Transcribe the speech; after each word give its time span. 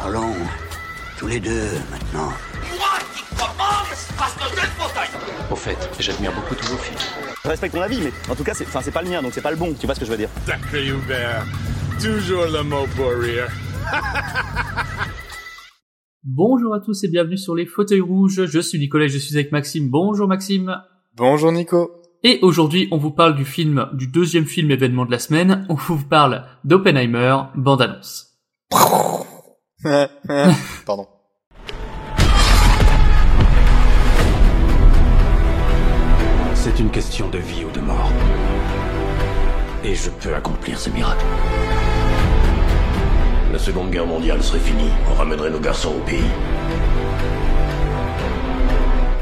Parlons 0.00 0.32
tous 1.18 1.26
les 1.26 1.40
deux 1.40 1.72
maintenant. 1.90 2.28
Moi 2.28 2.98
qui 3.12 3.24
commence 3.34 4.08
parce 4.16 4.32
que 4.34 4.44
j'ai 4.54 4.62
le 4.62 4.68
fauteuil 4.78 5.08
Au 5.50 5.56
fait, 5.56 5.76
j'admire 5.98 6.32
beaucoup 6.32 6.54
tous 6.54 6.68
vos 6.68 6.76
films. 6.76 6.98
Je 7.42 7.48
respecte 7.48 7.74
ton 7.74 7.82
avis, 7.82 8.00
mais 8.00 8.12
en 8.30 8.36
tout 8.36 8.44
cas, 8.44 8.54
c'est, 8.54 8.64
enfin, 8.64 8.80
c'est 8.80 8.92
pas 8.92 9.02
le 9.02 9.10
mien, 9.10 9.20
donc 9.22 9.32
c'est 9.34 9.42
pas 9.42 9.50
le 9.50 9.56
bon. 9.56 9.74
Tu 9.74 9.86
vois 9.86 9.96
ce 9.96 10.00
que 10.00 10.06
je 10.06 10.12
veux 10.12 10.16
dire 10.16 10.28
Sacré 10.46 10.86
Hubert, 10.86 11.44
toujours 12.00 12.44
le 12.44 12.62
mot 12.62 12.86
pour 12.94 13.10
rire. 13.10 13.48
Bonjour 16.22 16.76
à 16.76 16.78
tous 16.78 17.02
et 17.02 17.08
bienvenue 17.08 17.36
sur 17.36 17.56
les 17.56 17.66
fauteuils 17.66 18.00
rouges. 18.00 18.46
Je 18.46 18.60
suis 18.60 18.78
Nicolas, 18.78 19.08
je 19.08 19.18
suis 19.18 19.34
avec 19.34 19.50
Maxime. 19.50 19.90
Bonjour 19.90 20.28
Maxime. 20.28 20.80
Bonjour 21.16 21.50
Nico. 21.50 21.90
Et 22.22 22.38
aujourd'hui, 22.42 22.86
on 22.92 22.98
vous 22.98 23.10
parle 23.10 23.34
du 23.34 23.44
film, 23.44 23.88
du 23.94 24.06
deuxième 24.06 24.46
film 24.46 24.70
événement 24.70 25.06
de 25.06 25.10
la 25.10 25.18
semaine. 25.18 25.66
On 25.68 25.74
vous 25.74 25.98
parle 26.04 26.44
d'Oppenheimer, 26.62 27.36
bande-annonce. 27.56 28.28
Pardon. 30.86 31.06
C'est 36.54 36.80
une 36.80 36.90
question 36.90 37.28
de 37.28 37.38
vie 37.38 37.64
ou 37.64 37.70
de 37.70 37.78
mort. 37.78 38.10
Et 39.84 39.94
je 39.94 40.10
peux 40.10 40.34
accomplir 40.34 40.78
ce 40.80 40.90
miracle. 40.90 41.24
La 43.52 43.58
Seconde 43.58 43.90
Guerre 43.92 44.06
mondiale 44.06 44.42
serait 44.42 44.58
finie. 44.58 44.90
On 45.10 45.14
ramènerait 45.14 45.50
nos 45.50 45.60
garçons 45.60 45.94
au 45.96 46.00
pays. 46.00 46.24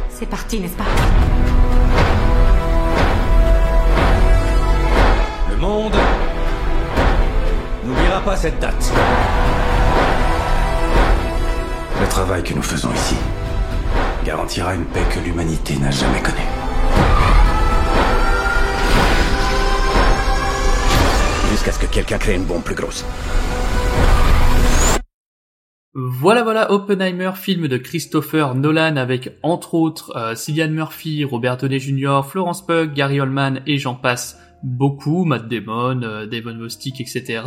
C'est 0.09 0.27
parti, 0.27 0.61
n'est-ce 0.61 0.77
pas? 0.77 0.85
Le 5.51 5.57
monde 5.57 5.95
n'oubliera 7.85 8.21
pas 8.23 8.37
cette 8.37 8.59
date. 8.59 8.93
Le 12.07 12.11
travail 12.11 12.45
que 12.45 12.55
nous 12.55 12.63
faisons 12.63 12.93
ici 12.95 13.17
garantira 14.25 14.77
une 14.77 14.85
paix 14.85 15.03
que 15.13 15.19
l'humanité 15.19 15.77
n'a 15.77 15.91
jamais 15.91 16.23
connue. 16.23 16.37
Jusqu'à 21.51 21.73
ce 21.73 21.81
que 21.81 21.87
quelqu'un 21.87 22.19
crée 22.19 22.37
une 22.37 22.45
bombe 22.45 22.63
plus 22.63 22.77
grosse. 22.77 23.05
Voilà, 25.95 26.45
voilà, 26.45 26.71
Oppenheimer, 26.71 27.33
film 27.35 27.67
de 27.67 27.77
Christopher 27.77 28.55
Nolan 28.55 28.97
avec 28.97 29.37
entre 29.43 29.75
autres 29.75 30.17
euh, 30.17 30.37
Cillian 30.37 30.69
Murphy, 30.69 31.25
Robert 31.25 31.57
Downey 31.57 31.81
Jr., 31.81 32.21
Florence 32.27 32.65
Pugh, 32.65 32.93
Gary 32.95 33.21
Oldman 33.21 33.63
et 33.67 33.79
j'en 33.79 33.95
passe 33.95 34.39
beaucoup, 34.63 35.25
Matt 35.25 35.49
Damon, 35.49 36.03
euh, 36.03 36.27
Bostick, 36.59 37.01
etc. 37.01 37.43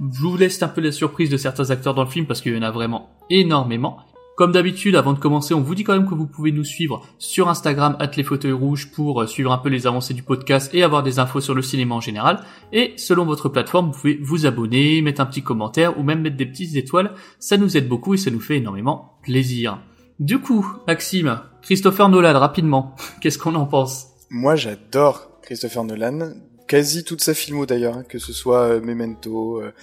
Je 0.00 0.20
vous 0.20 0.36
laisse 0.36 0.62
un 0.62 0.68
peu 0.68 0.80
la 0.80 0.92
surprise 0.92 1.30
de 1.30 1.36
certains 1.36 1.70
acteurs 1.70 1.94
dans 1.94 2.04
le 2.04 2.10
film 2.10 2.26
parce 2.26 2.40
qu'il 2.40 2.54
y 2.54 2.58
en 2.58 2.62
a 2.62 2.70
vraiment 2.70 3.10
énormément. 3.30 3.98
Comme 4.34 4.52
d'habitude, 4.52 4.96
avant 4.96 5.12
de 5.12 5.18
commencer, 5.18 5.52
on 5.52 5.60
vous 5.60 5.74
dit 5.74 5.84
quand 5.84 5.92
même 5.92 6.08
que 6.08 6.14
vous 6.14 6.26
pouvez 6.26 6.52
nous 6.52 6.64
suivre 6.64 7.06
sur 7.18 7.50
Instagram, 7.50 7.98
les 8.16 8.22
fauteuils 8.22 8.52
rouges, 8.52 8.90
pour 8.90 9.20
euh, 9.20 9.26
suivre 9.26 9.52
un 9.52 9.58
peu 9.58 9.68
les 9.68 9.86
avancées 9.86 10.14
du 10.14 10.22
podcast 10.22 10.74
et 10.74 10.82
avoir 10.82 11.02
des 11.02 11.18
infos 11.18 11.42
sur 11.42 11.54
le 11.54 11.60
cinéma 11.60 11.94
en 11.94 12.00
général. 12.00 12.40
Et 12.72 12.94
selon 12.96 13.26
votre 13.26 13.50
plateforme, 13.50 13.90
vous 13.90 13.92
pouvez 13.92 14.18
vous 14.22 14.46
abonner, 14.46 15.02
mettre 15.02 15.20
un 15.20 15.26
petit 15.26 15.42
commentaire 15.42 15.98
ou 15.98 16.02
même 16.02 16.22
mettre 16.22 16.36
des 16.36 16.46
petites 16.46 16.76
étoiles. 16.76 17.12
Ça 17.38 17.58
nous 17.58 17.76
aide 17.76 17.88
beaucoup 17.88 18.14
et 18.14 18.16
ça 18.16 18.30
nous 18.30 18.40
fait 18.40 18.56
énormément 18.56 19.18
plaisir. 19.22 19.78
Du 20.18 20.38
coup, 20.38 20.66
Maxime, 20.86 21.40
Christopher 21.60 22.08
Nolan, 22.08 22.38
rapidement, 22.38 22.96
qu'est-ce 23.20 23.38
qu'on 23.38 23.54
en 23.54 23.66
pense? 23.66 24.11
Moi, 24.34 24.56
j'adore 24.56 25.38
Christopher 25.42 25.84
Nolan. 25.84 26.32
Quasi 26.68 27.04
toute 27.04 27.20
sa 27.22 27.34
filmo 27.34 27.66
d'ailleurs, 27.66 27.98
hein, 27.98 28.04
que 28.08 28.18
ce 28.18 28.32
soit 28.32 28.60
euh, 28.62 28.80
Memento, 28.80 29.60
euh, 29.60 29.74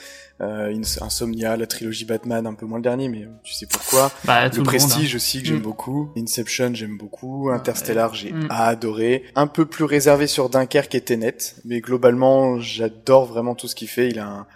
euh, 0.42 0.74
Insomnia, 1.02 1.56
la 1.56 1.68
trilogie 1.68 2.06
Batman, 2.06 2.48
un 2.48 2.56
peu 2.56 2.66
moins 2.66 2.80
le 2.80 2.84
dernier, 2.84 3.10
mais 3.10 3.28
tu 3.44 3.54
sais 3.54 3.68
pourquoi. 3.68 4.12
Bah, 4.26 4.46
le 4.46 4.50
le 4.52 4.58
monde, 4.58 4.66
Prestige 4.66 5.14
hein. 5.14 5.18
aussi 5.18 5.42
que 5.44 5.48
j'aime 5.50 5.58
Mm. 5.60 5.62
beaucoup. 5.62 6.10
Inception 6.18 6.72
j'aime 6.74 6.98
beaucoup. 6.98 7.52
Interstellar 7.52 8.16
j'ai 8.16 8.32
Mm. 8.32 8.48
adoré. 8.50 9.26
Un 9.36 9.46
peu 9.46 9.66
plus 9.68 9.84
réservé 9.84 10.26
sur 10.26 10.50
Dunkerque 10.50 10.96
et 10.96 11.02
Tenet, 11.02 11.38
mais 11.64 11.80
globalement 11.80 12.60
j'adore 12.60 13.26
vraiment 13.28 13.54
tout 13.54 13.68
ce 13.68 13.76
qu'il 13.76 13.90
fait. 13.90 14.10
Il 14.10 14.18
a 14.18 14.28
un, 14.28 14.48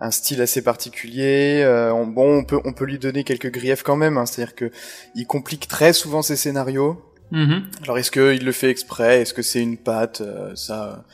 un 0.00 0.10
style 0.10 0.40
assez 0.42 0.62
particulier. 0.62 1.62
Euh, 1.62 1.92
on- 1.92 2.06
bon, 2.08 2.38
on 2.38 2.44
peut 2.44 2.58
on 2.64 2.72
peut 2.72 2.86
lui 2.86 2.98
donner 2.98 3.22
quelques 3.22 3.52
griefs 3.52 3.84
quand 3.84 3.96
même. 3.96 4.16
hein. 4.18 4.26
C'est-à-dire 4.26 4.56
que 4.56 4.72
il 5.14 5.26
complique 5.26 5.68
très 5.68 5.92
souvent 5.92 6.22
ses 6.22 6.34
scénarios. 6.36 7.00
Mhm. 7.32 7.64
Alors 7.82 7.98
est-ce 7.98 8.10
qu'il 8.10 8.44
le 8.44 8.52
fait 8.52 8.70
exprès? 8.70 9.22
Est-ce 9.22 9.34
que 9.34 9.42
c'est 9.42 9.62
une 9.62 9.76
patte? 9.78 10.20
Euh, 10.20 10.54
Ça, 10.54 11.04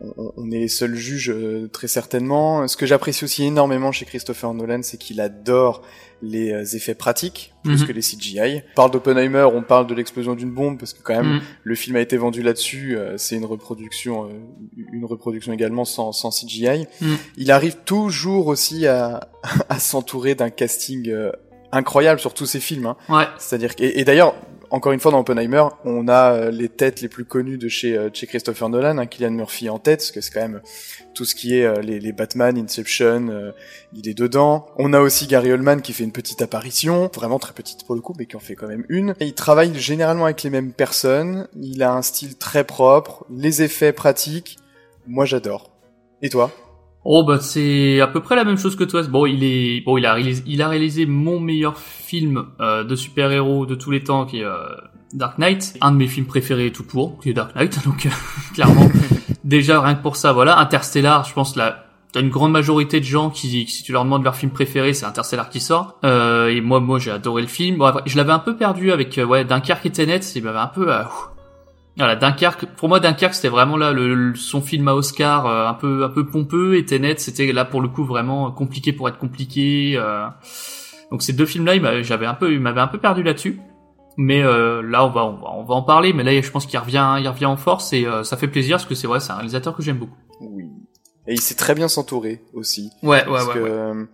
on, 0.00 0.32
on 0.36 0.50
est 0.50 0.58
les 0.58 0.68
seuls 0.68 0.94
juges 0.96 1.30
euh, 1.30 1.68
très 1.72 1.86
certainement. 1.88 2.66
Ce 2.68 2.76
que 2.76 2.86
j'apprécie 2.86 3.24
aussi 3.24 3.44
énormément 3.44 3.92
chez 3.92 4.04
Christopher 4.04 4.52
Nolan, 4.52 4.80
c'est 4.82 4.96
qu'il 4.98 5.20
adore 5.20 5.82
les 6.22 6.52
euh, 6.52 6.64
effets 6.76 6.94
pratiques 6.94 7.52
plus 7.64 7.80
Mhm. 7.82 7.86
que 7.86 7.92
les 7.92 8.00
CGI. 8.00 8.62
On 8.72 8.74
parle 8.76 8.90
d'Oppenheimer, 8.90 9.44
on 9.52 9.62
parle 9.62 9.86
de 9.86 9.94
l'explosion 9.94 10.34
d'une 10.34 10.50
bombe 10.52 10.78
parce 10.78 10.92
que 10.92 11.02
quand 11.02 11.14
même 11.14 11.34
Mhm. 11.34 11.40
le 11.64 11.74
film 11.74 11.96
a 11.96 12.00
été 12.00 12.16
vendu 12.16 12.42
là-dessus. 12.42 12.96
euh, 12.96 13.16
c'est 13.16 13.36
une 13.36 13.44
reproduction, 13.44 14.26
euh, 14.26 14.28
une 14.92 15.04
reproduction 15.04 15.52
également 15.52 15.84
sans, 15.84 16.12
sans 16.12 16.30
CGI. 16.30 16.86
Il 17.36 17.50
arrive 17.50 17.76
toujours 17.84 18.48
aussi 18.48 18.86
à, 18.86 19.28
à 19.68 19.78
s'entourer 19.78 20.34
d'un 20.34 20.50
casting 20.50 21.08
euh, 21.10 21.30
incroyable 21.72 22.20
sur 22.20 22.34
tous 22.34 22.46
ses 22.46 22.60
films. 22.60 22.86
Hein. 22.86 22.96
Ouais. 23.08 23.24
C'est-à-dire 23.38 23.72
et 23.78 24.04
d'ailleurs, 24.04 24.34
encore 24.72 24.92
une 24.92 25.00
fois 25.00 25.12
dans 25.12 25.20
Oppenheimer, 25.20 25.64
on 25.84 26.08
a 26.08 26.32
euh, 26.32 26.50
les 26.50 26.70
têtes 26.70 27.02
les 27.02 27.08
plus 27.08 27.26
connues 27.26 27.58
de 27.58 27.68
chez, 27.68 27.96
euh, 27.96 28.08
Christopher 28.10 28.70
Nolan, 28.70 28.96
hein, 28.96 29.06
Killian 29.06 29.30
Murphy 29.30 29.68
en 29.68 29.78
tête, 29.78 29.98
parce 30.00 30.10
que 30.10 30.22
c'est 30.22 30.32
quand 30.32 30.40
même 30.40 30.62
tout 31.14 31.26
ce 31.26 31.34
qui 31.34 31.58
est 31.58 31.66
euh, 31.66 31.82
les, 31.82 32.12
Batman, 32.12 32.56
Inception, 32.56 33.28
euh, 33.28 33.52
il 33.92 34.08
est 34.08 34.14
dedans. 34.14 34.66
On 34.78 34.94
a 34.94 35.00
aussi 35.00 35.26
Gary 35.26 35.52
Oldman 35.52 35.82
qui 35.82 35.92
fait 35.92 36.04
une 36.04 36.12
petite 36.12 36.40
apparition, 36.40 37.10
vraiment 37.14 37.38
très 37.38 37.52
petite 37.52 37.84
pour 37.84 37.94
le 37.94 38.00
coup, 38.00 38.14
mais 38.18 38.24
qui 38.24 38.34
en 38.34 38.40
fait 38.40 38.54
quand 38.54 38.66
même 38.66 38.86
une. 38.88 39.14
Et 39.20 39.26
il 39.26 39.34
travaille 39.34 39.78
généralement 39.78 40.24
avec 40.24 40.42
les 40.42 40.50
mêmes 40.50 40.72
personnes, 40.72 41.48
il 41.54 41.82
a 41.82 41.92
un 41.92 42.02
style 42.02 42.38
très 42.38 42.64
propre, 42.64 43.26
les 43.30 43.60
effets 43.60 43.92
pratiques, 43.92 44.58
moi 45.06 45.26
j'adore. 45.26 45.70
Et 46.22 46.30
toi? 46.30 46.50
Oh 47.04 47.24
bah 47.24 47.40
c'est 47.40 48.00
à 48.00 48.06
peu 48.06 48.20
près 48.20 48.36
la 48.36 48.44
même 48.44 48.58
chose 48.58 48.76
que 48.76 48.84
toi. 48.84 49.02
Bon, 49.02 49.26
il 49.26 49.42
est 49.42 49.84
bon, 49.84 49.98
il 49.98 50.06
a 50.06 50.14
réalisé, 50.14 50.42
il 50.46 50.62
a 50.62 50.68
réalisé 50.68 51.06
mon 51.06 51.40
meilleur 51.40 51.78
film 51.78 52.46
euh, 52.60 52.84
de 52.84 52.94
super-héros 52.94 53.66
de 53.66 53.74
tous 53.74 53.90
les 53.90 54.04
temps 54.04 54.24
qui 54.24 54.38
est 54.38 54.44
euh, 54.44 54.56
Dark 55.12 55.38
Knight, 55.38 55.76
un 55.80 55.92
de 55.92 55.96
mes 55.96 56.06
films 56.06 56.26
préférés 56.26 56.70
tout 56.70 56.84
court, 56.84 57.18
qui 57.20 57.30
est 57.30 57.34
Dark 57.34 57.54
Knight. 57.56 57.84
Donc 57.84 58.06
euh, 58.06 58.10
clairement, 58.54 58.88
déjà 59.44 59.80
rien 59.80 59.94
que 59.94 60.02
pour 60.02 60.16
ça, 60.16 60.32
voilà. 60.32 60.58
Interstellar, 60.58 61.24
je 61.24 61.34
pense 61.34 61.56
là, 61.56 61.86
t'as 62.12 62.20
une 62.20 62.28
grande 62.28 62.52
majorité 62.52 63.00
de 63.00 63.04
gens 63.04 63.30
qui, 63.30 63.66
si 63.66 63.82
tu 63.82 63.92
leur 63.92 64.04
demandes 64.04 64.22
leur 64.22 64.36
film 64.36 64.52
préféré, 64.52 64.92
c'est 64.92 65.06
Interstellar 65.06 65.48
qui 65.48 65.60
sort. 65.60 65.98
Euh, 66.04 66.48
et 66.48 66.60
moi, 66.60 66.78
moi, 66.78 66.98
j'ai 66.98 67.10
adoré 67.10 67.42
le 67.42 67.48
film. 67.48 67.78
Bon, 67.78 67.86
après, 67.86 68.02
je 68.06 68.16
l'avais 68.16 68.32
un 68.32 68.38
peu 68.38 68.54
perdu 68.54 68.92
avec 68.92 69.18
euh, 69.18 69.24
ouais 69.24 69.44
Dunkerque 69.44 69.86
et 69.86 69.90
Tenet. 69.90 70.20
Il 70.36 70.44
m'avait 70.44 70.58
un 70.58 70.66
peu 70.66 70.92
euh. 70.92 71.02
Voilà, 71.98 72.16
Dunkerque. 72.16 72.66
Pour 72.76 72.88
moi, 72.88 73.00
Dunkerque, 73.00 73.34
c'était 73.34 73.48
vraiment 73.48 73.76
là 73.76 73.92
le, 73.92 74.34
son 74.34 74.62
film 74.62 74.88
à 74.88 74.94
Oscar, 74.94 75.46
euh, 75.46 75.66
un 75.68 75.74
peu 75.74 76.04
un 76.04 76.08
peu 76.08 76.26
pompeux, 76.26 76.76
et 76.76 76.84
Tenet, 76.86 77.16
c'était 77.18 77.52
là 77.52 77.64
pour 77.64 77.82
le 77.82 77.88
coup 77.88 78.04
vraiment 78.04 78.50
compliqué 78.50 78.92
pour 78.92 79.08
être 79.08 79.18
compliqué. 79.18 79.94
euh. 79.96 80.26
Donc 81.10 81.22
ces 81.22 81.34
deux 81.34 81.44
films-là, 81.44 82.02
j'avais 82.02 82.24
un 82.26 82.34
peu, 82.34 82.52
il 82.54 82.60
m'avait 82.60 82.80
un 82.80 82.86
peu 82.86 82.98
perdu 82.98 83.22
là-dessus. 83.22 83.60
Mais 84.16 84.42
euh, 84.42 84.82
là, 84.82 85.04
on 85.04 85.10
va, 85.10 85.24
on 85.24 85.32
va 85.36 85.50
on 85.54 85.64
va 85.64 85.74
en 85.74 85.82
parler. 85.82 86.12
Mais 86.12 86.22
là, 86.22 86.38
je 86.40 86.50
pense 86.50 86.66
qu'il 86.66 86.78
revient, 86.78 87.16
il 87.20 87.28
revient 87.28 87.46
en 87.46 87.56
force 87.56 87.92
et 87.92 88.06
euh, 88.06 88.22
ça 88.24 88.36
fait 88.36 88.48
plaisir 88.48 88.76
parce 88.76 88.86
que 88.86 88.94
c'est 88.94 89.06
vrai, 89.06 89.20
c'est 89.20 89.32
un 89.32 89.36
réalisateur 89.36 89.74
que 89.74 89.82
j'aime 89.82 89.98
beaucoup. 89.98 90.16
Et 91.26 91.34
il 91.34 91.40
sait 91.40 91.54
très 91.54 91.74
bien 91.74 91.88
s'entourer 91.88 92.40
aussi. 92.52 92.90
Ouais, 93.02 93.18
ouais, 93.18 93.24
Parce 93.26 93.46
ouais. 93.46 93.54
que, 93.54 93.58
ouais. 93.60 93.70
euh, 93.70 94.04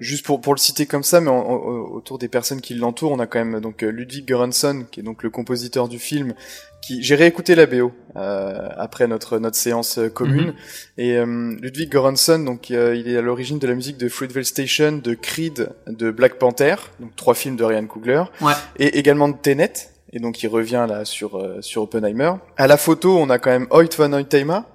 juste 0.00 0.26
pour, 0.26 0.40
pour 0.42 0.52
le 0.54 0.58
citer 0.58 0.84
comme 0.84 1.02
ça, 1.02 1.20
mais 1.20 1.30
en- 1.30 1.34
en- 1.38 1.56
autour 1.92 2.18
des 2.18 2.28
personnes 2.28 2.60
qui 2.60 2.74
l'entourent, 2.74 3.12
on 3.12 3.18
a 3.20 3.26
quand 3.26 3.42
même 3.42 3.60
donc 3.60 3.82
euh, 3.82 3.88
Ludwig 3.90 4.26
Göransson, 4.28 4.84
qui 4.90 5.00
est 5.00 5.02
donc 5.02 5.22
le 5.22 5.30
compositeur 5.30 5.88
du 5.88 5.98
film, 5.98 6.34
qui 6.82 7.02
j'ai 7.02 7.14
réécouté 7.14 7.54
la 7.54 7.64
BO 7.66 7.90
euh, 8.16 8.68
après 8.76 9.06
notre 9.08 9.38
notre 9.38 9.56
séance 9.56 9.96
euh, 9.98 10.08
commune. 10.10 10.48
Mhm. 10.48 10.54
Et 10.98 11.16
euh, 11.16 11.56
Ludwig 11.60 11.90
Göransson, 11.90 12.38
donc 12.40 12.70
euh, 12.70 12.94
il 12.94 13.08
est 13.08 13.16
à 13.16 13.22
l'origine 13.22 13.58
de 13.58 13.66
la 13.66 13.74
musique 13.74 13.96
de 13.96 14.08
Fruitvale 14.10 14.44
Station, 14.44 14.92
de 15.02 15.14
Creed, 15.14 15.70
de 15.86 16.10
Black 16.10 16.34
Panther, 16.38 16.74
donc 17.00 17.16
trois 17.16 17.34
films 17.34 17.56
de 17.56 17.64
Ryan 17.64 17.86
Coogler, 17.86 18.24
Ouais. 18.42 18.52
et 18.78 18.98
également 18.98 19.28
de 19.28 19.36
Tenet. 19.36 19.72
Et 20.12 20.20
donc 20.20 20.42
il 20.42 20.48
revient 20.48 20.86
là 20.88 21.04
sur 21.06 21.36
euh, 21.38 21.62
sur 21.62 21.82
Oppenheimer. 21.82 22.32
À 22.58 22.66
la 22.66 22.76
photo, 22.76 23.16
on 23.18 23.30
a 23.30 23.38
quand 23.38 23.50
même 23.50 23.66
Hoyt 23.70 23.88
van 23.96 24.12
Hoytema, 24.12 24.66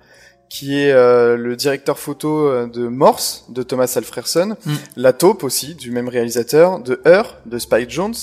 qui 0.53 0.77
est 0.79 0.91
euh, 0.91 1.35
le 1.35 1.55
directeur 1.55 1.97
photo 1.97 2.47
euh, 2.47 2.67
de 2.67 2.87
Morse 2.87 3.45
de 3.49 3.63
Thomas 3.63 3.91
Alfredson, 3.95 4.55
Mm. 4.65 4.73
La 4.97 5.11
Taupe 5.11 5.43
aussi 5.43 5.73
du 5.73 5.89
même 5.89 6.07
réalisateur, 6.07 6.79
de 6.79 7.01
Heur 7.07 7.41
de 7.47 7.57
Spike 7.57 7.89
Jones. 7.89 8.13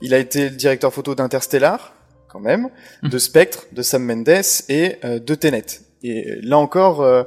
Il 0.00 0.14
a 0.14 0.18
été 0.18 0.48
le 0.48 0.56
directeur 0.56 0.94
photo 0.94 1.14
d'Interstellar 1.14 1.92
quand 2.28 2.40
même, 2.40 2.70
Mm. 3.02 3.10
de 3.10 3.18
Spectre 3.18 3.66
de 3.72 3.82
Sam 3.82 4.02
Mendes 4.02 4.28
et 4.70 4.96
euh, 5.04 5.18
de 5.18 5.34
Tenet. 5.34 5.66
Et 6.02 6.38
là 6.42 6.56
encore, 6.56 7.02
euh, 7.02 7.22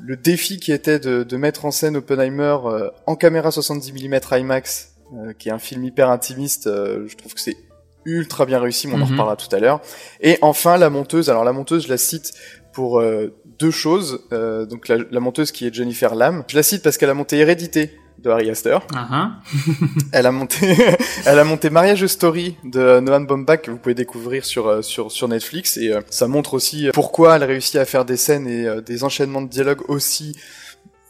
le 0.00 0.16
défi 0.16 0.60
qui 0.60 0.70
était 0.70 1.00
de, 1.00 1.24
de 1.24 1.36
mettre 1.36 1.64
en 1.64 1.72
scène 1.72 1.96
Oppenheimer 1.96 2.58
euh, 2.64 2.88
en 3.06 3.16
caméra 3.16 3.50
70 3.50 3.92
mm 3.94 4.20
IMAX, 4.30 4.92
euh, 5.14 5.32
qui 5.32 5.48
est 5.48 5.52
un 5.52 5.58
film 5.58 5.82
hyper 5.82 6.08
intimiste, 6.08 6.68
euh, 6.68 7.04
je 7.08 7.16
trouve 7.16 7.34
que 7.34 7.40
c'est 7.40 7.56
ultra 8.04 8.46
bien 8.46 8.58
réussi, 8.60 8.86
mais 8.88 8.94
on 8.94 8.96
en 8.96 9.06
Mhm. 9.06 9.12
reparlera 9.12 9.36
tout 9.36 9.54
à 9.54 9.58
l'heure. 9.60 9.80
Et 10.20 10.38
enfin 10.42 10.76
la 10.78 10.90
monteuse, 10.90 11.30
alors 11.30 11.44
la 11.44 11.52
monteuse 11.52 11.84
je 11.84 11.88
la 11.88 11.98
cite 11.98 12.32
pour 12.72 13.00
euh, 13.00 13.34
deux 13.58 13.70
choses, 13.70 14.20
Euh, 14.32 14.64
donc 14.66 14.88
la, 14.88 14.96
la 15.10 15.20
monteuse 15.20 15.52
qui 15.52 15.66
est 15.66 15.74
Jennifer 15.74 16.14
Lam, 16.14 16.44
je 16.48 16.56
la 16.56 16.62
cite 16.62 16.82
parce 16.82 16.96
qu'elle 16.98 17.10
a 17.10 17.14
monté 17.14 17.36
Hérédité 17.38 17.98
de 18.18 18.30
Harry 18.30 18.48
Astor. 18.50 18.86
Uh-huh. 18.92 19.30
Elle 20.12 20.26
a 20.26 20.32
monté, 20.32 20.76
elle 21.26 21.38
a 21.40 21.44
monté 21.44 21.70
Mariage 21.70 22.06
Story 22.06 22.56
de 22.62 23.00
Nolan 23.00 23.22
Baumbach 23.22 23.62
que 23.62 23.70
vous 23.72 23.78
pouvez 23.78 23.94
découvrir 23.96 24.44
sur 24.44 24.68
euh, 24.68 24.80
sur 24.82 25.10
sur 25.10 25.26
Netflix 25.28 25.76
et 25.76 25.92
euh, 25.92 26.00
ça 26.08 26.28
montre 26.28 26.54
aussi 26.54 26.88
pourquoi 26.94 27.36
elle 27.36 27.42
a 27.42 27.46
réussi 27.46 27.78
à 27.78 27.84
faire 27.84 28.04
des 28.04 28.16
scènes 28.16 28.46
et 28.46 28.80
des 28.82 29.02
enchaînements 29.04 29.42
de 29.42 29.48
dialogue 29.48 29.80
aussi 29.88 30.36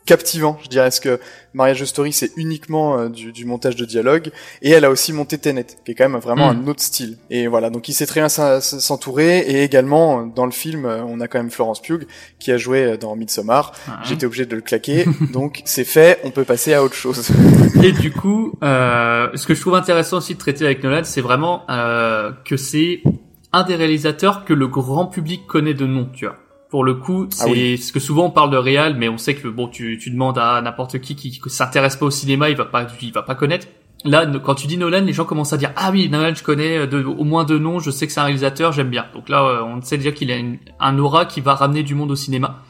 captivant, 0.05 0.59
je 0.63 0.69
dirais, 0.69 0.87
parce 0.87 1.01
que 1.01 1.21
Mariage 1.55 1.85
Story 1.85 2.13
c'est 2.13 2.33
uniquement 2.37 2.99
euh, 2.99 3.09
du, 3.09 3.33
du, 3.33 3.45
montage 3.45 3.77
de 3.77 3.85
dialogue, 3.85 4.31
et 4.63 4.71
elle 4.71 4.85
a 4.85 4.91
aussi 4.91 5.13
monté 5.13 5.39
Tenet, 5.39 5.67
qui 5.85 5.93
est 5.93 5.95
quand 5.95 6.09
même 6.09 6.21
vraiment 6.21 6.53
mm. 6.53 6.65
un 6.65 6.67
autre 6.69 6.83
style. 6.83 7.19
Et 7.31 7.47
voilà, 7.47 7.71
donc 7.71 7.89
il 7.89 7.93
sait 7.93 8.07
très 8.07 8.21
bien 8.21 8.29
s'entourer, 8.29 9.39
et 9.39 9.63
également 9.63 10.27
dans 10.27 10.47
le 10.47 10.53
film, 10.53 10.87
euh, 10.87 11.03
on 11.05 11.21
a 11.21 11.29
quand 11.29 11.39
même 11.39 11.51
Florence 11.51 11.81
Pugh 11.81 12.07
qui 12.39 12.53
a 12.53 12.57
joué 12.57 12.85
euh, 12.85 12.97
dans 12.97 13.17
Midsommar. 13.17 13.73
J'étais 14.05 14.27
obligé 14.27 14.47
de 14.47 14.57
le 14.57 14.63
claquer, 14.63 15.05
donc 15.33 15.63
c'est 15.65 15.85
fait, 15.85 16.21
on 16.25 16.31
peut 16.31 16.45
passer 16.45 16.75
à 16.75 16.83
autre 16.83 16.95
chose. 16.95 17.31
et 17.83 17.93
du 17.93 18.13
coup, 18.13 18.53
euh, 18.63 19.29
ce 19.35 19.47
que 19.47 19.55
je 19.55 19.61
trouve 19.61 19.75
intéressant 19.75 20.19
aussi 20.19 20.35
de 20.35 20.39
traiter 20.39 20.65
avec 20.65 20.83
Nolan, 20.83 21.03
c'est 21.05 21.21
vraiment 21.21 21.65
euh, 21.71 22.33
que 22.45 22.57
c'est 22.57 23.03
un 23.53 23.65
des 23.65 23.75
réalisateurs 23.75 24.45
que 24.45 24.55
le 24.55 24.67
grand 24.67 25.07
public 25.07 25.47
connaît 25.47 25.75
de 25.75 25.87
nom, 25.87 26.09
tu 26.13 26.27
vois. 26.27 26.37
Pour 26.73 26.85
le 26.85 26.95
coup, 26.95 27.29
ah 27.33 27.45
c'est 27.45 27.77
ce 27.77 27.93
que 27.93 28.01
souvent 28.01 28.25
on 28.25 28.31
parle 28.31 28.49
de 28.49 28.57
réal, 28.57 28.97
mais 28.97 29.11
on 29.11 29.19
sait 29.19 29.35
que 29.35 29.47
bon, 29.47 29.69
tu, 29.69 29.99
tu 29.99 30.09
demandes 30.09 30.39
à 30.39 30.59
n'importe 30.63 31.01
qui 31.01 31.17
qui 31.17 31.39
s'intéresse 31.49 31.97
pas 31.97 32.07
au 32.07 32.11
cinéma, 32.11 32.49
il 32.49 32.57
va 32.57 32.65
pas, 32.65 32.87
il 33.03 33.13
va 33.13 33.23
pas 33.23 33.35
connaître. 33.35 33.67
Là, 34.07 34.25
quand 34.43 34.55
tu 34.55 34.67
dis 34.67 34.79
Nolan, 34.79 35.03
les 35.03 35.13
gens 35.13 35.27
commencent 35.27 35.53
à 35.53 35.59
dire 35.59 35.73
ah 35.77 35.91
oui, 35.93 36.09
Nolan, 36.09 36.35
je 36.35 36.43
connais 36.43 36.79
euh, 36.79 36.87
de, 36.87 37.05
au 37.05 37.25
moins 37.25 37.45
deux 37.45 37.59
noms, 37.59 37.79
je 37.79 37.91
sais 37.91 38.07
que 38.07 38.13
c'est 38.15 38.21
un 38.21 38.25
réalisateur, 38.25 38.73
j'aime 38.73 38.89
bien. 38.89 39.05
Donc 39.13 39.29
là, 39.29 39.43
euh, 39.43 39.63
on 39.63 39.83
sait 39.83 39.99
déjà 39.99 40.13
qu'il 40.13 40.33
a 40.33 40.37
un 40.81 40.99
aura 40.99 41.27
qui 41.27 41.43
va 41.43 41.55
ramener 41.55 41.83
du 41.83 41.95
monde 41.95 42.11
au 42.11 42.17
cinéma. 42.17 42.63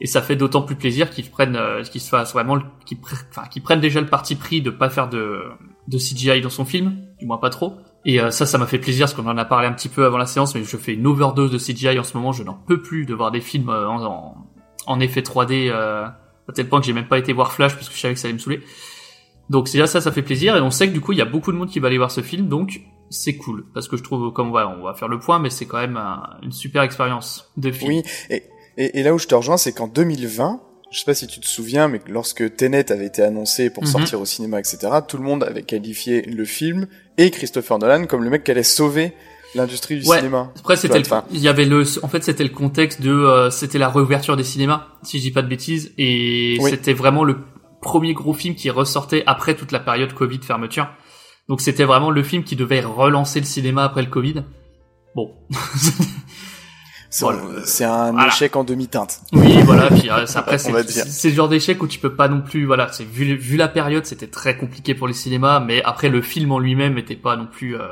Et 0.00 0.08
ça 0.08 0.22
fait 0.22 0.34
d'autant 0.34 0.62
plus 0.62 0.74
plaisir 0.74 1.10
qu'ils 1.10 1.30
prennent, 1.30 1.54
euh, 1.54 1.84
qu'ils 1.84 2.00
se 2.00 2.08
fassent 2.08 2.32
vraiment, 2.32 2.58
qu'ils 2.84 3.62
prennent 3.62 3.80
déjà 3.80 4.00
le 4.00 4.08
parti 4.08 4.34
pris 4.34 4.60
de 4.60 4.70
pas 4.70 4.90
faire 4.90 5.08
de, 5.08 5.44
de 5.86 5.98
CGI 5.98 6.40
dans 6.40 6.50
son 6.50 6.64
film, 6.64 6.96
du 7.20 7.26
moins 7.26 7.38
pas 7.38 7.50
trop. 7.50 7.76
Et 8.08 8.20
euh, 8.20 8.30
ça, 8.30 8.46
ça 8.46 8.56
m'a 8.56 8.66
fait 8.66 8.78
plaisir 8.78 9.06
parce 9.06 9.14
qu'on 9.14 9.28
en 9.28 9.36
a 9.36 9.44
parlé 9.44 9.66
un 9.66 9.72
petit 9.72 9.88
peu 9.88 10.04
avant 10.04 10.16
la 10.16 10.26
séance, 10.26 10.54
mais 10.54 10.62
je 10.62 10.76
fais 10.76 10.94
une 10.94 11.08
overdose 11.08 11.50
de 11.50 11.58
CGI 11.58 11.98
en 11.98 12.04
ce 12.04 12.16
moment. 12.16 12.30
Je 12.30 12.44
n'en 12.44 12.54
peux 12.54 12.80
plus 12.80 13.04
de 13.04 13.12
voir 13.12 13.32
des 13.32 13.40
films 13.40 13.68
euh, 13.68 13.88
en, 13.88 14.46
en, 14.86 15.00
effet 15.00 15.22
3D 15.22 15.70
euh, 15.70 16.06
à 16.48 16.52
tel 16.54 16.68
point 16.68 16.78
que 16.78 16.86
j'ai 16.86 16.92
même 16.92 17.08
pas 17.08 17.18
été 17.18 17.32
voir 17.32 17.52
Flash 17.52 17.74
parce 17.74 17.88
que 17.88 17.94
je 17.96 18.00
savais 18.00 18.14
que 18.14 18.20
ça 18.20 18.28
allait 18.28 18.34
me 18.34 18.38
saouler. 18.38 18.60
Donc 19.50 19.66
déjà 19.70 19.88
ça, 19.88 20.00
ça 20.00 20.12
fait 20.12 20.22
plaisir 20.22 20.56
et 20.56 20.60
on 20.60 20.70
sait 20.70 20.86
que 20.86 20.92
du 20.92 21.00
coup 21.00 21.12
il 21.12 21.18
y 21.18 21.22
a 21.22 21.26
beaucoup 21.26 21.50
de 21.50 21.56
monde 21.56 21.68
qui 21.68 21.80
va 21.80 21.88
aller 21.88 21.98
voir 21.98 22.12
ce 22.12 22.20
film, 22.20 22.48
donc 22.48 22.80
c'est 23.10 23.36
cool 23.36 23.64
parce 23.74 23.86
que 23.86 23.96
je 23.96 24.02
trouve 24.02 24.32
comme 24.32 24.50
voilà, 24.50 24.68
on 24.68 24.84
va 24.84 24.94
faire 24.94 25.08
le 25.08 25.20
point, 25.20 25.38
mais 25.38 25.50
c'est 25.50 25.66
quand 25.66 25.78
même 25.78 26.00
une 26.42 26.50
super 26.50 26.82
expérience 26.82 27.52
de 27.56 27.70
film. 27.70 27.90
Oui, 27.90 28.02
et, 28.30 28.42
et, 28.76 28.98
et 28.98 29.02
là 29.04 29.14
où 29.14 29.18
je 29.18 29.28
te 29.28 29.34
rejoins, 29.36 29.56
c'est 29.56 29.72
qu'en 29.72 29.86
2020 29.86 30.60
je 30.90 31.00
sais 31.00 31.04
pas 31.04 31.14
si 31.14 31.26
tu 31.26 31.40
te 31.40 31.46
souviens, 31.46 31.88
mais 31.88 32.00
lorsque 32.08 32.56
Tenet 32.56 32.92
avait 32.92 33.06
été 33.06 33.22
annoncé 33.22 33.70
pour 33.70 33.82
mhm. 33.82 33.88
sortir 33.88 34.20
au 34.20 34.24
cinéma, 34.24 34.60
etc., 34.60 34.78
tout 35.06 35.16
le 35.16 35.24
monde 35.24 35.42
avait 35.42 35.62
qualifié 35.62 36.22
le 36.22 36.44
film 36.44 36.86
et 37.18 37.30
Christopher 37.30 37.78
Nolan 37.78 38.06
comme 38.06 38.24
le 38.24 38.30
mec 38.30 38.44
qui 38.44 38.50
allait 38.50 38.62
sauver 38.62 39.12
l'industrie 39.54 39.96
du 39.96 40.04
cinéma. 40.04 40.52
Après, 40.58 40.76
c'était 40.76 41.02
il 41.30 41.40
y 41.40 41.48
avait 41.48 41.64
le, 41.64 41.84
en 42.02 42.08
fait, 42.08 42.22
c'était 42.22 42.44
le 42.44 42.50
contexte 42.50 43.00
de, 43.00 43.10
euh, 43.10 43.50
c'était 43.50 43.78
la 43.78 43.88
réouverture 43.88 44.36
des 44.36 44.44
cinémas, 44.44 44.88
si 45.02 45.18
je 45.18 45.22
dis 45.22 45.30
pas 45.30 45.42
de 45.42 45.48
bêtises, 45.48 45.92
et 45.98 46.58
c'était 46.68 46.92
vraiment 46.92 47.24
le 47.24 47.38
premier 47.80 48.14
gros 48.14 48.34
film 48.34 48.54
qui 48.54 48.70
ressortait 48.70 49.22
après 49.26 49.54
toute 49.54 49.72
la 49.72 49.80
période 49.80 50.12
Covid 50.12 50.40
fermeture. 50.42 50.88
Donc 51.48 51.60
c'était 51.60 51.84
vraiment 51.84 52.10
le 52.10 52.22
film 52.22 52.42
qui 52.42 52.56
devait 52.56 52.80
relancer 52.80 53.38
le 53.38 53.46
cinéma 53.46 53.84
après 53.84 54.02
le 54.02 54.10
Covid. 54.10 54.44
Bon. 55.14 55.32
C'est 57.10 57.84
un 57.84 58.26
échec 58.26 58.56
en 58.56 58.64
demi-teinte. 58.64 59.20
Oui, 59.32 59.62
voilà. 59.62 59.88
Puis 59.88 60.10
euh, 60.10 60.24
après, 60.34 60.58
c'est 60.58 61.28
le 61.28 61.34
genre 61.34 61.48
d'échec 61.48 61.82
où 61.82 61.86
tu 61.86 61.98
peux 61.98 62.14
pas 62.14 62.28
non 62.28 62.42
plus. 62.42 62.64
Voilà, 62.66 62.90
c'est 62.92 63.04
vu, 63.04 63.36
vu 63.36 63.56
la 63.56 63.68
période, 63.68 64.06
c'était 64.06 64.26
très 64.26 64.56
compliqué 64.56 64.94
pour 64.94 65.08
les 65.08 65.14
cinémas, 65.14 65.60
mais 65.60 65.82
après 65.82 66.08
le 66.08 66.22
film 66.22 66.52
en 66.52 66.58
lui-même 66.58 66.94
n'était 66.94 67.16
pas 67.16 67.36
non 67.36 67.46
plus 67.46 67.76
euh, 67.76 67.86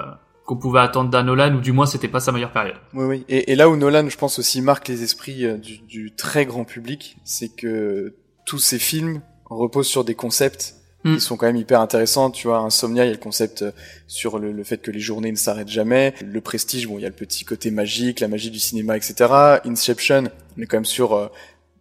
qu'on 0.45 0.57
pouvait 0.57 0.81
attendre 0.81 1.11
d'un 1.11 1.23
Nolan, 1.23 1.55
ou 1.55 1.61
du 1.61 1.73
moins 1.73 1.87
c'était 1.87 2.09
pas 2.09 2.21
sa 2.21 2.33
meilleure 2.33 2.53
période. 2.53 2.77
Oui, 2.93 3.05
oui. 3.05 3.25
Et, 3.29 3.53
et, 3.53 3.57
là 3.57 3.69
où 3.69 3.77
Nolan, 3.77 4.09
je 4.09 4.17
pense 4.17 4.39
aussi 4.39 4.61
marque 4.61 4.89
les 4.89 5.03
esprits 5.03 5.45
euh, 5.45 5.57
du, 5.57 5.79
du 5.79 6.15
très 6.15 6.47
grand 6.47 6.65
public, 6.65 7.17
c'est 7.25 7.55
que 7.55 8.15
tous 8.47 8.59
ces 8.59 8.79
films 8.79 9.23
reposent 9.47 9.89
sur 9.89 10.05
des 10.05 10.15
concepts 10.15 10.75
Mm. 11.05 11.15
Ils 11.15 11.21
sont 11.21 11.37
quand 11.37 11.47
même 11.47 11.57
hyper 11.57 11.81
intéressants. 11.81 12.31
Tu 12.31 12.49
vois, 12.49 12.59
Insomnia, 12.59 13.05
il 13.05 13.09
y 13.09 13.11
a 13.11 13.15
le 13.15 13.21
concept 13.21 13.63
euh, 13.63 13.73
sur 14.07 14.39
le, 14.39 14.53
le 14.53 14.65
fait 14.65 14.79
que 14.79 14.91
les 14.91 15.01
journées 15.01 15.31
ne 15.31 15.37
s'arrêtent 15.37 15.69
jamais. 15.69 16.15
Le 16.25 16.41
prestige, 16.41 16.89
bon, 16.89 16.99
il 16.99 17.03
y 17.03 17.07
a 17.07 17.09
le 17.09 17.15
petit 17.15 17.45
côté 17.45 17.71
magique, 17.71 18.21
la 18.21 18.29
magie 18.29 18.51
du 18.51 18.59
cinéma, 18.59 18.97
etc. 18.97 19.31
Inception, 19.65 20.25
on 20.57 20.63
est 20.63 20.67
quand 20.67 20.79
même 20.79 20.85
sur 20.87 21.15
euh, 21.15 21.29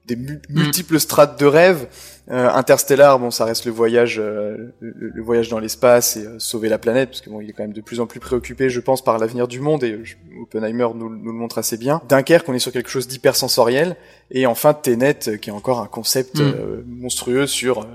des 0.06 0.18
mm. 0.18 0.42
multiples 0.50 1.00
strates 1.00 1.40
de 1.40 1.46
rêve. 1.46 1.88
Euh, 2.32 2.50
Interstellar, 2.50 3.18
bon, 3.18 3.32
ça 3.32 3.46
reste 3.46 3.66
le 3.66 3.72
voyage, 3.72 4.18
le, 4.18 4.74
le, 4.80 5.22
voyage 5.22 5.50
dans 5.50 5.60
l'espace 5.60 6.18
et 6.18 6.26
sauver 6.38 6.68
la 6.70 6.78
planète, 6.78 7.10
parce 7.10 7.22
que 7.22 7.30
bon, 7.30 7.42
il 7.42 7.50
est 7.50 7.54
quand 7.54 7.64
même 7.64 7.74
de 7.74 7.82
plus 7.82 8.00
en 8.00 8.08
plus 8.08 8.22
préoccupé, 8.22 8.70
je 8.70 8.80
pense, 8.80 9.04
par 9.04 9.18
l'avenir 9.20 9.48
du 9.48 9.60
monde 9.60 9.84
et 9.84 10.00
Oppenheimer 10.42 10.88
nous, 10.96 11.10
nous, 11.10 11.32
le 11.32 11.38
montre 11.38 11.58
assez 11.58 11.76
bien. 11.76 12.02
Dunkerque, 12.08 12.48
on 12.48 12.54
est 12.54 12.60
sur 12.60 12.72
quelque 12.72 12.90
chose 12.90 13.08
d'hyper 13.10 13.36
sensoriel, 13.36 13.98
et 14.32 14.46
enfin 14.46 14.74
Tenet, 14.74 15.38
qui 15.42 15.50
est 15.50 15.54
encore 15.54 15.82
un 15.82 15.88
concept 15.88 16.40
mm. 16.40 16.84
monstrueux 16.88 17.46
sur 17.46 17.86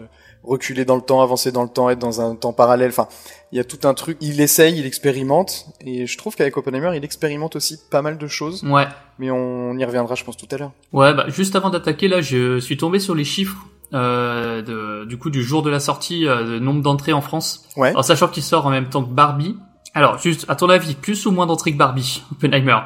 reculer 0.44 0.84
dans 0.84 0.96
le 0.96 1.02
temps, 1.02 1.20
avancer 1.20 1.52
dans 1.52 1.62
le 1.62 1.68
temps, 1.68 1.90
être 1.90 1.98
dans 1.98 2.20
un 2.20 2.34
temps 2.34 2.52
parallèle. 2.52 2.90
Enfin, 2.90 3.08
il 3.52 3.58
y 3.58 3.60
a 3.60 3.64
tout 3.64 3.86
un 3.86 3.94
truc. 3.94 4.16
Il 4.20 4.40
essaye, 4.40 4.78
il 4.78 4.86
expérimente, 4.86 5.66
et 5.80 6.06
je 6.06 6.18
trouve 6.18 6.36
qu'avec 6.36 6.56
Oppenheimer, 6.56 6.96
il 6.96 7.04
expérimente 7.04 7.56
aussi 7.56 7.78
pas 7.90 8.02
mal 8.02 8.18
de 8.18 8.26
choses. 8.26 8.64
Ouais. 8.64 8.86
Mais 9.18 9.30
on 9.30 9.76
y 9.76 9.84
reviendra, 9.84 10.14
je 10.14 10.24
pense, 10.24 10.36
tout 10.36 10.48
à 10.50 10.56
l'heure. 10.56 10.72
Ouais, 10.92 11.14
bah 11.14 11.26
juste 11.28 11.56
avant 11.56 11.70
d'attaquer, 11.70 12.08
là, 12.08 12.20
je 12.20 12.58
suis 12.58 12.76
tombé 12.76 12.98
sur 12.98 13.14
les 13.14 13.24
chiffres. 13.24 13.66
Euh, 13.94 14.60
de, 14.60 15.06
du 15.06 15.16
coup 15.16 15.30
du 15.30 15.42
jour 15.42 15.62
de 15.62 15.70
la 15.70 15.80
sortie 15.80 16.28
euh, 16.28 16.44
de 16.44 16.58
nombre 16.58 16.82
d'entrées 16.82 17.14
en 17.14 17.22
France. 17.22 17.66
Ouais. 17.74 17.88
Alors 17.88 18.04
sachant 18.04 18.28
qu'il 18.28 18.42
sort 18.42 18.66
en 18.66 18.70
même 18.70 18.90
temps 18.90 19.02
que 19.02 19.08
Barbie. 19.08 19.56
Alors 19.94 20.18
juste 20.18 20.44
à 20.48 20.56
ton 20.56 20.68
avis, 20.68 20.94
plus 20.94 21.24
ou 21.24 21.30
moins 21.30 21.46
d'entrées 21.46 21.72
que 21.72 21.78
Barbie, 21.78 22.22
Oppenheimer? 22.30 22.76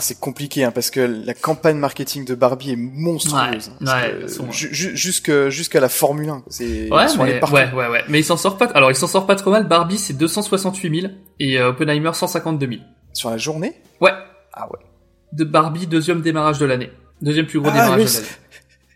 C'est 0.00 0.20
compliqué 0.20 0.62
hein, 0.62 0.70
parce 0.70 0.90
que 0.90 1.00
la 1.00 1.34
campagne 1.34 1.76
marketing 1.76 2.24
de 2.24 2.34
Barbie 2.34 2.72
est 2.72 2.76
monstrueuse. 2.76 3.72
Ouais, 3.80 3.88
ouais, 4.24 5.50
jusqu'à 5.50 5.80
la 5.80 5.88
Formule 5.88 6.28
1. 6.28 6.44
C'est 6.48 6.90
ouais, 6.90 7.06
mais, 7.18 7.44
ouais, 7.44 7.72
ouais, 7.72 7.88
ouais. 7.88 8.04
Mais 8.08 8.20
il 8.20 8.24
s'en 8.24 8.36
sort 8.36 8.56
pas. 8.56 8.66
Alors 8.66 8.90
il 8.90 8.94
s'en 8.94 9.08
sort 9.08 9.26
pas 9.26 9.34
trop 9.34 9.50
mal. 9.50 9.66
Barbie 9.66 9.98
c'est 9.98 10.12
268 10.12 11.00
000 11.00 11.12
et 11.40 11.58
euh, 11.58 11.70
Oppenheimer 11.70 12.12
152 12.12 12.68
000. 12.68 12.80
Sur 13.12 13.30
la 13.30 13.36
journée? 13.36 13.74
Ouais. 14.00 14.12
Ah 14.52 14.68
ouais. 14.70 14.78
De 15.32 15.44
Barbie 15.44 15.86
deuxième 15.86 16.20
démarrage 16.20 16.58
de 16.58 16.66
l'année. 16.66 16.90
Deuxième 17.20 17.46
plus 17.46 17.58
gros 17.58 17.70
ah, 17.70 17.72
démarrage 17.72 18.04
de 18.04 18.16
l'année. 18.18 18.28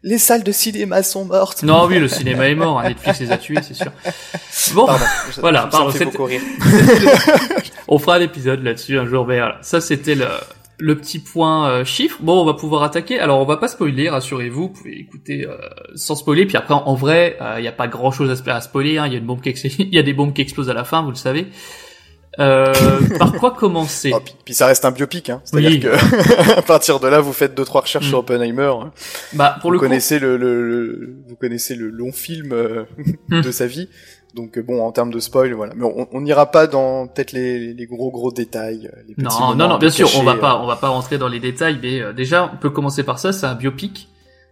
Les 0.05 0.19
salles 0.19 0.45
de 0.45 0.53
cinéma 0.53 1.03
sont 1.03 1.25
mortes. 1.25 1.63
Non, 1.63 1.87
oui, 1.87 1.99
le 1.99 2.09
cinéma 2.09 2.47
est 2.47 2.55
mort. 2.55 2.79
Hein, 2.79 2.91
Netflix 2.91 3.21
les 3.21 3.33
a 3.33 3.39
tués, 3.39 3.63
c'est 3.63 3.73
sûr. 3.73 3.91
Bon, 4.75 4.87
voilà. 5.39 5.67
pardon, 5.67 5.91
On 7.89 7.99
fera 7.99 8.19
l'épisode 8.19 8.63
là-dessus 8.63 8.99
un 8.99 9.07
jour. 9.07 9.27
Mais 9.27 9.39
voilà, 9.39 9.59
ça 9.63 9.81
c'était 9.81 10.15
le 10.15 10.27
le 10.79 10.97
petit 10.97 11.19
point 11.19 11.69
euh, 11.69 11.85
chiffre. 11.85 12.19
Bon, 12.21 12.41
on 12.41 12.45
va 12.45 12.55
pouvoir 12.55 12.83
attaquer. 12.83 13.21
Alors, 13.21 13.41
on 13.41 13.45
va 13.45 13.57
pas 13.57 13.69
spoiler, 13.69 14.09
rassurez-vous. 14.09 14.63
Vous 14.63 14.69
pouvez 14.69 14.99
écouter 14.99 15.47
euh, 15.47 15.57
sans 15.95 16.17
spoiler. 16.17 16.47
Puis 16.47 16.57
après, 16.57 16.75
en, 16.75 16.95
vrai, 16.95 17.37
il 17.41 17.45
euh, 17.45 17.61
n'y 17.61 17.69
a 17.69 17.73
pas 17.73 17.89
grand-chose 17.89 18.43
à, 18.47 18.55
à 18.55 18.61
spoiler. 18.61 18.99
Hein. 18.99 19.07
Il 19.07 19.13
y 19.13 19.17
a 19.17 19.19
une 19.19 19.27
bombe 19.27 19.41
qui 19.41 19.51
il 19.79 19.95
y 19.95 19.99
a 19.99 20.03
des 20.03 20.13
bombes 20.13 20.33
qui 20.33 20.43
explosent 20.43 20.71
à 20.71 20.75
la 20.75 20.85
fin, 20.85 21.03
vous 21.03 21.11
le 21.11 21.17
savez. 21.17 21.47
par 22.37 23.33
quoi 23.35 23.53
commencer? 23.53 24.11
Oh, 24.13 24.19
puis, 24.45 24.55
ça 24.55 24.67
reste 24.67 24.85
un 24.85 24.91
biopic, 24.91 25.31
hein. 25.31 25.41
C'est-à-dire 25.45 25.79
que 25.79 26.59
à 26.59 26.63
partir 26.63 26.99
de 26.99 27.07
là, 27.07 27.21
vous 27.21 27.33
faites 27.33 27.55
deux 27.55 27.65
trois 27.65 27.83
recherches 27.83 28.09
sur 28.09 28.19
mm. 28.19 28.21
Oppenheimer. 28.21 28.73
Hein. 28.83 28.93
Bah 29.35 29.57
pour 29.61 29.71
vous 29.71 29.75
le 29.75 29.79
connaissez 29.79 30.19
le, 30.19 30.37
le, 30.37 31.15
vous 31.29 31.37
connaissez 31.37 31.77
le 31.77 31.91
long 31.91 32.11
film 32.11 32.53
mm. 33.29 33.41
de 33.41 33.51
sa 33.53 33.69
vie. 33.69 33.89
Donc 34.35 34.59
euh, 34.59 34.63
bon, 34.63 34.83
en 34.83 34.91
termes 34.91 35.13
de 35.13 35.21
spoil, 35.21 35.53
voilà. 35.53 35.75
Mais 35.77 35.87
on 36.13 36.21
n'ira 36.21 36.51
pas 36.51 36.67
dans 36.67 37.07
peut-être 37.07 37.33
les, 37.33 37.73
les, 37.73 37.87
gros 37.87 38.11
gros 38.11 38.33
détails. 38.33 38.91
Euh, 38.93 39.03
les 39.07 39.15
petits 39.15 39.41
non, 39.41 39.55
non, 39.55 39.69
non, 39.69 39.79
bien 39.79 39.91
sûr, 39.91 40.11
on 40.19 40.25
va 40.25 40.35
pas, 40.35 40.57
euh. 40.57 40.63
on 40.63 40.67
va 40.67 40.77
pas 40.77 40.89
rentrer 40.89 41.19
dans 41.19 41.29
les 41.29 41.39
détails. 41.39 41.79
Mais 41.81 42.13
déjà, 42.15 42.51
on 42.53 42.57
peut 42.57 42.71
commencer 42.71 43.05
par 43.05 43.19
ça. 43.19 43.33
C'est 43.33 43.47
un 43.47 43.55
biopic 43.55 44.09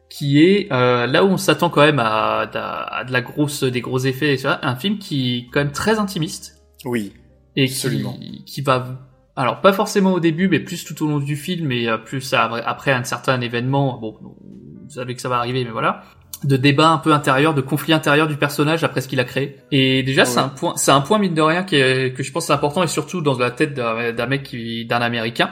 qui 0.08 0.40
est 0.40 0.68
là 0.70 1.24
où 1.24 1.28
on 1.28 1.36
s'attend 1.36 1.68
quand 1.68 1.80
même 1.80 1.98
à, 1.98 2.48
à, 2.52 3.04
de 3.04 3.12
la 3.12 3.22
grosse, 3.22 3.64
des 3.64 3.80
gros 3.80 3.98
effets. 3.98 4.36
Vois, 4.36 4.64
un 4.64 4.76
film 4.76 4.98
qui 4.98 5.38
est 5.38 5.46
quand 5.52 5.60
même 5.60 5.72
très 5.72 5.98
intimiste. 5.98 6.62
Oui. 6.84 7.12
Et 7.56 7.64
absolument. 7.64 8.12
Qui, 8.12 8.44
qui 8.44 8.60
va 8.60 9.08
alors 9.34 9.62
pas 9.62 9.72
forcément 9.72 10.12
au 10.12 10.20
début, 10.20 10.48
mais 10.48 10.60
plus 10.60 10.84
tout 10.84 11.04
au 11.04 11.08
long 11.08 11.18
du 11.18 11.36
film 11.36 11.72
et 11.72 11.88
plus 12.04 12.34
après 12.34 12.92
un 12.92 13.02
certain 13.02 13.40
événement. 13.40 13.98
Bon, 13.98 14.16
vous 14.20 14.90
savez 14.90 15.14
que 15.14 15.22
ça 15.22 15.28
va 15.28 15.38
arriver, 15.38 15.64
mais 15.64 15.70
voilà 15.70 16.04
de 16.44 16.56
débat 16.56 16.88
un 16.88 16.99
peu 16.99 17.12
intérieur, 17.12 17.54
de 17.54 17.61
conflit 17.61 17.92
intérieur 17.92 18.26
du 18.26 18.37
personnage 18.37 18.84
après 18.84 19.00
ce 19.00 19.08
qu'il 19.08 19.20
a 19.20 19.25
créé. 19.25 19.58
Et 19.70 20.02
déjà, 20.02 20.25
c'est 20.25 20.40
un 20.40 20.49
point, 20.49 20.75
c'est 20.76 20.90
un 20.90 21.00
point 21.00 21.18
mine 21.18 21.34
de 21.34 21.42
rien 21.42 21.62
qui 21.62 21.76
est, 21.76 22.14
que 22.16 22.22
je 22.22 22.32
pense 22.32 22.46
c'est 22.46 22.52
important 22.52 22.82
et 22.82 22.88
surtout 22.88 23.20
dans 23.20 23.38
la 23.38 23.50
tête 23.50 23.75
d'un 23.75 24.26
mec 24.26 24.42
qui, 24.42 24.84
d'un 24.84 25.00
américain, 25.00 25.50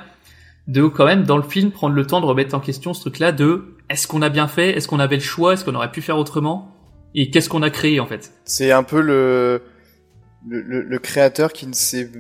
de 0.67 0.87
quand 0.87 1.07
même 1.07 1.25
dans 1.25 1.37
le 1.37 1.43
film 1.43 1.71
prendre 1.71 1.95
le 1.95 2.07
temps 2.07 2.21
de 2.21 2.27
remettre 2.27 2.55
en 2.55 2.61
question 2.61 2.95
ce 2.95 3.01
truc-là 3.01 3.33
de 3.33 3.77
est-ce 3.89 4.07
qu'on 4.07 4.23
a 4.23 4.29
bien 4.29 4.49
fait, 4.49 4.71
est-ce 4.71 4.89
qu'on 4.89 5.01
avait 5.01 5.17
le 5.17 5.23
choix, 5.23 5.55
est-ce 5.55 5.65
qu'on 5.65 5.75
aurait 5.75 5.91
pu 5.91 6.03
faire 6.03 6.19
autrement, 6.19 6.77
et 7.15 7.31
qu'est-ce 7.31 7.49
qu'on 7.49 7.63
a 7.63 7.71
créé 7.71 7.99
en 8.01 8.07
fait? 8.07 8.33
C'est 8.45 8.73
un 8.73 8.83
peu 8.83 9.01
le, 9.01 9.63
le, 10.49 10.83
le 10.83 10.99
créateur 10.99 11.53
qui 11.53 11.67
ne 11.67 11.73
sait 11.73 12.11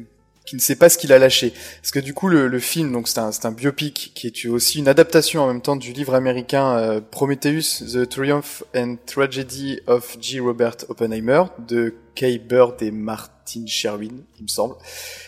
qui 0.47 0.56
ne 0.56 0.61
sait 0.61 0.76
pas 0.76 0.88
ce 0.88 0.99
qu'il 0.99 1.12
a 1.12 1.18
lâché. 1.18 1.52
Parce 1.80 1.92
que 1.92 2.00
du 2.00 2.14
coup, 2.14 2.28
le, 2.28 2.49
le 2.49 2.59
film, 2.59 2.92
donc 2.92 3.09
c'est 3.09 3.20
un, 3.20 3.30
c'est 3.32 3.47
un 3.47 3.52
biopic 3.52 4.12
qui 4.14 4.26
est 4.26 4.47
aussi 4.47 4.78
une 4.78 4.88
adaptation 4.88 5.42
en 5.42 5.47
même 5.47 5.61
temps 5.61 5.76
du 5.76 5.92
livre 5.92 6.14
américain 6.14 6.76
euh, 6.76 7.00
Prometheus, 7.00 7.85
The 7.92 8.09
Triumph 8.09 8.64
and 8.75 8.97
Tragedy 9.06 9.80
of 9.87 10.16
G. 10.20 10.40
Robert 10.40 10.76
Oppenheimer 10.88 11.44
de 11.68 11.94
Kay 12.14 12.38
Bird 12.38 12.82
et 12.82 12.90
Martin 12.90 13.66
Sherwin, 13.66 14.23
il 14.38 14.42
me 14.42 14.49
semble. 14.49 14.75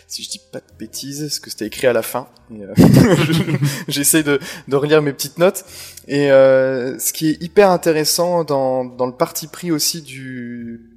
Si 0.09 0.23
je 0.23 0.29
dis 0.29 0.41
pas 0.53 0.59
de 0.59 0.79
bêtises, 0.79 1.21
parce 1.21 1.39
que 1.39 1.51
c'était 1.51 1.67
écrit 1.67 1.87
à 1.87 1.93
la 1.93 2.03
fin. 2.03 2.29
Euh, 2.53 2.75
J'essaie 3.89 4.23
de, 4.23 4.39
de 4.69 4.77
relire 4.77 5.03
mes 5.03 5.13
petites 5.13 5.39
notes. 5.39 5.65
Et 6.07 6.31
euh, 6.31 6.99
ce 6.99 7.13
qui 7.13 7.31
est 7.31 7.43
hyper 7.43 7.71
intéressant 7.71 8.45
dans, 8.45 8.85
dans 8.85 9.07
le 9.07 9.13
parti 9.13 9.47
pris 9.47 9.71
aussi 9.71 10.03
du 10.03 10.92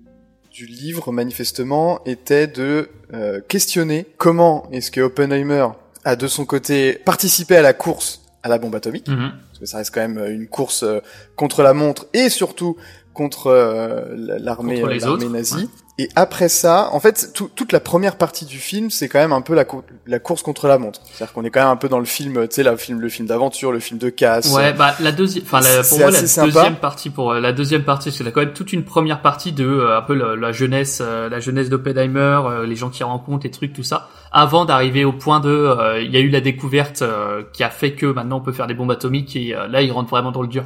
du 0.55 0.65
livre, 0.67 1.12
manifestement, 1.12 2.00
était 2.05 2.47
de 2.47 2.88
euh, 3.13 3.41
questionner 3.45 4.05
comment 4.17 4.69
est-ce 4.71 4.89
que 4.89 5.01
Oppenheimer 5.01 5.67
a 6.05 6.15
de 6.15 6.27
son 6.27 6.45
côté 6.45 6.93
participé 6.93 7.57
à 7.57 7.62
la 7.62 7.74
course 7.74 8.21
à 8.41 8.47
la 8.47 8.57
bombe 8.57 8.75
atomique, 8.75 9.07
Mhm. 9.09 9.31
parce 9.50 9.59
que 9.59 9.65
ça 9.65 9.77
reste 9.79 9.93
quand 9.93 10.01
même 10.01 10.17
euh, 10.17 10.31
une 10.31 10.47
course 10.47 10.83
euh, 10.83 11.00
contre 11.35 11.62
la 11.63 11.74
montre 11.74 12.05
et 12.13 12.29
surtout 12.29 12.77
contre 13.13 13.47
euh, 13.47 14.05
l'armée 14.39 14.81
nazie. 15.29 15.67
Et 15.97 16.09
après 16.17 16.49
ça, 16.49 16.89
en 16.91 16.99
fait, 16.99 17.31
tout- 17.33 17.49
toute 17.55 17.71
la 17.71 17.79
première 17.79 18.17
partie 18.17 18.43
du 18.43 18.57
film, 18.57 18.89
c'est 18.89 19.07
quand 19.07 19.19
même 19.19 19.31
un 19.31 19.39
peu 19.39 19.53
la, 19.55 19.63
cou- 19.63 19.83
la 20.05 20.19
course 20.19 20.41
contre 20.43 20.67
la 20.67 20.77
montre. 20.77 20.99
C'est-à-dire 21.05 21.31
qu'on 21.33 21.45
est 21.45 21.49
quand 21.49 21.61
même 21.61 21.69
un 21.69 21.77
peu 21.77 21.87
dans 21.87 21.99
le 21.99 22.05
film, 22.05 22.33
tu 22.49 22.55
sais, 22.55 22.63
la 22.63 22.75
film, 22.75 22.99
le 22.99 23.07
film 23.07 23.29
d'aventure, 23.29 23.71
le 23.71 23.79
film 23.79 23.97
de 23.97 24.09
casse. 24.09 24.51
Ouais, 24.53 24.73
bah 24.73 24.93
la 24.99 25.13
deuxième, 25.13 25.45
enfin 25.45 25.61
pour 25.87 25.99
moi 25.99 26.11
la 26.11 26.19
sympa. 26.27 26.47
deuxième 26.51 26.75
partie 26.75 27.09
pour 27.09 27.31
euh, 27.31 27.39
la 27.39 27.53
deuxième 27.53 27.83
partie, 27.85 28.11
c'est 28.11 28.29
quand 28.29 28.41
même 28.41 28.51
toute 28.51 28.73
une 28.73 28.83
première 28.83 29.21
partie 29.21 29.53
de 29.53 29.65
euh, 29.65 29.97
un 29.97 30.01
peu 30.01 30.15
la, 30.15 30.35
la 30.35 30.51
jeunesse, 30.51 31.01
euh, 31.01 31.29
la 31.29 31.39
jeunesse 31.39 31.69
d'Oppenheimer, 31.69 32.41
euh, 32.45 32.65
les 32.65 32.75
gens 32.75 32.89
qui 32.89 33.05
rencontrent, 33.05 33.45
les 33.45 33.51
trucs, 33.51 33.71
tout 33.71 33.83
ça, 33.83 34.09
avant 34.33 34.65
d'arriver 34.65 35.05
au 35.05 35.13
point 35.13 35.39
de, 35.39 35.47
euh, 35.49 36.01
il 36.01 36.11
y 36.11 36.17
a 36.17 36.19
eu 36.19 36.27
la 36.27 36.41
découverte 36.41 37.03
euh, 37.03 37.43
qui 37.53 37.63
a 37.63 37.69
fait 37.69 37.93
que 37.93 38.05
maintenant 38.07 38.39
on 38.39 38.41
peut 38.41 38.51
faire 38.51 38.67
des 38.67 38.73
bombes 38.73 38.91
atomiques 38.91 39.37
et 39.37 39.55
euh, 39.55 39.67
là 39.69 39.81
ils 39.81 39.93
rentrent 39.93 40.09
vraiment 40.09 40.33
dans 40.33 40.41
le 40.41 40.49
dur. 40.49 40.65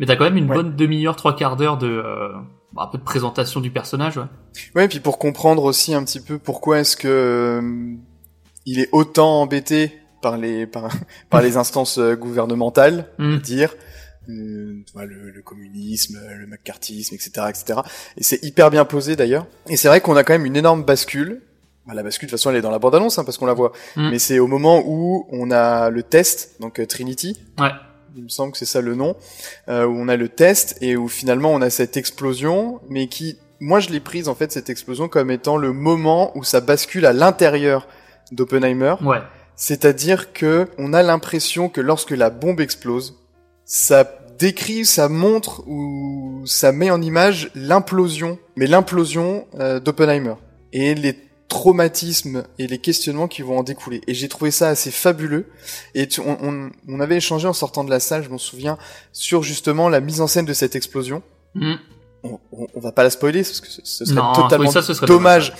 Mais 0.00 0.06
t'as 0.06 0.16
quand 0.16 0.24
même 0.24 0.38
une 0.38 0.48
Ouais. 0.48 0.56
bonne 0.56 0.74
demi-heure, 0.74 1.16
trois 1.16 1.36
quarts 1.36 1.56
d'heure 1.56 1.76
de 1.76 2.02
un 2.76 2.86
peu 2.86 2.98
de 2.98 3.02
présentation 3.04 3.60
du 3.60 3.70
personnage. 3.70 4.16
Ouais. 4.16 4.24
Ouais, 4.74 4.88
puis 4.88 5.00
pour 5.00 5.18
comprendre 5.18 5.64
aussi 5.64 5.94
un 5.94 6.04
petit 6.04 6.20
peu 6.20 6.38
pourquoi 6.38 6.80
est-ce 6.80 6.96
que 6.96 7.08
euh, 7.08 7.94
il 8.66 8.80
est 8.80 8.88
autant 8.92 9.40
embêté 9.42 9.98
par 10.22 10.36
les 10.36 10.66
par, 10.66 10.88
par 11.30 11.42
les 11.42 11.56
instances 11.56 11.98
euh, 11.98 12.14
gouvernementales, 12.16 13.08
Mm. 13.18 13.36
dire 13.38 13.74
euh, 14.30 14.82
le, 14.96 15.30
le 15.30 15.42
communisme, 15.42 16.18
le 16.38 16.46
macartisme, 16.46 17.14
etc., 17.14 17.46
etc. 17.50 17.80
Et 18.16 18.22
c'est 18.22 18.42
hyper 18.42 18.70
bien 18.70 18.84
posé 18.86 19.16
d'ailleurs. 19.16 19.46
Et 19.68 19.76
c'est 19.76 19.88
vrai 19.88 20.00
qu'on 20.00 20.16
a 20.16 20.24
quand 20.24 20.32
même 20.32 20.46
une 20.46 20.56
énorme 20.56 20.82
bascule. 20.84 21.42
Bah, 21.86 21.92
la 21.92 22.02
bascule, 22.02 22.26
de 22.26 22.30
toute 22.30 22.38
façon, 22.38 22.48
elle 22.50 22.56
est 22.56 22.62
dans 22.62 22.70
la 22.70 22.78
bande-annonce 22.78 23.18
hein, 23.18 23.24
parce 23.24 23.36
qu'on 23.36 23.44
la 23.44 23.52
voit. 23.52 23.72
Mm. 23.96 24.10
Mais 24.10 24.18
c'est 24.18 24.38
au 24.38 24.46
moment 24.46 24.82
où 24.86 25.26
on 25.30 25.50
a 25.50 25.90
le 25.90 26.02
test, 26.02 26.56
donc 26.60 26.80
Trinity. 26.88 27.38
Ouais. 27.58 27.68
Il 28.16 28.24
me 28.24 28.28
semble 28.28 28.52
que 28.52 28.58
c'est 28.58 28.64
ça 28.64 28.80
le 28.80 28.94
nom, 28.94 29.16
euh, 29.68 29.86
où 29.86 29.96
on 29.96 30.08
a 30.08 30.16
le 30.16 30.28
test 30.28 30.76
et 30.80 30.96
où 30.96 31.08
finalement 31.08 31.52
on 31.52 31.60
a 31.60 31.70
cette 31.70 31.96
explosion, 31.96 32.80
mais 32.88 33.08
qui, 33.08 33.38
moi 33.60 33.80
je 33.80 33.90
l'ai 33.90 34.00
prise 34.00 34.28
en 34.28 34.34
fait 34.34 34.52
cette 34.52 34.70
explosion 34.70 35.08
comme 35.08 35.30
étant 35.30 35.56
le 35.56 35.72
moment 35.72 36.36
où 36.36 36.44
ça 36.44 36.60
bascule 36.60 37.06
à 37.06 37.12
l'intérieur 37.12 37.88
d'Oppenheimer. 38.30 38.94
Ouais. 39.02 39.18
C'est-à-dire 39.56 40.32
que 40.32 40.68
on 40.78 40.92
a 40.92 41.02
l'impression 41.02 41.68
que 41.68 41.80
lorsque 41.80 42.10
la 42.10 42.30
bombe 42.30 42.60
explose, 42.60 43.20
ça 43.64 44.04
décrit, 44.38 44.84
ça 44.84 45.08
montre 45.08 45.62
ou 45.66 46.42
ça 46.46 46.72
met 46.72 46.90
en 46.90 47.00
image 47.00 47.50
l'implosion, 47.54 48.38
mais 48.56 48.66
l'implosion 48.66 49.46
euh, 49.58 49.80
d'Oppenheimer 49.80 50.34
et 50.72 50.94
les 50.94 51.12
traumatismes 51.48 52.44
et 52.58 52.66
les 52.66 52.78
questionnements 52.78 53.28
qui 53.28 53.42
vont 53.42 53.58
en 53.58 53.62
découler. 53.62 54.00
Et 54.06 54.14
j'ai 54.14 54.28
trouvé 54.28 54.50
ça 54.50 54.68
assez 54.68 54.90
fabuleux. 54.90 55.46
Et 55.94 56.08
tu- 56.08 56.20
on, 56.20 56.36
on, 56.42 56.70
on 56.88 57.00
avait 57.00 57.16
échangé 57.16 57.46
en 57.46 57.52
sortant 57.52 57.84
de 57.84 57.90
la 57.90 58.00
salle, 58.00 58.24
je 58.24 58.28
m'en 58.30 58.38
souviens, 58.38 58.78
sur 59.12 59.42
justement 59.42 59.88
la 59.88 60.00
mise 60.00 60.20
en 60.20 60.26
scène 60.26 60.46
de 60.46 60.52
cette 60.54 60.74
explosion. 60.74 61.22
Mm. 61.54 61.74
On, 62.24 62.38
on, 62.52 62.80
va 62.80 62.90
pas 62.90 63.02
la 63.02 63.10
spoiler 63.10 63.42
parce 63.42 63.60
que 63.60 63.68
ce, 63.68 63.80
ce 63.84 64.04
serait 64.06 64.16
Non, 64.16 64.32
totalement 64.32 64.66
oui, 64.66 64.72
ça, 64.72 64.80
ce 64.82 64.94
serait 64.94 65.06
dommage 65.06 65.52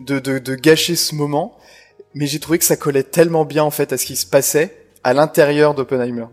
de, 0.00 0.18
de, 0.18 0.38
de 0.38 0.54
gâcher 0.54 0.94
ce 0.94 1.14
moment. 1.14 1.56
Mais 2.14 2.26
j'ai 2.26 2.40
trouvé 2.40 2.58
que 2.58 2.64
ça 2.64 2.76
collait 2.76 3.04
tellement 3.04 3.44
bien 3.44 3.64
en 3.64 3.70
fait 3.70 3.92
à 3.92 3.96
ce 3.98 4.04
qui 4.04 4.16
se 4.16 4.26
passait 4.26 4.76
à 5.02 5.14
l'intérieur 5.14 5.74
d'Oppenheimer. 5.74 6.26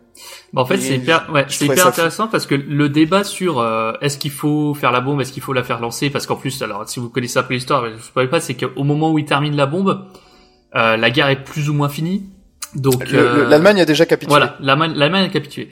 Bah, 0.53 0.61
en 0.61 0.65
fait, 0.65 0.77
c'est 0.77 0.95
hyper, 0.95 1.29
ouais, 1.33 1.45
c'est 1.49 1.65
hyper 1.65 1.83
fou. 1.83 1.89
intéressant 1.89 2.27
parce 2.27 2.45
que 2.45 2.55
le 2.55 2.89
débat 2.89 3.23
sur 3.23 3.59
euh, 3.59 3.93
est-ce 4.01 4.17
qu'il 4.17 4.31
faut 4.31 4.73
faire 4.73 4.91
la 4.91 5.01
bombe, 5.01 5.21
est-ce 5.21 5.33
qu'il 5.33 5.43
faut 5.43 5.53
la 5.53 5.63
faire 5.63 5.79
lancer, 5.79 6.09
parce 6.09 6.25
qu'en 6.25 6.35
plus, 6.35 6.61
alors 6.61 6.87
si 6.87 6.99
vous 6.99 7.09
connaissez 7.09 7.39
un 7.39 7.43
peu 7.43 7.53
l'histoire, 7.53 7.85
je 7.85 7.93
ne 7.95 7.99
spoil 7.99 8.29
pas, 8.29 8.39
c'est 8.39 8.55
qu'au 8.55 8.83
moment 8.83 9.11
où 9.11 9.19
il 9.19 9.25
termine 9.25 9.55
la 9.55 9.65
bombe, 9.65 10.05
euh, 10.75 10.97
la 10.97 11.09
guerre 11.09 11.29
est 11.29 11.43
plus 11.43 11.69
ou 11.69 11.73
moins 11.73 11.89
finie. 11.89 12.29
Donc 12.75 13.13
euh, 13.13 13.47
L'Allemagne 13.47 13.81
a 13.81 13.85
déjà 13.85 14.05
capitulé. 14.05 14.29
Voilà, 14.29 14.57
l'Allemagne 14.59 15.25
a 15.25 15.29
capitulé. 15.29 15.69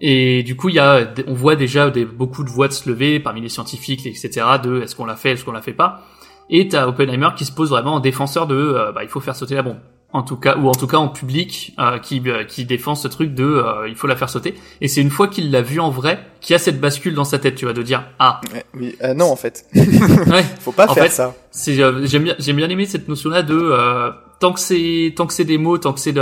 Et 0.00 0.42
du 0.42 0.56
coup, 0.56 0.68
il 0.68 0.74
y 0.74 0.80
a, 0.80 1.06
on 1.28 1.34
voit 1.34 1.54
déjà 1.54 1.90
des, 1.90 2.04
beaucoup 2.04 2.42
de 2.42 2.50
voix 2.50 2.66
de 2.66 2.72
se 2.72 2.88
lever 2.88 3.20
parmi 3.20 3.40
les 3.40 3.48
scientifiques, 3.48 4.04
etc. 4.04 4.30
De 4.62 4.82
est-ce 4.82 4.96
qu'on 4.96 5.04
l'a 5.04 5.14
fait, 5.14 5.32
est-ce 5.32 5.44
qu'on 5.44 5.52
l'a 5.52 5.62
fait 5.62 5.72
pas. 5.72 6.02
Et 6.50 6.68
t'as 6.68 6.88
Oppenheimer 6.88 7.28
qui 7.36 7.44
se 7.44 7.52
pose 7.52 7.70
vraiment 7.70 7.94
en 7.94 8.00
défenseur 8.00 8.48
de, 8.48 8.56
euh, 8.56 8.92
bah, 8.92 9.04
il 9.04 9.08
faut 9.08 9.20
faire 9.20 9.36
sauter 9.36 9.54
la 9.54 9.62
bombe. 9.62 9.78
En 10.14 10.22
tout 10.22 10.36
cas, 10.36 10.56
ou 10.58 10.68
en 10.68 10.72
tout 10.72 10.86
cas 10.86 10.98
en 10.98 11.08
public, 11.08 11.74
euh, 11.78 11.98
qui 11.98 12.22
euh, 12.26 12.44
qui 12.44 12.66
défend 12.66 12.94
ce 12.94 13.08
truc 13.08 13.34
de, 13.34 13.44
euh, 13.44 13.88
il 13.88 13.94
faut 13.94 14.06
la 14.06 14.14
faire 14.16 14.28
sauter. 14.28 14.54
Et 14.82 14.88
c'est 14.88 15.00
une 15.00 15.10
fois 15.10 15.26
qu'il 15.28 15.50
l'a 15.50 15.62
vu 15.62 15.80
en 15.80 15.88
vrai, 15.88 16.18
qu'il 16.42 16.52
y 16.52 16.56
a 16.56 16.58
cette 16.58 16.80
bascule 16.80 17.14
dans 17.14 17.24
sa 17.24 17.38
tête, 17.38 17.54
tu 17.54 17.64
vois, 17.64 17.72
de 17.72 17.82
dire, 17.82 18.04
ah, 18.18 18.40
oui, 18.74 18.94
euh, 19.02 19.14
non 19.14 19.30
en 19.30 19.36
fait. 19.36 19.64
ouais, 19.74 20.42
Faut 20.60 20.72
pas 20.72 20.86
En 20.86 20.94
faire 20.94 21.04
fait, 21.04 21.10
ça. 21.10 21.34
c'est 21.50 21.80
euh, 21.80 22.04
j'aime 22.04 22.24
bien 22.24 22.34
j'aime 22.38 22.56
bien 22.56 22.68
aimé 22.68 22.84
cette 22.84 23.08
notion 23.08 23.30
là 23.30 23.42
de 23.42 23.54
euh, 23.58 24.10
tant 24.38 24.52
que 24.52 24.60
c'est 24.60 25.14
tant 25.16 25.26
que 25.26 25.32
c'est 25.32 25.44
des 25.44 25.56
mots 25.58 25.78
tant 25.78 25.92
que 25.94 26.00
c'est 26.00 26.12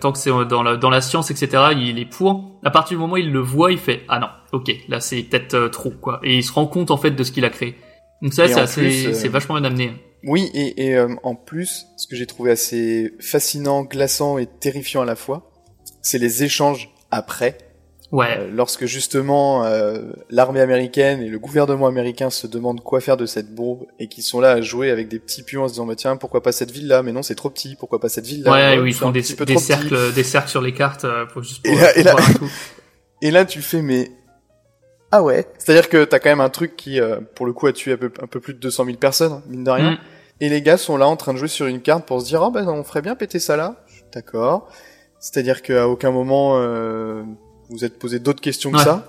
tant 0.00 0.12
que 0.12 0.18
c'est 0.18 0.30
dans 0.48 0.62
la 0.62 0.76
dans 0.76 0.90
la 0.90 1.00
science 1.00 1.30
etc 1.30 1.64
il 1.76 1.98
est 1.98 2.04
pour 2.04 2.44
à 2.62 2.70
partir 2.70 2.96
du 2.96 3.00
moment 3.00 3.14
où 3.14 3.16
il 3.18 3.32
le 3.32 3.40
voit 3.40 3.72
il 3.72 3.78
fait 3.78 4.02
ah 4.08 4.20
non 4.20 4.28
ok 4.52 4.70
là 4.88 5.00
c'est 5.00 5.22
peut-être 5.22 5.68
trop 5.68 5.90
quoi 5.90 6.20
et 6.22 6.36
il 6.36 6.44
se 6.44 6.52
rend 6.52 6.66
compte 6.66 6.90
en 6.92 6.96
fait 6.96 7.10
de 7.10 7.24
ce 7.24 7.32
qu'il 7.32 7.44
a 7.44 7.50
créé 7.50 7.74
donc 8.24 8.32
ça 8.34 8.46
Et 8.46 9.12
c'est 9.14 9.26
euh, 9.28 9.30
vachement 9.30 9.54
bien 9.60 9.64
amené 9.64 9.92
Oui, 10.24 10.50
et, 10.54 10.86
et, 10.86 10.96
euh, 10.96 11.14
en 11.22 11.36
plus, 11.36 11.86
ce 11.96 12.08
que 12.08 12.16
j'ai 12.16 12.26
trouvé 12.26 12.50
assez 12.50 13.14
fascinant, 13.20 13.82
glaçant 13.82 14.38
et 14.38 14.46
terrifiant 14.46 15.02
à 15.02 15.04
la 15.04 15.14
fois, 15.14 15.52
c'est 16.02 16.18
les 16.18 16.42
échanges 16.42 16.90
après, 17.12 17.58
ouais. 18.10 18.38
Euh, 18.38 18.50
lorsque 18.52 18.86
justement 18.86 19.64
euh, 19.64 19.98
l'armée 20.30 20.60
américaine 20.60 21.22
et 21.22 21.28
le 21.28 21.38
gouvernement 21.38 21.86
américain 21.86 22.30
se 22.30 22.46
demandent 22.46 22.80
quoi 22.82 23.00
faire 23.00 23.16
de 23.16 23.26
cette 23.26 23.54
bombe 23.54 23.86
et 24.00 24.08
qui 24.08 24.22
sont 24.22 24.40
là 24.40 24.52
à 24.52 24.60
jouer 24.60 24.90
avec 24.90 25.08
des 25.08 25.18
petits 25.20 25.42
pions 25.44 25.62
en 25.64 25.68
se 25.68 25.74
disant 25.74 25.86
bah 25.86 25.94
tiens 25.96 26.16
pourquoi 26.16 26.42
pas 26.42 26.50
cette 26.52 26.70
ville 26.72 26.88
là 26.88 27.02
mais 27.02 27.12
non 27.12 27.22
c'est 27.22 27.34
trop 27.36 27.50
petit 27.50 27.76
pourquoi 27.76 28.00
pas 28.00 28.08
cette 28.08 28.26
ville 28.26 28.42
là 28.42 28.52
ouais, 28.52 28.78
où 28.82 28.86
ils 28.86 28.94
font 28.94 29.10
des, 29.12 29.20
des 29.22 29.34
petit. 29.34 29.58
cercles 29.58 30.12
des 30.12 30.24
cercles 30.24 30.48
sur 30.50 30.60
les 30.60 30.72
cartes 30.74 31.06
pour 31.32 31.42
juste 31.42 31.62
pour, 31.64 31.72
Et 31.72 31.76
là- 31.76 31.98
et 31.98 32.02
pour 32.02 32.18
là- 32.18 32.24
coup. 32.38 32.50
Et 33.22 33.30
là, 33.30 33.44
tu 33.46 33.62
fais, 33.62 33.80
mais... 33.80 34.10
Ah 35.16 35.22
ouais 35.22 35.46
C'est-à-dire 35.58 35.88
que 35.88 36.04
t'as 36.04 36.18
quand 36.18 36.28
même 36.30 36.40
un 36.40 36.48
truc 36.50 36.74
qui, 36.76 36.98
euh, 37.00 37.20
pour 37.36 37.46
le 37.46 37.52
coup, 37.52 37.66
a 37.68 37.72
tué 37.72 37.92
un 37.92 37.96
peu, 37.96 38.10
un 38.20 38.26
peu 38.26 38.40
plus 38.40 38.52
de 38.54 38.58
200 38.58 38.84
000 38.86 38.96
personnes, 38.96 39.42
mine 39.48 39.62
de 39.62 39.70
rien. 39.70 39.90
Mm. 39.92 39.98
Et 40.40 40.48
les 40.48 40.60
gars 40.60 40.76
sont 40.76 40.96
là 40.96 41.06
en 41.06 41.14
train 41.16 41.32
de 41.32 41.38
jouer 41.38 41.46
sur 41.48 41.66
une 41.66 41.80
carte 41.80 42.04
pour 42.04 42.20
se 42.20 42.26
dire, 42.26 42.42
ah 42.42 42.50
ben 42.50 42.66
on 42.68 42.82
ferait 42.82 43.02
bien 43.02 43.14
péter 43.14 43.38
ça 43.38 43.56
là. 43.56 43.76
D'accord. 44.12 44.68
C'est-à-dire 45.20 45.62
qu'à 45.62 45.86
aucun 45.88 46.10
moment, 46.10 46.54
euh, 46.58 47.22
vous 47.70 47.84
êtes 47.84 47.98
posé 47.98 48.18
d'autres 48.18 48.40
questions 48.40 48.72
que 48.72 48.78
Ouais. 48.78 48.82
ça. 48.84 49.06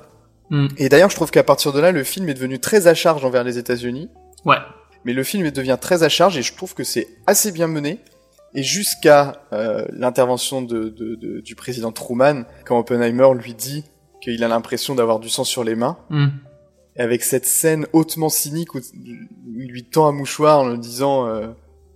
Mm. 0.51 0.67
Et 0.77 0.89
d'ailleurs, 0.89 1.09
je 1.09 1.15
trouve 1.15 1.31
qu'à 1.31 1.43
partir 1.43 1.73
de 1.73 1.79
là, 1.79 1.91
le 1.91 2.03
film 2.03 2.29
est 2.29 2.35
devenu 2.35 2.59
très 2.59 2.85
à 2.85 2.93
charge 2.93 3.25
envers 3.25 3.43
les 3.43 3.57
États-Unis. 3.57 4.09
ouais 4.45 4.57
Mais 5.05 5.13
le 5.13 5.23
film 5.23 5.49
devient 5.49 5.77
très 5.81 6.03
à 6.03 6.09
charge 6.09 6.37
et 6.37 6.43
je 6.43 6.53
trouve 6.55 6.75
que 6.75 6.83
c'est 6.83 7.07
assez 7.25 7.51
bien 7.51 7.67
mené. 7.67 7.99
Et 8.53 8.61
jusqu'à 8.63 9.41
euh, 9.53 9.85
l'intervention 9.91 10.61
de, 10.61 10.89
de- 10.89 11.15
de- 11.15 11.39
du 11.41 11.55
président 11.55 11.91
Truman, 11.91 12.43
quand 12.65 12.77
Oppenheimer 12.79 13.29
lui 13.33 13.53
dit 13.55 13.83
qu'il 14.25 14.43
a 14.43 14.47
l'impression 14.47 14.95
d'avoir 14.95 15.19
du 15.19 15.29
sang 15.29 15.43
sur 15.43 15.63
les 15.63 15.75
mains, 15.75 15.97
Mm. 16.09 16.27
et 16.97 17.01
avec 17.01 17.23
cette 17.23 17.45
scène 17.45 17.85
hautement 17.93 18.29
cynique 18.29 18.73
où 18.75 18.79
il 19.57 19.67
lui 19.69 19.83
tend 19.85 20.07
un 20.07 20.11
mouchoir 20.11 20.59
en 20.59 20.69
lui 20.69 20.79
disant 20.79 21.27
euh, 21.27 21.47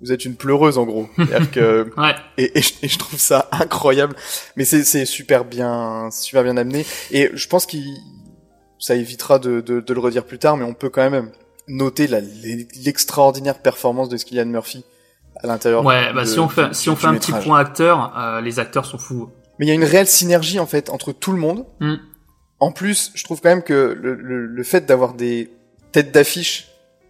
vous 0.01 0.11
êtes 0.13 0.23
une 0.23 0.35
pleureuse 0.35 0.77
en 0.77 0.85
gros. 0.85 1.07
Que 1.51 1.89
ouais 1.97 2.15
et, 2.37 2.57
et 2.57 2.61
je, 2.61 2.73
et 2.83 2.87
je 2.87 2.97
trouve 2.97 3.19
ça 3.19 3.49
incroyable, 3.51 4.15
mais 4.55 4.63
c'est 4.65 5.05
super 5.05 5.43
bien 5.43 6.09
super 6.11 6.43
bien 6.43 6.55
amené 6.55 6.85
et 7.11 7.29
je 7.33 7.47
pense 7.49 7.65
qu'il 7.65 7.85
ça 8.77 8.95
évitera 8.95 9.39
de, 9.39 9.59
de, 9.59 9.81
de 9.81 9.93
le 9.93 9.99
redire 9.99 10.23
plus 10.23 10.39
tard, 10.39 10.55
mais 10.55 10.63
on 10.63 10.73
peut 10.73 10.89
quand 10.89 11.09
même 11.09 11.31
noter 11.67 12.07
l'extraordinaire 12.85 13.59
performance 13.61 14.09
de 14.09 14.17
Cillian 14.17 14.45
Murphy 14.45 14.85
à 15.43 15.47
l'intérieur. 15.47 15.83
ouais 15.85 16.13
bah 16.13 16.21
de- 16.23 16.27
si 16.27 16.39
on 16.39 16.49
fait 16.49 16.73
si 16.73 16.89
on 16.89 16.95
fait 16.95 17.07
un 17.07 17.15
petit 17.15 17.31
point 17.31 17.59
acteur 17.59 18.13
euh, 18.17 18.41
les 18.41 18.59
acteurs 18.59 18.85
sont 18.85 18.97
fous 18.97 19.29
Mais 19.59 19.65
il 19.65 19.69
y 19.69 19.71
a 19.71 19.75
une 19.75 19.83
réelle 19.83 20.07
synergie 20.07 20.59
en 20.59 20.65
fait 20.65 20.89
entre 20.89 21.11
tout 21.11 21.31
le 21.31 21.37
monde. 21.39 21.65
Mm. 21.79 21.95
En 22.59 22.71
plus, 22.71 23.11
je 23.15 23.23
trouve 23.23 23.41
quand 23.41 23.49
même 23.49 23.63
que 23.63 23.97
le, 23.99 24.15
le, 24.15 24.45
le 24.45 24.63
fait 24.63 24.85
d'avoir 24.85 25.13
des 25.13 25.49
têtes 25.91 26.11
d'affiche 26.11 26.67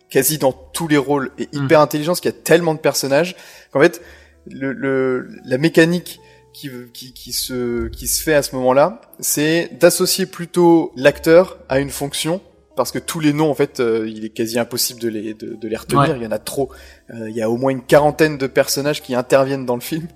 quasi 0.09 0.37
dans 0.37 0.51
tous 0.51 0.87
les 0.87 0.97
rôles 0.97 1.31
est 1.37 1.53
Mm. 1.53 1.65
hyper 1.65 1.81
intelligent, 1.81 2.11
parce 2.11 2.21
qu'il 2.21 2.31
y 2.31 2.33
a 2.33 2.37
tellement 2.37 2.73
de 2.73 2.79
personnages 2.79 3.35
qu'en 3.71 3.79
fait, 3.79 4.01
le, 4.49 4.73
le, 4.73 5.29
la 5.45 5.57
mécanique 5.57 6.19
qui, 6.53 6.69
qui, 6.93 7.13
qui, 7.13 7.31
se, 7.33 7.87
qui 7.89 8.07
se 8.07 8.23
fait 8.23 8.33
à 8.33 8.41
ce 8.41 8.55
moment-là, 8.55 9.01
c'est 9.19 9.69
d'associer 9.79 10.25
plutôt 10.25 10.91
l'acteur 10.95 11.59
à 11.69 11.79
une 11.79 11.89
fonction 11.91 12.41
parce 12.75 12.91
que 12.91 12.99
tous 12.99 13.19
les 13.19 13.33
noms 13.33 13.51
en 13.51 13.53
fait, 13.55 13.81
euh, 13.81 14.07
il 14.07 14.23
est 14.23 14.29
quasi 14.29 14.57
impossible 14.57 15.01
de 15.01 15.09
les 15.09 15.33
de, 15.33 15.53
de 15.55 15.67
les 15.67 15.75
retenir. 15.75 16.01
Ouais. 16.11 16.15
Il 16.15 16.23
y 16.23 16.25
en 16.25 16.31
a 16.31 16.39
trop. 16.39 16.71
Euh, 17.13 17.29
il 17.29 17.35
y 17.35 17.41
a 17.41 17.49
au 17.49 17.57
moins 17.57 17.71
une 17.71 17.83
quarantaine 17.83 18.37
de 18.37 18.47
personnages 18.47 19.01
qui 19.03 19.15
interviennent 19.15 19.65
dans 19.65 19.75
le 19.75 19.81
film. 19.81 20.07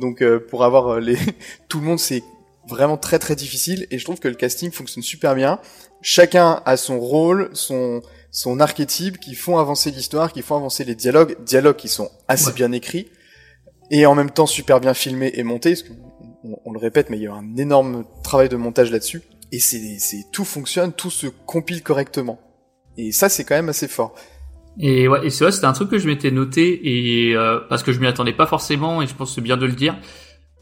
Donc 0.00 0.22
euh, 0.22 0.38
pour 0.40 0.64
avoir 0.64 1.00
les 1.00 1.18
tout 1.68 1.80
le 1.80 1.84
monde, 1.84 1.98
c'est 1.98 2.22
vraiment 2.68 2.96
très 2.96 3.18
très 3.18 3.34
difficile. 3.36 3.86
Et 3.90 3.98
je 3.98 4.04
trouve 4.04 4.20
que 4.20 4.28
le 4.28 4.34
casting 4.34 4.70
fonctionne 4.70 5.02
super 5.02 5.34
bien. 5.34 5.58
Chacun 6.02 6.62
a 6.64 6.76
son 6.76 7.00
rôle, 7.00 7.50
son 7.52 8.02
son 8.30 8.60
archétype, 8.60 9.18
qui 9.18 9.34
font 9.34 9.58
avancer 9.58 9.90
l'histoire, 9.90 10.32
qui 10.32 10.42
font 10.42 10.56
avancer 10.56 10.84
les 10.84 10.94
dialogues, 10.94 11.36
dialogues 11.44 11.76
qui 11.76 11.88
sont 11.88 12.10
assez 12.28 12.48
Ouais. 12.48 12.52
bien 12.54 12.72
écrits 12.72 13.08
et 13.90 14.04
en 14.06 14.14
même 14.14 14.30
temps 14.30 14.46
super 14.46 14.80
bien 14.80 14.94
filmés 14.94 15.32
et 15.34 15.42
montés. 15.42 15.70
Parce 15.70 15.82
que 15.82 15.92
on, 16.44 16.58
on 16.64 16.72
le 16.72 16.78
répète, 16.78 17.10
mais 17.10 17.16
il 17.16 17.22
y 17.22 17.26
a 17.26 17.32
un 17.32 17.56
énorme 17.56 18.04
travail 18.22 18.48
de 18.48 18.56
montage 18.56 18.90
là-dessus. 18.90 19.22
Et 19.50 19.58
c'est, 19.58 19.96
c'est, 19.98 20.26
tout 20.30 20.44
fonctionne, 20.44 20.92
tout 20.92 21.10
se 21.10 21.26
compile 21.26 21.82
correctement. 21.82 22.38
Et 22.96 23.12
ça, 23.12 23.28
c'est 23.28 23.44
quand 23.44 23.54
même 23.54 23.70
assez 23.70 23.88
fort. 23.88 24.14
Et 24.80 25.08
ouais, 25.08 25.26
et 25.26 25.30
c'est 25.30 25.50
c'était 25.50 25.66
un 25.66 25.72
truc 25.72 25.90
que 25.90 25.98
je 25.98 26.06
m'étais 26.06 26.30
noté 26.30 26.80
et 26.84 27.34
euh, 27.34 27.58
parce 27.68 27.82
que 27.82 27.90
je 27.92 27.98
m'y 27.98 28.06
attendais 28.06 28.32
pas 28.32 28.46
forcément 28.46 29.02
et 29.02 29.08
je 29.08 29.14
pense 29.14 29.34
c'est 29.34 29.40
bien 29.40 29.56
de 29.56 29.66
le 29.66 29.72
dire. 29.72 29.96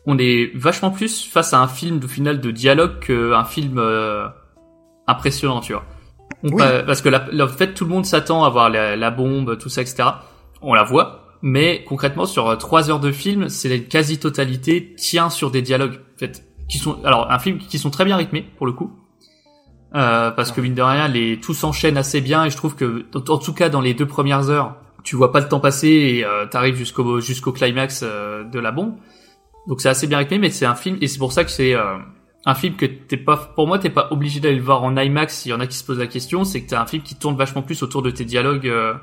On 0.07 0.19
est 0.19 0.53
vachement 0.55 0.91
plus 0.91 1.25
face 1.29 1.53
à 1.53 1.61
un 1.61 1.69
film 1.69 2.01
au 2.05 2.09
final 2.09 2.41
de 2.41 2.51
dialogue 2.51 3.01
qu'un 3.01 3.45
film 3.45 3.79
euh, 3.79 4.27
impressionnant, 5.07 5.61
tu 5.61 5.73
vois. 5.73 5.85
On 6.45 6.51
Oui. 6.53 6.59
pa- 6.63 6.83
parce 6.83 7.03
que 7.03 7.09
la, 7.09 7.27
la- 7.33 7.45
en 7.47 7.49
fait, 7.49 7.75
tout 7.75 7.85
le 7.85 7.91
monde 7.91 8.07
s'attend 8.07 8.45
à 8.45 8.49
voir 8.51 8.71
la, 8.71 8.95
la 8.97 9.11
bombe, 9.11 9.59
tout 9.59 9.69
ça, 9.69 9.81
etc. 9.83 10.05
On 10.63 10.75
la 10.75 10.85
voit, 10.85 11.37
mais 11.43 11.85
concrètement 11.89 12.27
sur 12.27 12.49
euh, 12.49 12.57
trois 12.57 12.91
heures 12.91 13.01
de 13.01 13.11
film, 13.13 13.49
c'est 13.49 13.69
la 13.69 13.79
quasi-totalité 13.79 14.95
tient 14.97 15.29
sur 15.31 15.51
des 15.51 15.63
dialogues, 15.63 15.95
en 16.15 16.19
fait, 16.19 16.45
qui 16.69 16.79
sont 16.79 17.03
alors 17.05 17.31
un 17.31 17.39
film 17.39 17.59
qui 17.59 17.79
sont 17.79 17.91
très 17.91 18.05
bien 18.05 18.17
rythmés 18.17 18.43
pour 18.59 18.67
le 18.67 18.73
coup. 18.73 18.93
Euh, 19.95 20.31
parce 20.31 20.53
que 20.53 20.61
mine 20.61 20.75
de 20.75 20.83
rien, 20.83 21.09
les 21.09 21.39
tout 21.41 21.55
s'enchaîne 21.55 21.97
assez 21.97 22.21
bien 22.21 22.45
et 22.45 22.51
je 22.51 22.57
trouve 22.57 22.75
que 22.75 23.07
en 23.15 23.19
en 23.33 23.39
tout 23.39 23.53
cas 23.55 23.69
dans 23.69 23.81
les 23.81 23.95
deux 23.95 24.07
premières 24.07 24.51
heures, 24.51 24.75
tu 25.05 25.15
vois 25.17 25.31
pas 25.33 25.41
le 25.41 25.49
temps 25.49 25.61
passer 25.61 25.89
et 25.89 26.25
euh, 26.25 26.45
t'arrives 26.47 26.75
jusqu'au 26.75 27.21
jusqu'au 27.21 27.53
climax 27.53 28.03
euh, 28.05 28.43
de 28.45 28.59
la 28.59 28.73
bombe. 28.73 28.97
Donc 29.67 29.81
c'est 29.81 29.89
assez 29.89 30.07
bien 30.07 30.19
rythmé, 30.19 30.39
mais 30.39 30.51
c'est 30.51 30.67
un 30.67 30.75
film 30.75 30.99
et 31.01 31.09
c'est 31.09 31.19
pour 31.19 31.33
ça 31.33 31.45
que 31.45 31.51
c'est 31.51 31.75
euh, 31.75 31.97
un 32.45 32.55
film 32.55 32.77
que 32.77 32.87
t'es 32.87 33.17
pas, 33.17 33.53
pour 33.55 33.67
moi 33.67 33.79
t'es 33.79 33.91
pas 33.91 34.09
obligé 34.11 34.41
d'aller 34.41 34.57
le 34.57 34.63
voir 34.63 34.83
en 34.85 34.97
IMAX. 34.97 35.39
S'il 35.39 35.51
y 35.51 35.55
en 35.55 35.61
a 35.61 35.67
qui 35.67 35.77
se 35.77 35.85
posent 35.85 35.99
la 35.99 36.07
question, 36.07 36.45
c'est 36.45 36.63
que 36.63 36.71
t'as 36.71 36.81
un 36.81 36.87
film 36.87 37.03
qui 37.03 37.17
tourne 37.17 37.37
vachement 37.37 37.63
plus 37.63 37.83
autour 37.83 38.03
de 38.03 38.11
tes 38.11 38.25
dialogues 38.25 38.69
euh, 38.69 38.95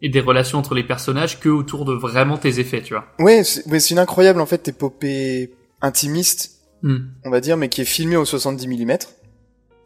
et 0.00 0.08
des 0.08 0.20
relations 0.20 0.58
entre 0.58 0.74
les 0.74 0.84
personnages 0.84 1.40
que 1.40 1.48
autour 1.48 1.84
de 1.84 1.92
vraiment 1.92 2.38
tes 2.38 2.60
effets, 2.60 2.82
tu 2.82 2.94
vois. 2.94 3.04
Ouais, 3.18 3.42
c'est, 3.44 3.90
une 3.90 3.98
incroyable, 3.98 4.40
en 4.40 4.46
fait, 4.46 4.68
épopée 4.68 5.50
intimiste, 5.80 6.58
Hmm. 6.82 6.98
on 7.24 7.30
va 7.30 7.40
dire, 7.40 7.56
mais 7.56 7.68
qui 7.68 7.80
est 7.80 7.86
filmée 7.86 8.16
au 8.16 8.24
70 8.24 8.68
mm. 8.68 8.86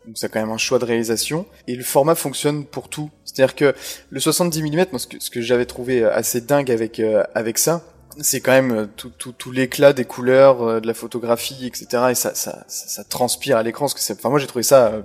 Donc 0.05 0.17
c'est 0.17 0.31
quand 0.31 0.41
même 0.41 0.51
un 0.51 0.59
choix 0.59 0.79
de 0.79 0.85
réalisation. 0.85 1.47
Et 1.69 1.77
le 1.77 1.85
format 1.85 2.15
fonctionne 2.15 2.65
pour 2.67 2.89
tout. 2.89 3.11
C'est-à-dire 3.25 3.55
que 3.55 3.75
le 4.11 4.21
70 4.21 4.63
mm, 4.63 4.87
moi, 4.91 4.99
ce 4.99 5.07
que, 5.07 5.17
ce 5.21 5.31
que 5.31 5.41
j'avais 5.41 5.65
trouvé 5.65 6.05
assez 6.05 6.41
dingue 6.41 6.71
avec, 6.71 7.01
euh, 7.01 7.23
avec 7.35 7.59
ça, 7.59 7.83
c'est 8.21 8.41
quand 8.41 8.53
même 8.53 8.73
euh, 8.73 8.87
tout, 8.97 9.11
tout, 9.11 9.53
l'éclat 9.53 9.93
des 9.93 10.05
couleurs, 10.05 10.63
euh, 10.63 10.81
de 10.81 10.87
la 10.87 10.95
photographie, 10.95 11.67
etc. 11.67 11.87
Et 12.11 12.15
ça, 12.15 12.35
ça, 12.35 13.05
transpire 13.05 13.57
à 13.57 13.63
l'écran. 13.63 13.87
Que 13.87 14.01
c'est, 14.01 14.15
enfin, 14.15 14.31
moi, 14.31 14.39
j'ai 14.39 14.47
trouvé 14.47 14.63
ça 14.63 14.87
euh, 14.89 15.03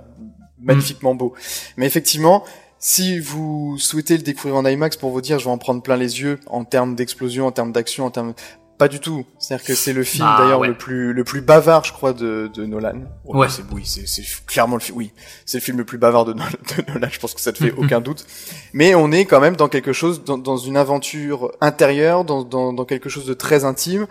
magnifiquement 0.60 1.14
beau. 1.14 1.34
Mais 1.76 1.86
effectivement, 1.86 2.44
si 2.78 3.18
vous 3.18 3.76
souhaitez 3.78 4.16
le 4.16 4.22
découvrir 4.22 4.56
en 4.56 4.66
IMAX 4.66 4.96
pour 4.96 5.10
vous 5.10 5.20
dire, 5.20 5.38
je 5.38 5.44
vais 5.44 5.50
en 5.50 5.58
prendre 5.58 5.82
plein 5.82 5.96
les 5.96 6.20
yeux 6.20 6.38
en 6.46 6.64
termes 6.64 6.94
d'explosion, 6.94 7.46
en 7.46 7.52
termes 7.52 7.72
d'action, 7.72 8.06
en 8.06 8.10
termes 8.10 8.34
pas 8.78 8.88
du 8.88 9.00
tout. 9.00 9.26
C'est-à-dire 9.38 9.66
que 9.66 9.74
c'est 9.74 9.92
le 9.92 10.04
film 10.04 10.24
Bah, 10.24 10.36
d'ailleurs 10.38 10.60
ouais. 10.60 10.68
le 10.68 10.74
plus 10.78 11.12
le 11.12 11.24
plus 11.24 11.40
bavard, 11.40 11.84
je 11.84 11.92
crois, 11.92 12.12
de, 12.12 12.48
de 12.54 12.64
Nolan. 12.64 13.02
Ouais. 13.24 13.48
C'est 13.50 13.62
oui, 13.72 13.82
c'est 13.84 14.22
clairement 14.46 14.76
le 14.76 14.80
film. 14.80 14.96
Oui, 14.96 15.10
c'est 15.44 15.58
le 15.58 15.62
film 15.62 15.76
le 15.78 15.84
plus 15.84 15.98
bavard 15.98 16.24
de, 16.24 16.32
Nol- 16.32 16.46
de 16.76 16.92
Nolan. 16.92 17.08
Je 17.10 17.18
pense 17.18 17.34
que 17.34 17.40
ça 17.40 17.52
te 17.52 17.58
fait 17.58 17.72
aucun 17.76 18.00
doute. 18.00 18.24
Mais 18.72 18.94
on 18.94 19.10
est 19.12 19.24
quand 19.24 19.40
même 19.40 19.56
dans 19.56 19.68
quelque 19.68 19.92
chose, 19.92 20.22
dans, 20.24 20.38
dans 20.38 20.56
une 20.56 20.76
aventure 20.76 21.52
intérieure, 21.60 22.24
dans, 22.24 22.42
dans 22.44 22.72
dans 22.72 22.84
quelque 22.84 23.08
chose 23.08 23.26
de 23.26 23.34
très 23.34 23.64
intime. 23.64 24.06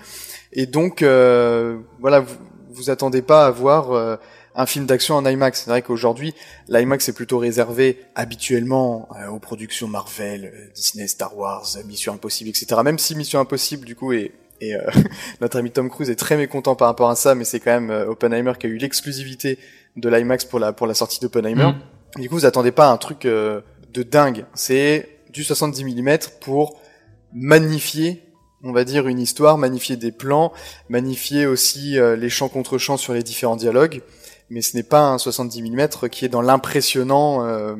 Et 0.53 0.65
donc 0.65 1.01
euh, 1.01 1.77
voilà, 1.99 2.19
vous 2.19 2.35
vous 2.69 2.89
attendez 2.89 3.21
pas 3.23 3.45
à 3.47 3.51
voir 3.51 3.91
euh, 3.93 4.17
un 4.53 4.65
film 4.65 4.85
d'action 4.85 5.15
en 5.15 5.25
IMAX. 5.25 5.63
C'est 5.63 5.69
vrai 5.69 5.81
qu'aujourd'hui, 5.81 6.33
l'IMAX 6.67 7.09
est 7.09 7.13
plutôt 7.13 7.37
réservé 7.39 8.01
habituellement 8.15 9.07
euh, 9.19 9.27
aux 9.29 9.39
productions 9.39 9.87
Marvel, 9.87 10.45
euh, 10.53 10.67
Disney, 10.75 11.07
Star 11.07 11.35
Wars, 11.37 11.65
euh, 11.77 11.83
Mission 11.85 12.13
Impossible, 12.13 12.49
etc. 12.49 12.81
Même 12.83 12.99
si 12.99 13.15
Mission 13.15 13.39
Impossible, 13.39 13.85
du 13.85 13.95
coup, 13.95 14.13
est, 14.13 14.31
et 14.61 14.75
euh, 14.75 14.81
notre 15.41 15.57
ami 15.57 15.71
Tom 15.71 15.89
Cruise 15.89 16.09
est 16.09 16.15
très 16.15 16.37
mécontent 16.37 16.75
par 16.75 16.87
rapport 16.87 17.09
à 17.09 17.15
ça, 17.15 17.35
mais 17.35 17.43
c'est 17.45 17.59
quand 17.59 17.71
même 17.71 17.91
euh, 17.91 18.07
Oppenheimer 18.07 18.53
qui 18.59 18.67
a 18.67 18.69
eu 18.69 18.77
l'exclusivité 18.77 19.59
de 19.95 20.09
l'IMAX 20.09 20.45
pour 20.45 20.59
la 20.59 20.73
pour 20.73 20.87
la 20.87 20.93
sortie 20.93 21.19
d'Oppenheimer. 21.19 21.63
Mhm. 21.63 22.21
Du 22.21 22.29
coup, 22.29 22.35
vous 22.35 22.45
attendez 22.45 22.71
pas 22.71 22.89
un 22.89 22.97
truc 22.97 23.25
euh, 23.25 23.61
de 23.93 24.03
dingue. 24.03 24.45
C'est 24.53 25.09
du 25.31 25.43
70 25.43 25.83
mm 25.83 26.17
pour 26.41 26.79
magnifier, 27.33 28.23
on 28.63 28.71
va 28.71 28.83
dire, 28.83 29.07
une 29.07 29.19
histoire, 29.19 29.57
magnifier 29.57 29.97
des 29.97 30.11
plans, 30.11 30.53
magnifier 30.89 31.45
aussi 31.45 31.99
euh, 31.99 32.15
les 32.15 32.29
champs 32.29 32.49
contre 32.49 32.77
champs 32.77 32.97
sur 32.97 33.13
les 33.13 33.23
différents 33.23 33.55
dialogues. 33.55 34.01
Mais 34.49 34.61
ce 34.61 34.75
n'est 34.77 34.83
pas 34.83 35.01
un 35.01 35.17
70 35.17 35.61
mm 35.61 36.09
qui 36.09 36.25
est 36.25 36.29
dans 36.29 36.41
l'impressionnant, 36.41 37.45
euh, 37.45 37.75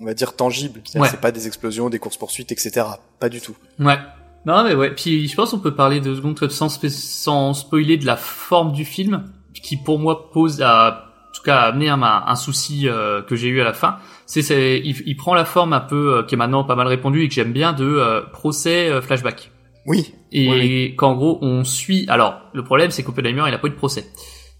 on 0.00 0.04
va 0.04 0.14
dire 0.14 0.34
tangible. 0.34 0.80
C'est-à-dire 0.84 1.02
Ouais. 1.02 1.08
C'est 1.10 1.20
pas 1.20 1.30
des 1.30 1.46
explosions, 1.46 1.90
des 1.90 1.98
courses 1.98 2.16
poursuites, 2.16 2.50
etc. 2.50 2.86
Pas 3.18 3.28
du 3.28 3.40
tout. 3.40 3.54
Ouais. 3.78 3.98
Non 4.46 4.64
mais 4.64 4.74
ouais. 4.74 4.90
Puis 4.94 5.28
je 5.28 5.34
pense 5.36 5.50
qu'on 5.50 5.58
peut 5.58 5.74
parler 5.74 6.00
deux 6.00 6.16
secondes 6.16 6.38
sans, 6.50 6.68
sp- 6.68 6.88
sans 6.88 7.52
spoiler 7.54 7.96
de 7.98 8.06
la 8.06 8.16
forme 8.16 8.72
du 8.72 8.84
film, 8.84 9.24
qui 9.62 9.76
pour 9.76 9.98
moi 9.98 10.30
pose 10.30 10.62
à 10.62 11.06
en 11.28 11.32
tout 11.32 11.42
cas 11.42 11.58
a 11.58 11.66
amené 11.68 11.88
un, 11.88 12.02
un 12.02 12.34
souci 12.34 12.88
euh, 12.88 13.22
que 13.22 13.36
j'ai 13.36 13.48
eu 13.48 13.60
à 13.60 13.64
la 13.64 13.72
fin. 13.72 13.98
C'est, 14.26 14.42
c'est 14.42 14.80
il, 14.84 14.96
il 15.06 15.16
prend 15.16 15.34
la 15.34 15.44
forme 15.44 15.72
un 15.72 15.80
peu 15.80 16.16
euh, 16.18 16.22
qui 16.24 16.34
est 16.34 16.38
maintenant 16.38 16.64
pas 16.64 16.74
mal 16.74 16.86
répandue 16.88 17.22
et 17.24 17.28
que 17.28 17.34
j'aime 17.34 17.52
bien 17.52 17.72
de 17.72 17.84
euh, 17.84 18.22
procès 18.32 18.88
euh, 18.90 19.00
flashback. 19.00 19.50
Oui. 19.86 20.12
Et 20.32 20.48
Oui, 20.50 20.96
qu'en 20.96 21.14
gros 21.14 21.38
on 21.42 21.62
suit. 21.64 22.06
Alors 22.08 22.40
le 22.52 22.64
problème 22.64 22.90
c'est 22.90 23.02
qu'Oppenheimer 23.02 23.44
il 23.46 23.54
a 23.54 23.58
pas 23.58 23.68
eu 23.68 23.70
de 23.70 23.76
procès. 23.76 24.06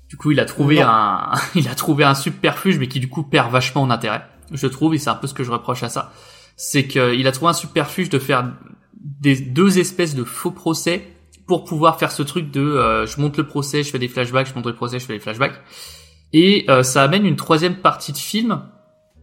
Du 0.08 0.16
coup 0.16 0.30
il 0.30 0.40
a 0.40 0.44
trouvé 0.44 0.76
Non. 0.76 0.86
un 0.88 1.32
il 1.54 1.68
a 1.68 1.74
trouvé 1.74 2.04
un 2.04 2.14
subterfuge 2.14 2.78
mais 2.78 2.86
qui 2.88 3.00
du 3.00 3.08
coup 3.08 3.22
perd 3.24 3.50
vachement 3.50 3.82
en 3.82 3.90
intérêt. 3.90 4.22
Je 4.52 4.66
trouve 4.66 4.94
et 4.94 4.98
c'est 4.98 5.10
un 5.10 5.14
peu 5.14 5.26
ce 5.26 5.34
que 5.34 5.42
je 5.44 5.50
reproche 5.50 5.82
à 5.82 5.88
ça. 5.88 6.12
C'est 6.56 6.86
qu'il 6.86 7.26
a 7.26 7.32
trouvé 7.32 7.50
un 7.50 7.54
subterfuge 7.54 8.10
de 8.10 8.18
faire 8.18 8.44
des 9.00 9.36
deux 9.36 9.78
espèces 9.78 10.14
de 10.14 10.24
faux 10.24 10.50
procès 10.50 11.06
pour 11.46 11.64
pouvoir 11.64 11.98
faire 11.98 12.12
ce 12.12 12.22
truc 12.22 12.50
de 12.50 12.60
euh, 12.60 13.06
je 13.06 13.20
monte 13.20 13.36
le 13.38 13.46
procès, 13.46 13.82
je 13.82 13.90
fais 13.90 13.98
des 13.98 14.08
flashbacks, 14.08 14.48
je 14.48 14.54
monte 14.54 14.66
le 14.66 14.74
procès, 14.74 14.98
je 14.98 15.06
fais 15.06 15.14
des 15.14 15.20
flashbacks. 15.20 15.60
Et 16.32 16.64
euh, 16.68 16.82
ça 16.82 17.02
amène 17.02 17.26
une 17.26 17.36
troisième 17.36 17.76
partie 17.76 18.12
de 18.12 18.18
film 18.18 18.62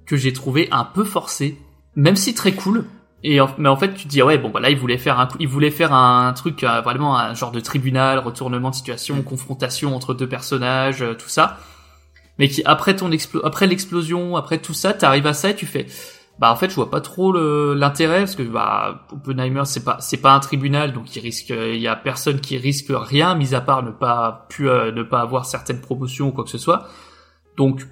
que 0.06 0.18
j'ai 0.18 0.34
trouvé 0.34 0.68
un 0.72 0.84
peu 0.84 1.04
forcée, 1.04 1.58
même 1.96 2.16
si 2.16 2.34
très 2.34 2.52
cool. 2.54 2.86
Et 3.24 3.40
en- 3.40 3.50
mais 3.58 3.70
en 3.70 3.78
fait, 3.78 3.94
tu 3.94 4.04
te 4.04 4.10
dis 4.10 4.22
ouais 4.22 4.38
bon 4.38 4.50
bah 4.50 4.60
là 4.60 4.70
il 4.70 4.78
voulait 4.78 4.98
faire 4.98 5.20
un 5.20 5.28
il 5.40 5.48
voulait 5.48 5.72
faire 5.72 5.94
un 5.94 6.34
truc 6.34 6.64
euh, 6.64 6.82
vraiment 6.82 7.18
un 7.18 7.34
genre 7.34 7.52
de 7.52 7.60
tribunal, 7.60 8.20
retournement 8.20 8.70
de 8.72 8.76
situation, 8.76 9.22
confrontation 9.22 9.96
entre 9.96 10.14
deux 10.14 10.28
personnages, 10.28 11.02
euh, 11.02 11.14
tout 11.14 11.30
ça. 11.30 11.58
Mais 12.40 12.48
qui 12.50 12.62
après 12.66 12.96
ton 12.96 13.12
explo 13.12 13.42
après 13.46 13.68
l'explosion, 13.68 14.36
après 14.36 14.60
tout 14.60 14.74
ça, 14.74 14.94
t'arrives 14.94 15.26
à 15.28 15.34
ça 15.34 15.50
et 15.52 15.56
tu 15.56 15.66
fais 15.66 15.88
bah 16.40 16.52
en 16.52 16.56
fait 16.56 16.70
je 16.70 16.76
vois 16.76 16.90
pas 16.90 17.02
trop 17.02 17.32
l'intérêt 17.74 18.20
parce 18.20 18.36
que 18.36 18.44
bah 18.44 19.08
Oppenheimer 19.12 19.64
c'est 19.66 19.84
pas 19.84 19.98
c'est 20.00 20.18
pas 20.22 20.34
un 20.34 20.40
tribunal 20.40 20.94
donc 20.94 21.16
il 21.16 21.20
risque 21.20 21.50
il 21.50 21.80
y 21.80 21.88
a 21.88 21.96
personne 21.96 22.40
qui 22.40 22.58
risque 22.58 22.88
rien 22.90 23.36
mis 23.36 23.56
à 23.56 23.62
part 23.62 23.84
ne 23.84 23.92
pas 23.92 24.46
pu 24.50 24.70
euh, 24.70 24.92
ne 24.92 25.04
pas 25.04 25.22
avoir 25.22 25.46
certaines 25.46 25.82
promotions 25.82 26.28
ou 26.28 26.32
quoi 26.32 26.44
que 26.44 26.50
ce 26.50 26.58
soit 26.58 26.88
donc 27.58 27.88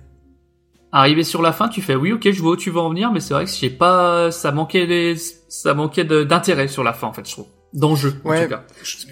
arrivé 0.92 1.24
sur 1.24 1.42
la 1.42 1.54
fin 1.54 1.70
tu 1.70 1.82
fais 1.82 1.96
oui 1.96 2.12
ok 2.12 2.32
je 2.32 2.42
vois 2.42 2.52
où 2.52 2.58
tu 2.58 2.70
veux 2.70 2.80
en 2.80 2.90
venir 2.90 3.12
mais 3.12 3.20
c'est 3.20 3.34
vrai 3.34 3.46
que 3.46 3.52
j'ai 3.52 3.72
pas 3.72 4.30
ça 4.32 4.52
manquait 4.52 4.86
des, 4.86 5.16
ça 5.50 5.74
manquait 5.74 6.06
d'intérêt 6.06 6.68
sur 6.68 6.84
la 6.84 6.94
fin 6.94 7.08
en 7.08 7.14
fait 7.14 7.28
je 7.28 7.32
trouve 7.32 7.48
d'enjeu 7.74 8.14
en 8.24 8.42
tout 8.42 8.50
cas 8.50 8.64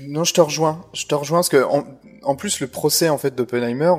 non, 0.08 0.24
je 0.24 0.34
te 0.34 0.42
rejoins. 0.42 0.86
Je 0.94 1.06
te 1.06 1.16
rejoins 1.16 1.40
parce 1.40 1.50
que 1.50 1.64
en, 1.64 1.86
en 2.24 2.36
plus 2.36 2.60
le 2.60 2.68
procès 2.68 3.10
en 3.10 3.18
fait 3.18 3.36
d'Oppenheimer, 3.36 3.94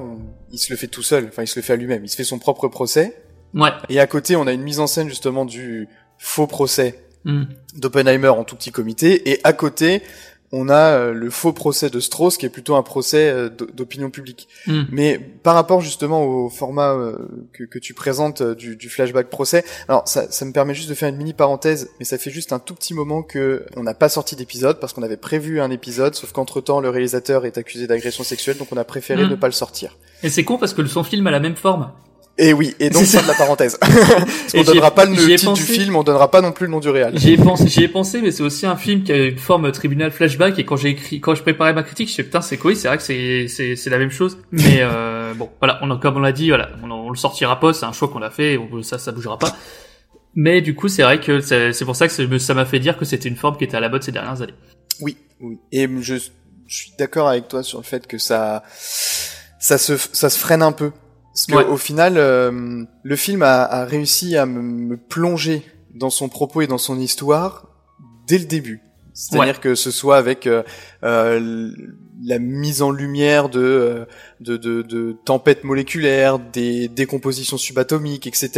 il 0.51 0.59
se 0.59 0.73
le 0.73 0.77
fait 0.77 0.87
tout 0.87 1.03
seul. 1.03 1.27
Enfin, 1.29 1.43
il 1.43 1.47
se 1.47 1.59
le 1.59 1.63
fait 1.63 1.73
à 1.73 1.77
lui-même. 1.77 2.05
Il 2.05 2.09
se 2.09 2.17
fait 2.17 2.25
son 2.25 2.39
propre 2.39 2.69
procès. 2.69 3.24
Ouais 3.55 3.71
Et 3.89 4.01
à 4.01 4.07
côté, 4.07 4.37
on 4.37 4.47
a 4.47 4.53
une 4.53 4.63
mise 4.63 4.81
en 4.81 4.87
scène 4.87 5.09
justement 5.09 5.45
du 5.45 5.89
faux 6.19 6.47
procès 6.47 7.01
Hmm. 7.27 7.45
d'Oppenheimer 7.75 8.29
en 8.29 8.45
tout 8.45 8.55
petit 8.55 8.71
comité. 8.71 9.31
Et 9.31 9.41
à 9.45 9.55
côté, 9.55 10.03
on 10.53 10.69
a 10.69 10.75
euh, 10.93 11.13
le 11.15 11.31
faux 11.31 11.55
procès 11.55 11.89
de 11.89 11.99
Strauss 11.99 12.37
qui 12.37 12.45
est 12.45 12.51
plutôt 12.51 12.77
un 12.77 12.83
procès 12.83 13.31
euh, 13.31 13.49
d'opinion 13.49 14.11
publique. 14.11 14.47
Hmm. 14.67 14.83
Mais 14.93 15.19
par 15.19 15.55
rapport 15.55 15.81
justement 15.81 16.23
au 16.23 16.51
format 16.51 16.93
euh, 16.93 17.17
que, 17.55 17.65
que 17.65 17.79
tu 17.79 17.95
présentes 17.95 18.43
du, 18.43 18.77
du 18.77 18.91
flashback 18.91 19.31
procès, 19.31 19.65
alors 19.89 20.07
ça, 20.07 20.31
ça 20.31 20.45
me 20.45 20.53
permet 20.53 20.75
juste 20.75 20.91
de 20.91 20.95
faire 20.95 21.09
une 21.09 21.17
mini 21.17 21.33
parenthèse, 21.33 21.89
mais 21.99 22.05
ça 22.05 22.19
fait 22.19 22.31
juste 22.31 22.53
un 22.53 22.59
tout 22.59 22.75
petit 22.75 22.93
moment 22.93 23.23
que 23.23 23.65
on 23.75 23.83
n'a 23.83 23.95
pas 23.95 24.11
sorti 24.11 24.37
d'épisode 24.37 24.79
parce 24.79 24.93
qu'on 24.93 25.03
avait 25.03 25.17
prévu 25.17 25.63
un 25.63 25.71
épisode, 25.71 26.15
sauf 26.15 26.31
qu'entre 26.33 26.61
temps 26.61 26.81
le 26.81 26.91
réalisateur 26.91 27.47
est 27.47 27.57
accusé 27.57 27.87
d'agression 27.87 28.23
sexuelle, 28.23 28.59
donc 28.59 28.69
on 28.71 28.77
a 28.77 28.85
préféré 28.85 29.25
Hmm. 29.25 29.31
ne 29.31 29.35
pas 29.37 29.47
le 29.49 29.53
sortir. 29.55 29.97
et 30.23 30.29
c'est 30.29 30.45
con 30.45 30.59
parce 30.59 30.75
que 30.75 30.85
son 30.85 31.05
film 31.05 31.27
a 31.27 31.31
la 31.31 31.41
même 31.41 31.57
forme 31.57 31.91
Et 32.37 32.53
oui, 32.53 32.75
et 32.81 32.91
donc 32.91 33.05
C'est 33.05 33.19
c'est 33.19 33.23
de 33.23 33.29
la 33.29 33.35
parenthèse. 33.35 33.79
parce 33.81 34.55
ai- 34.55 34.65
donnera 34.65 34.93
pas 34.93 35.05
le 35.05 35.15
titre 35.15 35.53
du 35.53 35.63
film, 35.63 35.95
on 35.95 36.03
donnera 36.03 36.31
pas 36.33 36.41
non 36.41 36.51
plus 36.51 36.67
le 36.67 36.73
nom 36.73 36.81
du 36.81 36.89
réal. 36.89 37.17
J'y 37.17 37.35
ai 37.35 37.37
pensé, 37.37 37.69
j'y 37.69 37.85
ai 37.85 37.89
pensé, 37.89 38.21
mais 38.21 38.33
c'est 38.33 38.43
aussi 38.43 38.67
un 38.67 38.77
film 38.77 39.05
qui 39.05 39.13
a 39.13 39.27
une 39.27 39.39
forme 39.39 39.71
tribunal 39.71 40.11
flashback. 40.11 40.59
Et 40.59 40.65
quand 40.65 40.77
j'ai 40.77 40.89
écrit, 40.89 41.21
quand 41.21 41.37
je 41.37 41.43
préparais 41.43 41.73
ma 41.75 41.85
critique, 41.85 42.09
je 42.09 42.15
sais 42.15 42.25
putain, 42.25 42.41
c'est 42.41 42.57
quoi 42.57 42.75
C'est 42.75 42.89
vrai 42.89 42.97
que 42.97 43.05
c'est 43.05 43.47
c'est 43.47 43.77
c'est 43.77 43.91
la 43.91 43.99
même 43.99 44.11
chose. 44.11 44.39
Mais 44.51 44.79
euh, 44.81 45.33
bon, 45.37 45.49
voilà, 45.61 45.79
on 45.83 45.91
a, 45.93 45.97
comme 45.97 46.17
on 46.17 46.21
l'a 46.21 46.33
dit, 46.33 46.49
voilà, 46.49 46.71
on, 46.83 46.91
on 46.91 47.11
le 47.11 47.17
sortira 47.17 47.61
pas, 47.61 47.73
c'est 47.73 47.87
un 47.87 47.93
choix 47.93 48.09
qu'on 48.09 48.23
a 48.23 48.31
fait, 48.31 48.59
on, 48.59 48.83
ça, 48.83 48.99
ça 48.99 49.13
bougera 49.13 49.39
pas. 49.39 49.55
Mais 50.35 50.61
du 50.61 50.75
coup, 50.75 50.89
c'est 50.89 51.05
vrai 51.05 51.21
que 51.21 51.39
c'est 51.41 51.73
c'est 51.73 51.85
pour 51.85 51.95
ça 51.95 52.09
que 52.09 52.39
ça 52.39 52.55
m'a 52.55 52.65
fait 52.65 52.81
dire 52.81 52.97
que 52.99 53.05
c'était 53.05 53.29
une 53.29 53.37
forme 53.37 53.57
qui 53.57 53.63
était 53.63 53.77
à 53.77 53.81
la 53.81 53.89
mode 53.89 54.03
ces 54.03 54.11
dernières 54.11 54.43
années. 54.43 54.55
Oui, 55.01 55.17
oui. 55.41 55.59
Et 55.71 55.89
je, 56.01 56.17
je 56.17 56.77
suis 56.77 56.91
d'accord 56.99 57.29
avec 57.29 57.47
toi 57.47 57.63
sur 57.63 57.79
le 57.79 57.85
fait 57.85 58.09
que 58.09 58.19
ça, 58.19 58.65
ça 59.61 59.79
se, 59.79 59.97
ça 59.97 60.31
se 60.31 60.39
freine 60.39 60.63
un 60.63 60.73
peu. 60.73 60.91
Parce 61.35 61.47
que 61.47 61.55
Ouais. 61.71 61.77
final, 61.79 62.15
euh, 62.17 62.85
le 63.03 63.17
film 63.17 63.43
a, 63.43 63.65
a 63.65 63.85
réussi 63.85 64.37
à 64.37 64.47
me, 64.47 64.63
me 64.63 64.97
plonger 64.97 65.63
dans 65.95 66.11
son 66.11 66.29
propos 66.29 66.63
et 66.63 66.67
dans 66.69 66.79
son 66.79 66.99
histoire 66.99 67.67
dès 68.27 68.39
le 68.39 68.45
début. 68.47 68.81
C'est-à-dire 69.15 69.55
Ouais. 69.55 69.61
que 69.61 69.75
ce 69.75 69.91
soit 69.93 70.17
avec 70.17 70.47
euh, 70.47 70.63
euh, 71.05 71.71
la 72.25 72.39
mise 72.41 72.83
en 72.83 72.91
lumière 72.91 73.49
de, 73.49 73.61
euh, 73.61 74.05
de, 74.41 74.57
de, 74.57 74.83
de 74.83 75.17
tempêtes 75.25 75.63
moléculaires, 75.65 76.39
des 76.41 76.89
décompositions 76.89 77.57
subatomiques, 77.59 78.27
etc. 78.27 78.51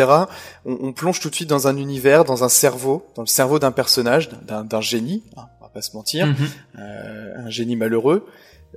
On, 0.65 0.79
on 0.81 0.93
plonge 0.93 1.21
tout 1.21 1.29
de 1.31 1.35
suite 1.35 1.49
dans 1.51 1.69
un 1.69 1.77
univers, 1.77 2.25
dans 2.25 2.43
un 2.45 2.49
cerveau, 2.49 3.07
dans 3.17 3.23
le 3.23 3.27
cerveau 3.27 3.59
d'un 3.59 3.73
personnage, 3.73 4.31
d'un 4.47 4.81
génie, 4.81 5.25
hein, 5.37 5.45
on 5.61 5.65
va 5.65 5.71
pas 5.71 5.83
se 5.83 5.95
mentir 5.95 6.27
Mhm. 6.27 6.37
un 6.79 7.51
génie 7.51 7.77
malheureux, 7.77 8.27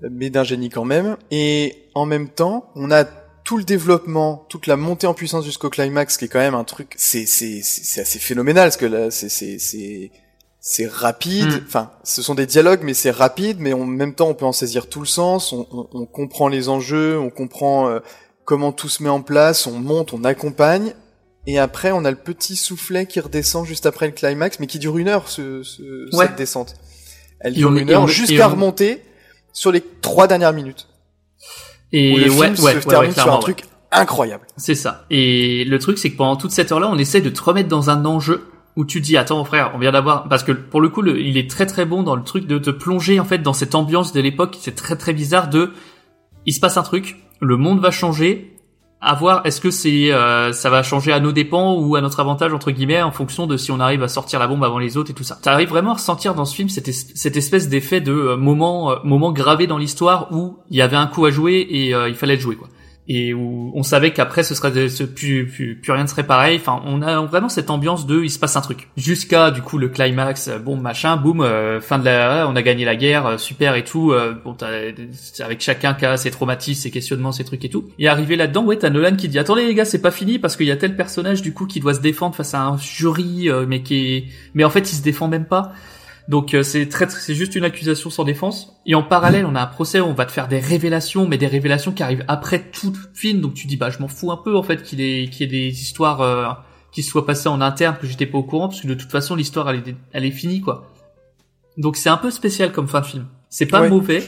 mais 0.09 0.29
d'un 0.29 0.43
génie 0.43 0.69
quand 0.69 0.85
même. 0.85 1.15
Et 1.31 1.85
en 1.95 2.05
même 2.05 2.27
temps, 2.29 2.71
on 2.75 2.91
a 2.91 3.05
tout 3.49 3.57
le 3.57 3.63
développement, 3.63 4.45
toute 4.47 4.67
la 4.67 4.75
montée 4.75 5.07
en 5.07 5.15
puissance 5.15 5.43
jusqu'au 5.43 5.71
climax, 5.71 6.17
qui 6.17 6.25
est 6.25 6.27
quand 6.27 6.37
même 6.37 6.53
un 6.53 6.63
truc, 6.63 6.93
c'est 6.97 7.25
c'est 7.25 7.63
assez 7.99 8.19
phénoménal, 8.19 8.65
parce 8.67 8.77
que 8.77 8.85
là, 8.85 9.09
c'est 9.09 9.27
c'est 9.27 9.57
c'est 9.57 10.11
c'est 10.59 10.85
rapide. 10.87 11.47
Mm. 11.53 11.63
Enfin, 11.65 11.91
ce 12.03 12.21
sont 12.21 12.35
des 12.35 12.45
dialogues, 12.45 12.81
mais 12.83 12.93
c'est 12.93 13.09
rapide, 13.09 13.57
mais 13.59 13.73
en 13.73 13.85
même 13.85 14.13
temps, 14.13 14.27
on 14.29 14.35
peut 14.35 14.45
en 14.45 14.51
saisir 14.51 14.87
tout 14.87 14.99
le 14.99 15.07
sens. 15.07 15.51
On, 15.51 15.65
on, 15.71 15.87
on 15.93 16.05
comprend 16.05 16.47
les 16.47 16.69
enjeux, 16.69 17.17
on 17.17 17.31
comprend 17.31 17.89
euh, 17.89 17.99
comment 18.45 18.71
tout 18.71 18.87
se 18.87 19.01
met 19.01 19.09
en 19.09 19.23
place, 19.23 19.65
on 19.65 19.79
monte, 19.79 20.13
on 20.13 20.23
accompagne. 20.25 20.93
Et 21.47 21.57
après, 21.57 21.91
on 21.91 22.05
a 22.05 22.11
le 22.11 22.17
petit 22.17 22.55
soufflet 22.55 23.07
qui 23.07 23.19
redescend 23.19 23.65
juste 23.65 23.87
après 23.87 24.05
le 24.05 24.11
climax, 24.13 24.59
mais 24.59 24.67
qui 24.67 24.77
dure 24.77 24.99
une 24.99 25.07
heure, 25.07 25.27
ce, 25.27 25.63
ce- 25.63 26.15
Ouais. 26.15 26.27
cette 26.27 26.35
descente. 26.35 26.75
Elle 27.39 27.53
dure 27.53 27.75
une 27.75 27.89
heure 27.89 28.07
jusqu'à 28.07 28.47
on- 28.47 28.51
remonter 28.51 29.01
sur 29.53 29.71
les 29.71 29.81
trois 30.01 30.27
dernières 30.27 30.53
minutes. 30.53 30.87
Et 31.91 32.15
le 32.15 32.23
ouais, 32.23 32.29
film 32.29 32.39
ouais, 32.41 32.55
se 32.55 32.63
ouais, 32.77 32.81
termine 32.81 33.11
sur 33.11 33.33
un 33.33 33.37
truc 33.39 33.63
incroyable. 33.91 34.45
C'est 34.57 34.75
ça. 34.75 35.05
Et 35.09 35.65
le 35.65 35.79
truc, 35.79 35.97
c'est 35.97 36.11
que 36.11 36.17
pendant 36.17 36.35
toute 36.35 36.51
cette 36.51 36.71
heure-là, 36.71 36.89
on 36.91 36.97
essaie 36.97 37.21
de 37.21 37.29
te 37.29 37.41
remettre 37.41 37.69
dans 37.69 37.89
un 37.89 38.05
enjeu 38.05 38.45
où 38.75 38.85
tu 38.85 39.01
te 39.01 39.05
dis, 39.07 39.17
attends, 39.17 39.43
frère, 39.43 39.71
on 39.75 39.79
vient 39.79 39.91
d'avoir, 39.91 40.29
parce 40.29 40.43
que 40.43 40.51
pour 40.51 40.79
le 40.79 40.89
coup, 40.89 41.01
le- 41.01 41.19
il 41.19 41.37
est 41.37 41.49
très 41.49 41.65
très 41.65 41.85
bon 41.85 42.03
dans 42.03 42.15
le 42.15 42.23
truc 42.23 42.45
de 42.45 42.59
te 42.59 42.69
plonger, 42.69 43.19
en 43.19 43.25
fait, 43.25 43.39
dans 43.39 43.53
cette 43.53 43.73
ambiance 43.75 44.13
de 44.13 44.21
l'époque, 44.21 44.57
c'est 44.59 44.75
très 44.75 44.95
très 44.95 45.11
bizarre 45.13 45.49
de, 45.49 45.71
il 46.45 46.53
se 46.53 46.59
passe 46.59 46.77
un 46.77 46.83
truc, 46.83 47.17
le 47.41 47.57
monde 47.57 47.79
va 47.81 47.89
changer, 47.91 48.55
à 49.01 49.15
voir, 49.15 49.41
est-ce 49.45 49.61
que 49.61 49.71
c'est, 49.71 50.11
euh, 50.11 50.51
ça 50.51 50.69
va 50.69 50.83
changer 50.83 51.13
à 51.13 51.21
nos 51.21 51.31
dépens 51.31 51.75
ou 51.75 51.95
à 51.95 52.01
notre 52.01 52.19
avantage, 52.19 52.53
entre 52.53 52.71
guillemets, 52.71 53.01
en 53.01 53.11
fonction 53.11 53.47
de 53.47 53.55
si 53.55 53.71
on 53.71 53.79
arrive 53.79 54.03
à 54.03 54.09
sortir 54.09 54.39
la 54.39 54.47
bombe 54.47 54.63
avant 54.63 54.77
les 54.77 54.97
autres 54.97 55.11
et 55.11 55.13
tout 55.13 55.23
ça. 55.23 55.37
T'arrives 55.41 55.69
vraiment 55.69 55.91
à 55.91 55.93
ressentir 55.93 56.35
dans 56.35 56.43
ce 56.43 56.53
film 56.53 56.67
cette 56.67 57.37
espèce 57.37 57.69
d'effet 57.69 58.01
de 58.01 58.11
euh, 58.11 58.35
moment, 58.35 58.91
euh, 58.91 58.95
moment 59.05 59.31
gravé 59.31 59.67
dans 59.67 59.77
l'histoire 59.77 60.27
où 60.31 60.57
il 60.69 60.77
y 60.77 60.81
avait 60.81 60.97
un 60.97 61.07
coup 61.07 61.25
à 61.25 61.31
jouer 61.31 61.65
et 61.69 61.95
euh, 61.95 62.09
il 62.09 62.15
fallait 62.15 62.35
le 62.35 62.41
jouer, 62.41 62.57
quoi 62.57 62.67
et 63.11 63.33
où 63.33 63.71
on 63.73 63.81
savait 63.81 64.13
qu'après 64.13 64.43
ce 64.43 64.53
serait 64.53 64.69
de- 64.71 64.87
ce- 64.87 65.03
plus, 65.03 65.47
plus 65.47 65.75
plus 65.75 65.91
rien 65.91 66.03
ne 66.03 66.07
serait 66.07 66.27
pareil. 66.27 66.57
Enfin 66.61 66.81
on 66.85 67.01
a 67.01 67.19
vraiment 67.25 67.49
cette 67.49 67.69
ambiance 67.71 68.05
de 68.05 68.21
il 68.23 68.29
se 68.29 68.37
passe 68.39 68.55
un 68.55 68.61
truc. 68.61 68.87
Jusqu'à 68.97 69.49
du 69.51 69.61
coup 69.63 69.77
le 69.79 69.89
climax 69.89 70.47
euh, 70.47 70.59
bon 70.59 70.77
machin 70.77 71.17
boum 71.17 71.41
euh, 71.41 71.81
fin 71.81 71.97
de 71.99 72.05
la 72.05 72.47
on 72.47 72.55
a 72.55 72.61
gagné 72.61 72.85
la 72.85 72.95
guerre 72.95 73.25
euh, 73.25 73.37
super 73.37 73.75
et 73.75 73.83
tout 73.83 74.11
euh, 74.11 74.35
avec 75.39 75.61
chacun 75.61 75.93
qui 75.93 76.05
a 76.05 76.17
ses 76.17 76.31
traumatismes 76.31 76.81
ses 76.83 76.91
questionnements 76.91 77.31
ses 77.31 77.43
trucs 77.43 77.65
et 77.65 77.69
tout. 77.69 77.89
Et 77.97 78.07
arrivé 78.07 78.35
là 78.35 78.47
dedans 78.47 78.63
ouais 78.63 78.77
t'as 78.77 78.89
Nolan 78.89 79.15
qui 79.15 79.27
dit 79.27 79.39
attendez 79.39 79.65
les 79.65 79.73
gars 79.75 79.85
c'est 79.85 80.01
pas 80.01 80.11
fini 80.11 80.39
parce 80.39 80.55
qu'il 80.55 80.67
y 80.67 80.71
a 80.71 80.77
tel 80.77 80.95
personnage 80.95 81.41
du 81.41 81.53
coup 81.53 81.65
qui 81.65 81.79
doit 81.79 81.93
se 81.95 82.01
défendre 82.01 82.35
face 82.35 82.53
à 82.53 82.61
un 82.61 82.77
jury 82.77 83.49
euh, 83.49 83.65
mais 83.67 83.81
qui 83.81 84.13
est 84.15 84.25
mais 84.53 84.63
en 84.63 84.69
fait 84.69 84.91
il 84.91 84.95
se 84.95 85.01
défend 85.01 85.27
même 85.27 85.45
pas 85.45 85.71
donc 86.29 86.53
euh, 86.53 86.63
c'est 86.63 86.87
très, 86.87 87.07
très- 87.07 87.19
c'est 87.19 87.33
juste 87.35 87.55
une 87.55 87.65
accusation 87.65 88.09
sans 88.09 88.23
défense. 88.23 88.79
Et 88.85 88.95
en 88.95 89.03
parallèle, 89.03 89.45
on 89.45 89.55
a 89.55 89.61
un 89.61 89.67
procès 89.67 89.99
où 89.99 90.05
on 90.05 90.13
va 90.13 90.25
te 90.25 90.31
faire 90.31 90.47
des 90.47 90.59
révélations, 90.59 91.27
mais 91.27 91.37
des 91.37 91.47
révélations 91.47 91.91
qui 91.91 92.03
arrivent 92.03 92.23
après 92.29 92.69
tout 92.71 92.91
le 92.91 92.97
film. 93.13 93.41
Donc 93.41 93.55
tu 93.55 93.67
dis 93.67 93.75
bah 93.75 93.89
je 93.89 93.99
m'en 93.99 94.07
fous 94.07 94.31
un 94.31 94.37
peu 94.37 94.55
en 94.55 94.63
fait 94.63 94.81
qu'il 94.83 95.01
ait 95.01 95.27
qu'il 95.29 95.41
y 95.41 95.43
ait 95.43 95.69
des 95.69 95.81
histoires 95.81 96.21
euh, 96.21 96.45
qui 96.93 97.03
se 97.03 97.09
soient 97.11 97.25
passées 97.25 97.49
en 97.49 97.59
interne 97.61 97.97
que 97.99 98.07
j'étais 98.07 98.25
pas 98.27 98.37
au 98.37 98.43
courant 98.43 98.69
parce 98.69 98.81
que 98.81 98.87
de 98.87 98.93
toute 98.93 99.11
façon 99.11 99.35
l'histoire 99.35 99.69
elle 99.69 99.77
est 99.77 99.95
elle 100.13 100.23
est 100.25 100.31
finie 100.31 100.61
quoi. 100.61 100.91
Donc 101.77 101.97
c'est 101.97 102.09
un 102.09 102.17
peu 102.17 102.31
spécial 102.31 102.71
comme 102.71 102.87
fin 102.87 103.01
de 103.01 103.05
film. 103.05 103.25
C'est 103.49 103.65
pas 103.65 103.81
Ouais. 103.81 103.89
mauvais, 103.89 104.21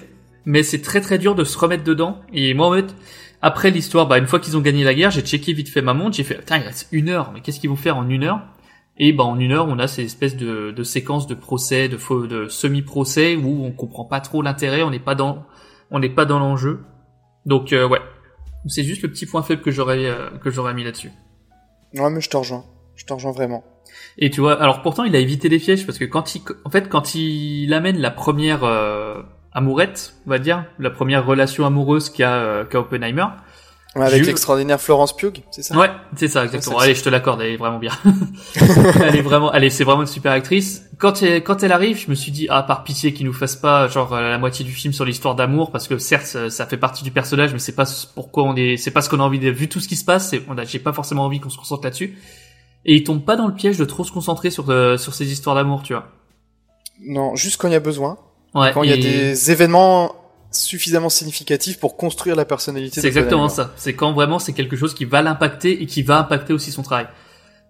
mais 0.46 0.64
c'est 0.64 0.82
très 0.82 1.02
très 1.02 1.18
dur 1.20 1.36
de 1.36 1.44
se 1.44 1.58
remettre 1.58 1.84
dedans. 1.84 2.20
Et 2.34 2.54
moi 2.54 2.68
en 2.68 2.74
fait 2.74 2.96
après 3.44 3.72
l'histoire, 3.72 4.08
bah 4.08 4.18
une 4.18 4.28
fois 4.28 4.40
qu'ils 4.40 4.56
ont 4.58 4.62
gagné 4.62 4.84
la 4.84 4.94
guerre, 4.94 5.12
j'ai 5.12 5.22
checké 5.22 5.54
vite 5.54 5.70
fait 5.70 5.82
ma 5.82 5.94
montre, 5.94 6.16
j'ai 6.16 6.24
fait 6.24 6.36
putain 6.36 6.58
il 6.58 6.64
reste 6.64 6.88
une 6.92 7.10
heure, 7.10 7.32
mais 7.34 7.42
qu'est-ce 7.42 7.60
qu'ils 7.60 7.70
vont 7.70 7.76
faire 7.76 7.98
en 7.98 8.08
une 8.10 8.24
heure? 8.24 8.42
Et 9.04 9.14
ben 9.14 9.24
en 9.24 9.40
une 9.40 9.52
heure, 9.52 9.68
on 9.68 9.80
a 9.80 9.88
ces 9.88 10.04
espèces 10.04 10.38
de, 10.38 10.70
de 10.70 10.84
séquences 10.84 11.26
de 11.26 11.34
procès, 11.34 11.90
de, 11.90 11.98
faux- 11.98 12.28
de 12.28 12.48
semi-procès 12.48 13.36
où 13.36 13.66
on 13.66 13.72
comprend 13.72 14.06
pas 14.06 14.20
trop 14.22 14.44
l'intérêt, 14.44 14.84
on 14.84 14.92
n'est 14.92 15.00
pas 15.00 15.16
dans, 15.16 15.44
on 15.90 15.98
n'est 15.98 16.10
pas 16.10 16.26
dans 16.26 16.38
l'enjeu. 16.38 16.82
Donc 17.48 17.74
euh, 17.74 17.88
ouais, 17.88 18.02
c'est 18.68 18.84
juste 18.84 19.02
le 19.02 19.10
petit 19.10 19.26
point 19.26 19.42
faible 19.42 19.64
que 19.64 19.72
j'aurais 19.72 20.06
euh, 20.06 20.30
que 20.38 20.52
j'aurais 20.52 20.76
mis 20.76 20.84
là-dessus. 20.84 21.12
Ouais, 21.96 22.12
mais 22.12 22.22
je 22.22 22.30
te 22.30 22.38
rejoins. 22.38 22.64
Je 22.96 23.04
te 23.06 23.12
rejoins 23.12 23.32
vraiment. 23.32 23.64
Et 24.20 24.30
tu 24.30 24.40
vois, 24.40 24.62
alors 24.62 24.84
pourtant 24.84 25.04
il 25.04 25.16
a 25.16 25.20
évité 25.20 25.50
les 25.50 25.58
pièges 25.58 25.88
parce 25.88 25.98
que 25.98 26.06
quand 26.06 26.36
il, 26.36 26.44
en 26.64 26.70
fait, 26.70 26.88
quand 26.88 27.16
il 27.16 27.74
amène 27.74 27.98
la 27.98 28.12
première 28.12 28.64
euh, 28.64 29.24
amourette, 29.52 30.14
on 30.28 30.30
va 30.30 30.38
dire, 30.38 30.66
la 30.78 30.92
première 30.92 31.26
relation 31.26 31.66
amoureuse 31.66 32.12
qu'a 32.12 32.36
euh, 32.36 32.66
qu'a 32.66 32.80
Oppenheimer. 32.80 33.26
Avec 33.93 34.25
l'extraordinaire 34.25 34.80
Florence 34.80 35.13
Pugh, 35.15 35.43
c'est 35.51 35.63
ça? 35.63 35.77
Ouais, 35.77 35.89
c'est 36.15 36.30
ça, 36.30 36.45
exactement. 36.45 36.77
Ouais, 36.77 36.86
Allez, 36.86 36.95
je 36.95 37.04
te 37.04 37.10
l'accorde, 37.10 37.41
elle 37.41 37.51
est 37.51 37.58
vraiment 37.58 37.77
bien. 37.77 37.91
elle 39.01 39.17
est 39.17 39.21
vraiment, 39.21 39.51
allez, 39.51 39.69
c'est 39.69 39.84
vraiment 39.84 40.01
une 40.01 40.08
super 40.08 40.32
actrice. 40.32 40.84
Quand 40.97 41.21
elle, 41.21 41.43
quand 41.43 41.62
elle 41.63 41.73
arrive, 41.73 41.97
je 41.97 42.10
me 42.10 42.15
suis 42.15 42.32
dit, 42.32 42.47
ah, 42.49 42.63
par 42.63 42.86
pitié 42.86 43.13
qu'il 43.13 43.25
nous 43.25 43.34
fasse 43.34 43.58
pas, 43.58 43.89
genre, 43.89 44.13
euh, 44.13 44.30
la 44.30 44.38
moitié 44.38 44.63
du 44.63 44.71
film 44.71 44.93
sur 44.93 45.04
l'histoire 45.04 45.36
d'amour, 45.36 45.71
parce 45.71 45.89
que 45.89 45.97
certes, 45.97 46.25
ça, 46.25 46.49
ça 46.49 46.65
fait 46.67 46.77
partie 46.77 47.04
du 47.04 47.12
personnage, 47.12 47.51
mais 47.51 47.60
c'est 47.60 47.75
pas 47.75 47.86
ce- 47.86 48.08
pourquoi 48.08 48.43
on 48.43 48.56
est, 48.56 48.77
c'est 48.77 48.91
pas 48.91 49.01
ce 49.01 49.10
qu'on 49.10 49.19
a 49.19 49.23
envie 49.23 49.39
de, 49.39 49.49
vu 49.49 49.67
tout 49.67 49.82
ce 49.82 49.89
qui 49.89 49.97
se 49.97 50.06
passe, 50.06 50.34
on 50.47 50.58
a, 50.58 50.63
j'ai 50.63 50.80
pas 50.80 50.93
forcément 50.93 51.25
envie 51.25 51.41
qu'on 51.41 51.49
se 51.49 51.58
concentre 51.58 51.84
là-dessus. 51.84 52.17
Et 52.86 52.95
il 52.95 53.04
tombe 53.04 53.25
pas 53.25 53.36
dans 53.36 53.47
le 53.47 53.54
piège 53.54 53.77
de 53.77 53.86
trop 53.86 54.06
se 54.06 54.12
concentrer 54.13 54.51
sur, 54.51 54.69
euh, 54.69 54.95
sur 54.97 55.13
ces 55.13 55.32
histoires 55.32 55.56
d'amour, 55.56 55.84
tu 55.84 55.93
vois. 55.93 56.08
Non, 57.06 57.36
juste 57.36 57.60
quand 57.60 57.67
il 57.67 57.73
y 57.73 57.75
a 57.75 57.80
besoin. 57.82 58.17
Ouais. 58.56 58.71
Quand 58.73 58.84
il 58.84 58.89
y 58.89 58.93
a 58.93 58.97
des 58.97 59.51
événements 59.51 60.15
suffisamment 60.52 61.10
significatifs 61.10 61.80
pour 61.80 61.98
construire 61.98 62.36
la 62.36 62.46
personnalité 62.46 63.02
C'est 63.02 63.08
exactement 63.08 63.50
ça. 63.50 63.74
C'est 63.78 63.94
quand 63.94 64.14
vraiment 64.14 64.40
c'est 64.40 64.54
quelque 64.54 64.76
chose 64.76 64.94
qui 64.94 65.06
va 65.06 65.22
l'impacter 65.22 65.82
et 65.82 65.86
qui 65.86 66.02
va 66.04 66.20
impacter 66.20 66.54
aussi 66.54 66.72
son 66.72 66.84
travail. 66.84 67.08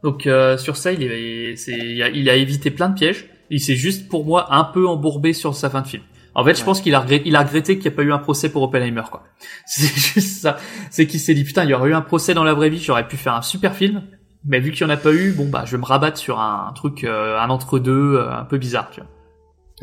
Donc 0.04 0.26
euh, 0.28 0.58
sur 0.58 0.78
ça, 0.78 0.92
il, 0.92 1.04
est, 1.04 1.54
il, 1.68 2.02
a, 2.02 2.10
il 2.10 2.30
a 2.30 2.36
évité 2.36 2.72
plein 2.72 2.90
de 2.90 2.96
pièges. 2.96 3.30
Il 3.50 3.60
s'est 3.62 3.76
juste 3.76 4.08
pour 4.08 4.26
moi 4.26 4.54
un 4.56 4.64
peu 4.64 4.88
embourbé 4.88 5.34
sur 5.34 5.56
sa 5.56 5.70
fin 5.70 5.82
de 5.82 5.88
film. 5.88 6.04
En 6.34 6.46
fait, 6.46 6.58
je 6.58 6.64
pense 6.64 6.80
qu'il 6.80 6.96
a, 6.96 7.02
regret- 7.02 7.22
il 7.26 7.36
a 7.36 7.42
regretté 7.44 7.76
qu'il 7.78 7.90
n'y 7.90 7.94
a 7.94 7.98
pas 7.98 8.04
eu 8.04 8.14
un 8.14 8.18
procès 8.18 8.50
pour 8.50 8.64
Oppenheimer, 8.64 9.04
quoi. 9.12 9.24
C'est 9.66 9.94
juste 9.94 10.42
ça. 10.42 10.58
C'est 10.90 11.06
qu'il 11.06 11.20
s'est 11.20 11.34
dit 11.34 11.44
putain, 11.44 11.66
il 11.66 11.70
y 11.70 11.74
aurait 11.74 11.90
eu 11.90 11.94
un 11.94 12.02
procès 12.02 12.34
dans 12.34 12.46
la 12.46 12.54
vraie 12.54 12.70
vie, 12.70 12.80
j'aurais 12.80 13.08
pu 13.08 13.18
faire 13.18 13.34
un 13.36 13.42
super 13.42 13.76
film. 13.76 14.04
Mais 14.46 14.60
vu 14.60 14.72
qu'il 14.72 14.88
n'y 14.88 14.92
en 14.92 14.96
a 14.96 14.98
pas 14.98 15.12
eu, 15.14 15.34
bon 15.34 15.48
bah 15.50 15.64
je 15.68 15.72
vais 15.74 15.78
me 15.78 15.86
rabattre 15.86 16.18
sur 16.18 16.40
un, 16.40 16.68
un 16.70 16.74
truc, 16.74 17.04
euh, 17.04 17.38
un 17.38 17.50
entre 17.50 17.78
deux, 17.78 18.20
un 18.28 18.46
peu 18.46 18.58
bizarre, 18.58 18.90
tu 18.92 19.02
vois. 19.02 19.10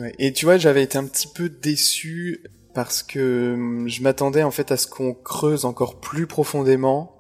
Ouais. 0.07 0.15
Et 0.19 0.33
tu 0.33 0.47
vois, 0.47 0.57
j'avais 0.57 0.83
été 0.83 0.97
un 0.99 1.05
petit 1.07 1.29
peu 1.33 1.49
déçu 1.49 2.41
parce 2.75 3.03
que 3.03 3.55
hum, 3.55 3.89
je 3.89 4.03
m'attendais 4.03 4.43
en 4.43 4.51
fait 4.51 4.71
à 4.73 4.77
ce 4.77 4.87
qu'on 4.87 5.15
creuse 5.15 5.65
encore 5.65 6.01
plus 6.01 6.27
profondément 6.27 7.15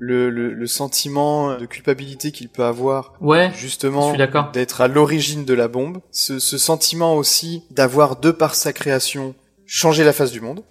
le, 0.00 0.30
le, 0.30 0.52
le 0.54 0.66
sentiment 0.66 1.56
de 1.56 1.66
culpabilité 1.66 2.30
qu'il 2.30 2.48
peut 2.48 2.62
avoir 2.64 3.14
Ouais. 3.20 3.50
justement 3.54 4.14
d'être 4.52 4.80
à 4.80 4.86
l'origine 4.88 5.44
de 5.44 5.54
la 5.54 5.66
bombe. 5.66 5.98
Ce, 6.12 6.38
ce 6.38 6.56
sentiment 6.56 7.16
aussi 7.16 7.64
d'avoir, 7.72 8.14
de 8.20 8.30
par 8.30 8.54
sa 8.54 8.72
création, 8.72 9.34
changé 9.66 10.04
la 10.04 10.12
face 10.12 10.30
du 10.30 10.40
monde. 10.40 10.62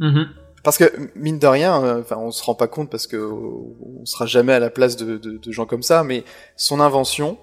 Mhm. 0.00 0.26
Parce 0.64 0.78
que 0.78 0.84
mine 1.16 1.38
de 1.38 1.46
rien, 1.46 1.82
euh, 1.84 2.00
enfin 2.00 2.16
on 2.18 2.30
se 2.32 2.42
rend 2.42 2.54
pas 2.54 2.66
compte 2.68 2.88
parce 2.90 3.06
que 3.06 3.16
euh, 3.16 3.30
on 3.32 4.04
sera 4.04 4.26
jamais 4.26 4.52
à 4.52 4.58
la 4.60 4.70
place 4.70 4.96
de, 4.96 5.16
de, 5.16 5.36
de 5.38 5.52
gens 5.52 5.66
comme 5.66 5.82
ça, 5.82 6.02
mais 6.04 6.24
son 6.56 6.80
invention 6.80 7.36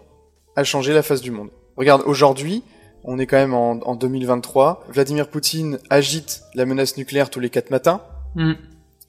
a 0.55 0.63
changé 0.65 0.93
la 0.93 1.03
face 1.03 1.21
du 1.21 1.31
monde. 1.31 1.49
Regarde, 1.77 2.01
aujourd'hui, 2.05 2.63
on 3.03 3.17
est 3.19 3.25
quand 3.27 3.37
même 3.37 3.53
en, 3.53 3.71
en 3.87 3.95
2023. 3.95 4.85
Vladimir 4.89 5.27
Poutine 5.29 5.79
agite 5.89 6.41
la 6.55 6.65
menace 6.65 6.97
nucléaire 6.97 7.29
tous 7.29 7.39
les 7.39 7.49
quatre 7.49 7.69
matins. 7.71 8.01
Mhm. 8.35 8.55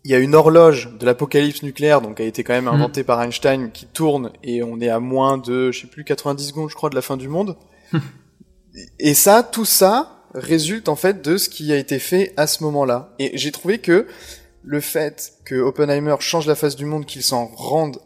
Il 0.04 0.10
y 0.10 0.14
a 0.14 0.18
une 0.18 0.34
horloge 0.34 0.90
de 0.98 1.04
l'apocalypse 1.04 1.62
nucléaire, 1.62 2.00
donc 2.00 2.16
qui 2.16 2.22
a 2.22 2.26
été 2.26 2.42
quand 2.42 2.54
même 2.54 2.64
Mhm. 2.64 2.74
inventée 2.74 3.04
par 3.04 3.20
Einstein, 3.22 3.70
qui 3.70 3.86
tourne 3.86 4.32
et 4.42 4.62
on 4.62 4.80
est 4.80 4.88
à 4.88 4.98
moins 5.00 5.36
de, 5.38 5.70
je 5.72 5.80
sais 5.82 5.86
plus, 5.86 6.04
90 6.04 6.48
secondes, 6.48 6.70
je 6.70 6.74
crois, 6.74 6.88
de 6.90 6.94
la 6.94 7.02
fin 7.02 7.16
du 7.18 7.28
monde. 7.28 7.56
et 8.98 9.14
ça, 9.14 9.42
tout 9.42 9.64
ça 9.64 10.16
résulte 10.34 10.88
en 10.88 10.96
fait 10.96 11.22
de 11.22 11.36
ce 11.36 11.48
qui 11.48 11.72
a 11.72 11.76
été 11.76 11.98
fait 11.98 12.32
à 12.36 12.46
ce 12.46 12.62
moment-là. 12.62 13.14
Et 13.18 13.36
j'ai 13.36 13.50
trouvé 13.52 13.78
que 13.78 14.06
le 14.62 14.80
fait 14.80 15.32
que 15.44 15.56
Oppenheimer 15.56 16.14
change 16.20 16.46
la 16.46 16.54
face 16.54 16.76
du 16.76 16.84
monde, 16.84 17.04
qu'il 17.04 17.22
s'en 17.22 17.46
rende 17.46 17.98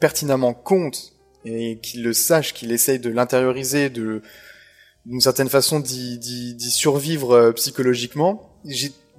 pertinemment 0.00 0.52
compte 0.52 1.12
et 1.44 1.78
qu'il 1.82 2.02
le 2.02 2.12
sache, 2.12 2.52
qu'il 2.52 2.70
essaye 2.72 2.98
de 2.98 3.10
l'intérioriser, 3.10 3.88
de 3.90 4.22
d'une 5.06 5.20
certaine 5.20 5.48
façon 5.48 5.80
d'y 5.80 6.18
d'y- 6.18 6.54
d'y 6.54 6.70
survivre 6.70 7.32
euh, 7.32 7.52
psychologiquement, 7.52 8.50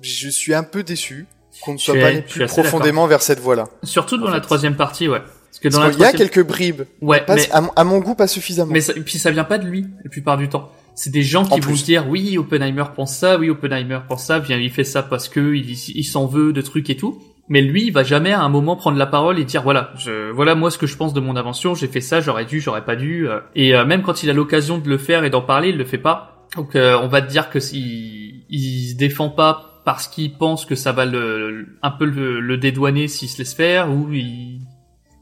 je 0.02 0.30
suis 0.30 0.54
un 0.54 0.63
peu 0.63 0.84
déçu 0.84 1.28
qu'on 1.62 1.74
ne 1.74 1.78
soit 1.78 1.93
pas 1.95 2.08
allé 2.08 2.21
plus 2.21 2.45
profondément 2.48 3.08
vers 3.08 3.21
cette 3.21 3.39
voie-là. 3.39 3.65
Surtout 3.84 4.17
dans 4.17 4.26
En 4.28 4.30
la 4.30 4.36
fait. 4.36 4.41
troisième 4.41 4.76
partie, 4.76 5.08
ouais. 5.08 5.19
Parce 5.19 5.60
que 5.60 5.69
dans 5.69 5.80
Parce 5.80 5.98
la 5.98 6.12
qu'il 6.12 6.19
y 6.19 6.24
a 6.24 6.28
quelques 6.30 6.45
bribes, 6.45 6.82
Ouais, 7.02 7.24
mais, 7.30 7.50
à, 7.52 7.62
mon- 7.62 7.71
à 7.78 7.84
mon 7.86 8.00
goût 8.00 8.13
pas 8.15 8.28
suffisamment. 8.28 8.74
mais 8.74 8.82
ça, 8.82 8.93
puis 8.93 9.17
ça 9.17 9.32
vient 9.32 9.45
pas 9.45 9.58
de 9.58 9.65
lui, 9.65 9.86
la 10.04 10.10
plupart 10.10 10.38
du 10.38 10.50
temps. 10.50 10.69
C'est 10.95 11.12
des 11.12 11.24
gens 11.24 11.43
En 11.43 11.45
qui 11.56 11.60
vont 11.62 11.67
plus. 11.71 11.84
dire, 11.86 12.08
oui, 12.10 12.38
Oppenheimer 12.38 12.84
pense 12.95 13.15
ça, 13.15 13.38
oui, 13.38 13.50
Oppenheimer 13.50 14.00
pense 14.08 14.26
ça, 14.26 14.39
bien, 14.39 14.58
il 14.58 14.69
fait 14.71 14.84
ça 14.84 15.02
parce 15.04 15.30
que 15.30 15.54
il, 15.56 15.71
il 15.71 16.04
s'en 16.04 16.26
veut 16.26 16.52
de 16.52 16.62
trucs 16.62 16.89
et 16.89 16.98
tout. 16.98 17.21
Mais 17.48 17.62
lui, 17.62 17.88
il 17.88 17.92
va 17.92 18.04
jamais 18.04 18.32
à 18.32 18.42
un 18.42 18.50
moment 18.50 18.76
prendre 18.76 18.98
la 18.98 19.06
parole 19.06 19.38
et 19.38 19.46
dire, 19.46 19.62
voilà, 19.62 19.92
je, 19.98 20.32
voilà 20.32 20.56
moi 20.56 20.72
ce 20.72 20.78
que 20.78 20.88
je 20.88 20.98
pense 20.98 21.14
de 21.14 21.20
mon 21.20 21.36
invention, 21.36 21.76
j'ai 21.76 21.88
fait 21.88 22.02
ça, 22.02 22.20
j'aurais 22.20 22.46
dû, 22.46 22.60
j'aurais 22.60 22.86
pas 22.86 22.96
dû. 22.96 23.30
euh. 23.30 23.40
Et 23.54 23.76
euh, 23.76 23.86
même 23.86 24.02
quand 24.02 24.24
il 24.24 24.30
a 24.30 24.34
l'occasion 24.34 24.80
de 24.80 24.90
le 24.90 24.98
faire 24.98 25.24
et 25.24 25.30
d'en 25.30 25.42
parler, 25.42 25.70
il 25.70 25.78
le 25.78 25.86
fait 25.86 26.00
pas. 26.00 26.48
Donc 26.56 26.76
euh, 26.76 26.98
on 27.02 27.08
va 27.08 27.22
te 27.22 27.30
dire 27.30 27.50
que 27.50 27.60
s'il 27.60 28.46
il 28.50 28.90
se 28.90 28.96
défend 28.96 29.30
pas 29.30 29.82
parce 29.86 30.08
qu'il 30.08 30.34
pense 30.38 30.66
que 30.66 30.74
ça 30.74 30.92
va 30.92 31.06
le, 31.06 31.78
un 31.84 31.92
peu 31.92 32.06
le, 32.06 32.40
le 32.40 32.58
dédouaner 32.58 33.08
s'il 33.08 33.30
se 33.30 33.38
laisse 33.38 33.54
faire, 33.54 33.92
ou 33.92 34.12
il, 34.12 34.62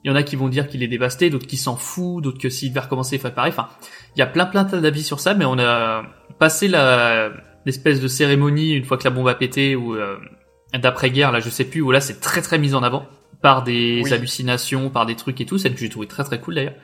il 0.04 0.10
y 0.10 0.10
en 0.10 0.16
a 0.16 0.24
qui 0.24 0.38
vont 0.38 0.48
dire 0.48 0.68
qu'il 0.68 0.84
est 0.84 0.88
dévasté, 0.88 1.30
d'autres 1.30 1.48
qui 1.48 1.58
s'en 1.58 1.76
foutent, 1.76 2.24
d'autres 2.24 2.40
que 2.40 2.50
s'il 2.50 2.74
va 2.74 2.82
recommencer, 2.82 3.18
il 3.18 3.22
fait 3.22 3.32
pareil. 3.32 3.52
Enfin, 3.52 3.68
il 4.16 4.20
y 4.20 4.22
a 4.22 4.28
plein 4.28 4.46
plein 4.46 4.64
d'avis 4.64 5.04
sur 5.04 5.20
ça, 5.20 5.34
mais 5.34 5.46
on 5.46 5.60
a 5.60 6.04
passé 6.40 6.70
la 6.70 7.32
l'espèce 7.66 8.02
de 8.02 8.08
cérémonie 8.08 8.74
une 8.74 8.84
fois 8.84 8.98
que 8.98 9.06
la 9.06 9.10
bombe 9.10 9.28
a 9.28 9.36
pété 9.36 9.76
ou 9.76 9.96
euh, 9.96 10.18
d'après-guerre, 10.80 11.32
là 11.32 11.40
je 11.40 11.50
sais 11.50 11.64
plus, 11.66 11.82
où 11.82 11.92
là 11.92 12.02
c'est 12.02 12.20
très 12.20 12.42
très 12.42 12.58
mis 12.58 12.74
en 12.74 12.84
avant 12.84 13.06
par 13.42 13.64
des 13.64 14.02
Oui. 14.04 14.14
hallucinations, 14.14 14.90
par 14.90 15.06
des 15.06 15.16
trucs 15.16 15.40
et 15.42 15.46
tout, 15.46 15.58
celle 15.58 15.74
que 15.74 15.80
j'ai 15.80 15.90
trouvé 15.90 16.08
très 16.08 16.24
très 16.24 16.40
cool 16.40 16.56
d'ailleurs. 16.56 16.76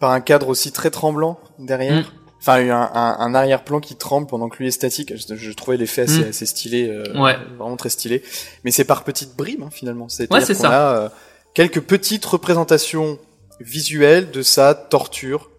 Par 0.00 0.10
un 0.10 0.20
cadre 0.20 0.48
aussi 0.48 0.72
très 0.72 0.90
tremblant 0.90 1.38
derrière. 1.58 2.02
Mm. 2.02 2.04
Enfin, 2.40 2.56
un, 2.70 2.90
un, 2.94 3.16
un 3.18 3.34
arrière-plan 3.34 3.80
qui 3.80 3.96
tremble 3.96 4.26
pendant 4.26 4.48
que 4.48 4.58
lui 4.58 4.68
est 4.68 4.70
statique. 4.70 5.12
Je, 5.16 5.34
je 5.34 5.52
trouvais 5.52 5.76
l'effet 5.78 6.02
assez, 6.02 6.20
Mm. 6.24 6.28
assez 6.28 6.46
stylé, 6.46 6.88
euh, 6.88 7.20
Ouais. 7.20 7.36
vraiment 7.58 7.76
très 7.76 7.88
stylé. 7.88 8.22
Mais 8.64 8.70
c'est 8.70 8.84
par 8.84 9.04
petites 9.04 9.34
bribes 9.36 9.62
hein, 9.62 9.70
finalement. 9.70 10.08
C'est 10.08 10.30
Ouais, 10.32 10.40
ça. 10.42 10.68
a 10.70 10.96
euh, 11.04 11.08
quelques 11.54 11.80
petites 11.80 12.24
représentations 12.24 13.18
visuelles 13.60 14.30
de 14.30 14.42
sa 14.42 14.74
torture 14.74 15.50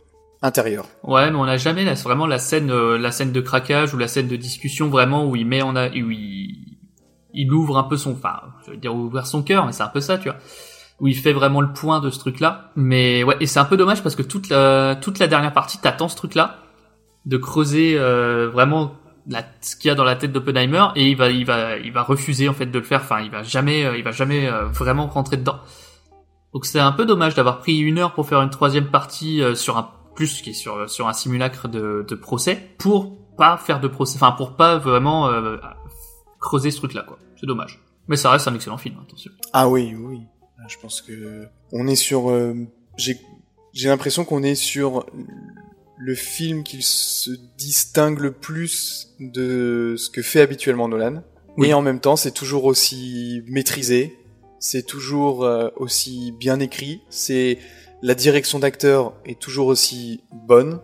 intérieure. 0.41 0.86
Ouais, 1.04 1.30
mais 1.32 1.36
on 1.38 1.45
n'a 1.45 1.58
jamais 1.58 1.84
la, 1.84 1.93
vraiment 1.95 2.28
la 2.28 2.38
scène, 2.39 2.69
euh, 2.71 2.97
la 2.97 3.12
scène 3.12 3.32
de 3.32 3.41
craquage 3.41 3.93
ou 3.93 3.97
la 3.97 4.08
scène 4.08 4.28
de 4.28 4.36
discussion 4.36 4.88
vraiment 4.89 5.26
où 5.26 5.36
il 5.36 5.45
met 5.47 5.63
en 5.63 5.76
a, 5.76 5.89
où 5.89 6.12
il, 6.12 6.66
il 7.33 7.51
ouvre 7.51 7.77
un 7.77 7.83
peu 7.83 7.97
son, 7.97 8.11
enfin, 8.13 8.41
je 8.65 8.71
veux 8.71 8.77
dire 8.77 8.95
ouvrir 8.95 9.27
son 9.27 9.43
cœur, 9.43 9.65
mais 9.65 9.71
c'est 9.71 9.83
un 9.83 9.89
peu 9.89 10.01
ça, 10.01 10.17
tu 10.17 10.29
vois, 10.29 10.37
où 10.99 11.07
il 11.07 11.15
fait 11.15 11.33
vraiment 11.33 11.61
le 11.61 11.71
point 11.73 11.99
de 11.99 12.09
ce 12.09 12.19
truc-là. 12.19 12.71
Mais 12.75 13.23
ouais, 13.23 13.37
et 13.39 13.45
c'est 13.45 13.59
un 13.59 13.65
peu 13.65 13.77
dommage 13.77 14.03
parce 14.03 14.15
que 14.15 14.23
toute 14.23 14.49
la, 14.49 14.95
toute 14.95 15.19
la 15.19 15.27
dernière 15.27 15.53
partie, 15.53 15.79
t'attends 15.79 16.09
ce 16.09 16.15
truc-là, 16.15 16.57
de 17.25 17.37
creuser 17.37 17.97
euh, 17.97 18.49
vraiment 18.49 18.93
la, 19.27 19.43
ce 19.61 19.75
qu'il 19.75 19.89
y 19.89 19.91
a 19.91 19.95
dans 19.95 20.05
la 20.05 20.15
tête 20.15 20.31
d'Oppenheimer 20.31 20.87
et 20.95 21.09
il 21.09 21.17
va, 21.17 21.29
il 21.29 21.45
va, 21.45 21.77
il 21.77 21.91
va 21.91 22.03
refuser 22.03 22.47
en 22.47 22.53
fait 22.53 22.67
de 22.67 22.79
le 22.79 22.85
faire. 22.85 23.01
Enfin, 23.01 23.19
il 23.19 23.29
va 23.29 23.43
jamais, 23.43 23.85
euh, 23.85 23.97
il 23.97 24.03
va 24.03 24.11
jamais 24.11 24.47
euh, 24.47 24.65
vraiment 24.65 25.07
rentrer 25.07 25.37
dedans. 25.37 25.59
Donc 26.53 26.65
c'est 26.65 26.79
un 26.79 26.93
peu 26.93 27.05
dommage 27.05 27.35
d'avoir 27.35 27.59
pris 27.59 27.77
une 27.77 27.99
heure 27.99 28.13
pour 28.13 28.27
faire 28.27 28.41
une 28.41 28.49
troisième 28.49 28.87
partie 28.87 29.43
euh, 29.43 29.53
sur 29.53 29.77
un 29.77 29.89
plus 30.15 30.41
qui 30.41 30.51
est 30.51 30.53
sur 30.53 30.89
sur 30.89 31.07
un 31.07 31.13
simulacre 31.13 31.67
de, 31.67 32.03
de 32.07 32.15
procès 32.15 32.55
pour 32.79 33.15
pas 33.37 33.57
faire 33.57 33.79
de 33.79 33.87
procès, 33.87 34.15
enfin 34.15 34.31
pour 34.31 34.55
pas 34.55 34.77
vraiment 34.77 35.27
euh, 35.27 35.57
creuser 36.47 36.71
ce 36.71 36.77
truc-là 36.77 37.03
quoi. 37.07 37.17
C'est 37.39 37.45
dommage. 37.45 37.79
Mais 38.07 38.15
ça 38.15 38.31
reste 38.31 38.47
un 38.47 38.55
excellent 38.55 38.77
film, 38.77 38.95
attention. 39.05 39.31
Ah 39.53 39.67
oui, 39.67 39.93
oui. 39.97 40.21
Je 40.67 40.77
pense 40.81 41.01
que 41.01 41.45
on 41.71 41.88
est 41.88 41.95
sur. 41.95 42.29
euh, 42.29 42.53
j'ai 42.97 43.19
j'ai 43.73 43.89
l'impression 43.89 44.25
qu'on 44.25 44.43
est 44.43 44.55
sur 44.55 45.05
le 45.97 46.15
film 46.15 46.63
qui 46.63 46.81
se 46.81 47.31
distingue 47.57 48.19
le 48.19 48.31
plus 48.31 49.10
de 49.19 49.95
ce 49.97 50.10
que 50.10 50.21
fait 50.21 50.41
habituellement 50.41 50.88
Nolan. 50.88 51.21
Oui. 51.57 51.67
Et 51.69 51.73
en 51.73 51.81
même 51.81 51.99
temps, 51.99 52.15
c'est 52.15 52.31
toujours 52.31 52.65
aussi 52.65 53.43
maîtrisé. 53.47 54.17
C'est 54.60 54.86
toujours 54.86 55.43
euh, 55.43 55.69
aussi 55.75 56.31
bien 56.31 56.60
écrit. 56.60 57.01
C'est 57.10 57.60
la 58.01 58.15
direction 58.15 58.60
d'acteur 58.60 59.13
est 59.25 59.39
toujours 59.39 59.67
aussi 59.67 60.21
bonne. 60.33 60.79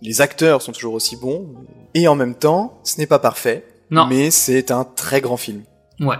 Les 0.00 0.20
acteurs 0.20 0.62
sont 0.62 0.72
toujours 0.72 0.94
aussi 0.94 1.16
bons. 1.16 1.54
Et 1.94 2.08
en 2.08 2.14
même 2.14 2.34
temps, 2.34 2.80
ce 2.84 2.98
n'est 2.98 3.06
pas 3.06 3.18
parfait. 3.18 3.64
Non. 3.90 4.06
Mais 4.06 4.30
c'est 4.30 4.70
un 4.70 4.84
très 4.84 5.20
grand 5.20 5.36
film. 5.36 5.62
Ouais. 6.00 6.16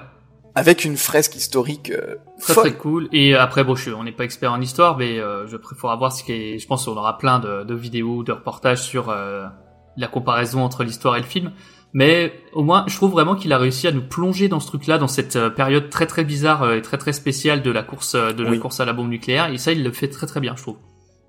Avec 0.55 0.85
une 0.85 0.97
fresque 0.97 1.37
historique 1.37 1.91
euh, 1.91 2.17
Très 2.41 2.55
folle. 2.55 2.65
très 2.71 2.75
cool. 2.79 3.09
Et 3.13 3.35
après, 3.35 3.63
bon, 3.65 3.75
je, 3.77 3.91
on 3.91 4.03
n'est 4.05 4.13
pas 4.13 4.25
expert 4.25 4.53
en 4.53 4.61
histoire, 4.61 4.97
mais 4.97 5.19
euh, 5.21 5.47
je 5.47 5.57
préfère 5.57 5.91
avoir 5.91 6.13
ce 6.13 6.25
qui 6.25 6.33
est. 6.33 6.59
Je 6.59 6.67
pense 6.67 6.85
qu'on 6.87 6.97
aura 6.97 7.17
plein 7.19 7.39
de, 7.39 7.63
de 7.65 7.75
vidéos, 7.75 8.23
de 8.25 8.33
reportages 8.33 8.83
sur 8.83 9.11
euh, 9.11 9.47
la 9.97 10.09
comparaison 10.09 10.63
entre 10.65 10.83
l'histoire 10.85 11.17
et 11.17 11.21
le 11.21 11.27
film. 11.27 11.53
Mais 11.93 12.33
au 12.53 12.63
moins, 12.63 12.85
je 12.87 12.97
trouve 12.97 13.13
vraiment 13.13 13.35
qu'il 13.35 13.53
a 13.53 13.59
réussi 13.59 13.87
à 13.87 13.93
nous 13.93 14.03
plonger 14.03 14.49
dans 14.49 14.61
ce 14.61 14.67
truc-là, 14.67 14.99
dans 14.99 15.09
cette 15.09 15.37
euh, 15.37 15.49
période 15.49 15.89
très 15.91 16.07
très 16.07 16.25
bizarre 16.25 16.63
euh, 16.63 16.75
et 16.77 16.83
très 16.83 16.99
très 16.99 17.13
spéciale 17.13 17.63
de 17.63 17.71
la 17.71 17.83
course 17.83 18.15
euh, 18.15 18.33
de 18.33 18.43
la 18.43 18.51
Oui. 18.51 18.59
course 18.59 18.81
à 18.81 18.85
la 18.85 18.93
bombe 18.93 19.09
nucléaire. 19.09 19.51
Et 19.53 19.59
ça, 19.59 19.73
il 19.73 19.83
le 19.85 19.93
fait 19.93 20.09
très 20.09 20.27
très 20.27 20.41
bien, 20.41 20.55
je 20.57 20.63
trouve. 20.63 20.77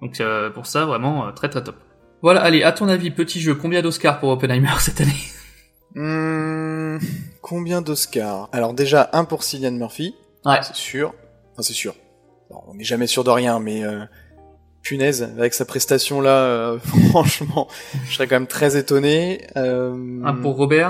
Donc 0.01 0.19
euh, 0.21 0.49
pour 0.49 0.65
ça, 0.65 0.85
vraiment 0.85 1.27
euh, 1.27 1.31
très 1.31 1.49
très 1.49 1.63
top. 1.63 1.75
Voilà, 2.21 2.41
allez, 2.41 2.63
à 2.63 2.71
ton 2.73 2.87
avis, 2.89 3.11
petit 3.11 3.39
jeu, 3.39 3.53
combien 3.55 3.81
d'Oscars 3.81 4.19
pour 4.19 4.29
Oppenheimer 4.29 4.73
cette 4.79 4.99
année? 5.01 5.13
Hmm, 5.95 6.97
combien 7.41 7.81
d'Oscars 7.81 8.49
Alors 8.51 8.73
déjà 8.73 9.09
un 9.13 9.25
pour 9.25 9.43
Cillian 9.43 9.71
Murphy, 9.71 10.15
Ouais. 10.45 10.59
c'est 10.61 10.75
sûr. 10.75 11.13
Enfin 11.53 11.61
c'est 11.63 11.73
sûr. 11.73 11.95
Non, 12.51 12.61
on 12.67 12.75
n'est 12.75 12.83
jamais 12.83 13.07
sûr 13.07 13.23
de 13.23 13.29
rien, 13.31 13.59
mais 13.59 13.83
euh, 13.83 14.05
punaise, 14.81 15.23
avec 15.37 15.53
sa 15.53 15.65
prestation 15.65 16.21
là, 16.21 16.29
euh, 16.31 16.79
franchement, 17.09 17.67
je 18.07 18.15
serais 18.15 18.27
quand 18.27 18.35
même 18.35 18.47
très 18.47 18.77
étonné. 18.77 19.47
Euh, 19.57 20.21
Un 20.25 20.33
pour 20.35 20.55
Robert, 20.57 20.89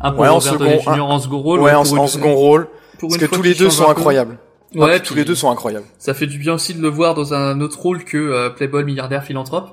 un 0.00 0.10
pour 0.10 0.20
Ouais, 0.20 0.28
en 0.28 0.34
Robert 0.38 0.52
second, 0.52 0.64
Downey 0.64 0.80
Jr. 0.82 0.90
un- 0.90 1.00
en 1.00 1.18
second 1.18 1.38
rôle, 1.40 1.60
ouais, 1.60 1.72
ou 1.72 1.76
en, 1.76 1.96
en 1.98 2.06
second 2.06 2.34
rôle, 2.34 2.68
pour 2.98 3.08
parce 3.10 3.18
que 3.20 3.26
tous 3.26 3.42
les 3.42 3.54
deux 3.54 3.70
sont 3.70 3.88
incroyables. 3.88 4.38
Ouais, 4.74 4.98
tous 5.00 5.14
les 5.14 5.24
deux 5.24 5.36
sont 5.36 5.50
incroyables. 5.50 5.86
Ça 5.98 6.14
fait 6.14 6.26
du 6.26 6.38
bien 6.38 6.54
aussi 6.54 6.74
de 6.74 6.82
le 6.82 6.88
voir 6.88 7.14
dans 7.14 7.32
un 7.32 7.60
autre 7.60 7.80
rôle 7.80 8.02
que 8.04 8.16
euh, 8.16 8.50
Playboy 8.50 8.82
milliardaire 8.84 9.22
philanthrope. 9.22 9.70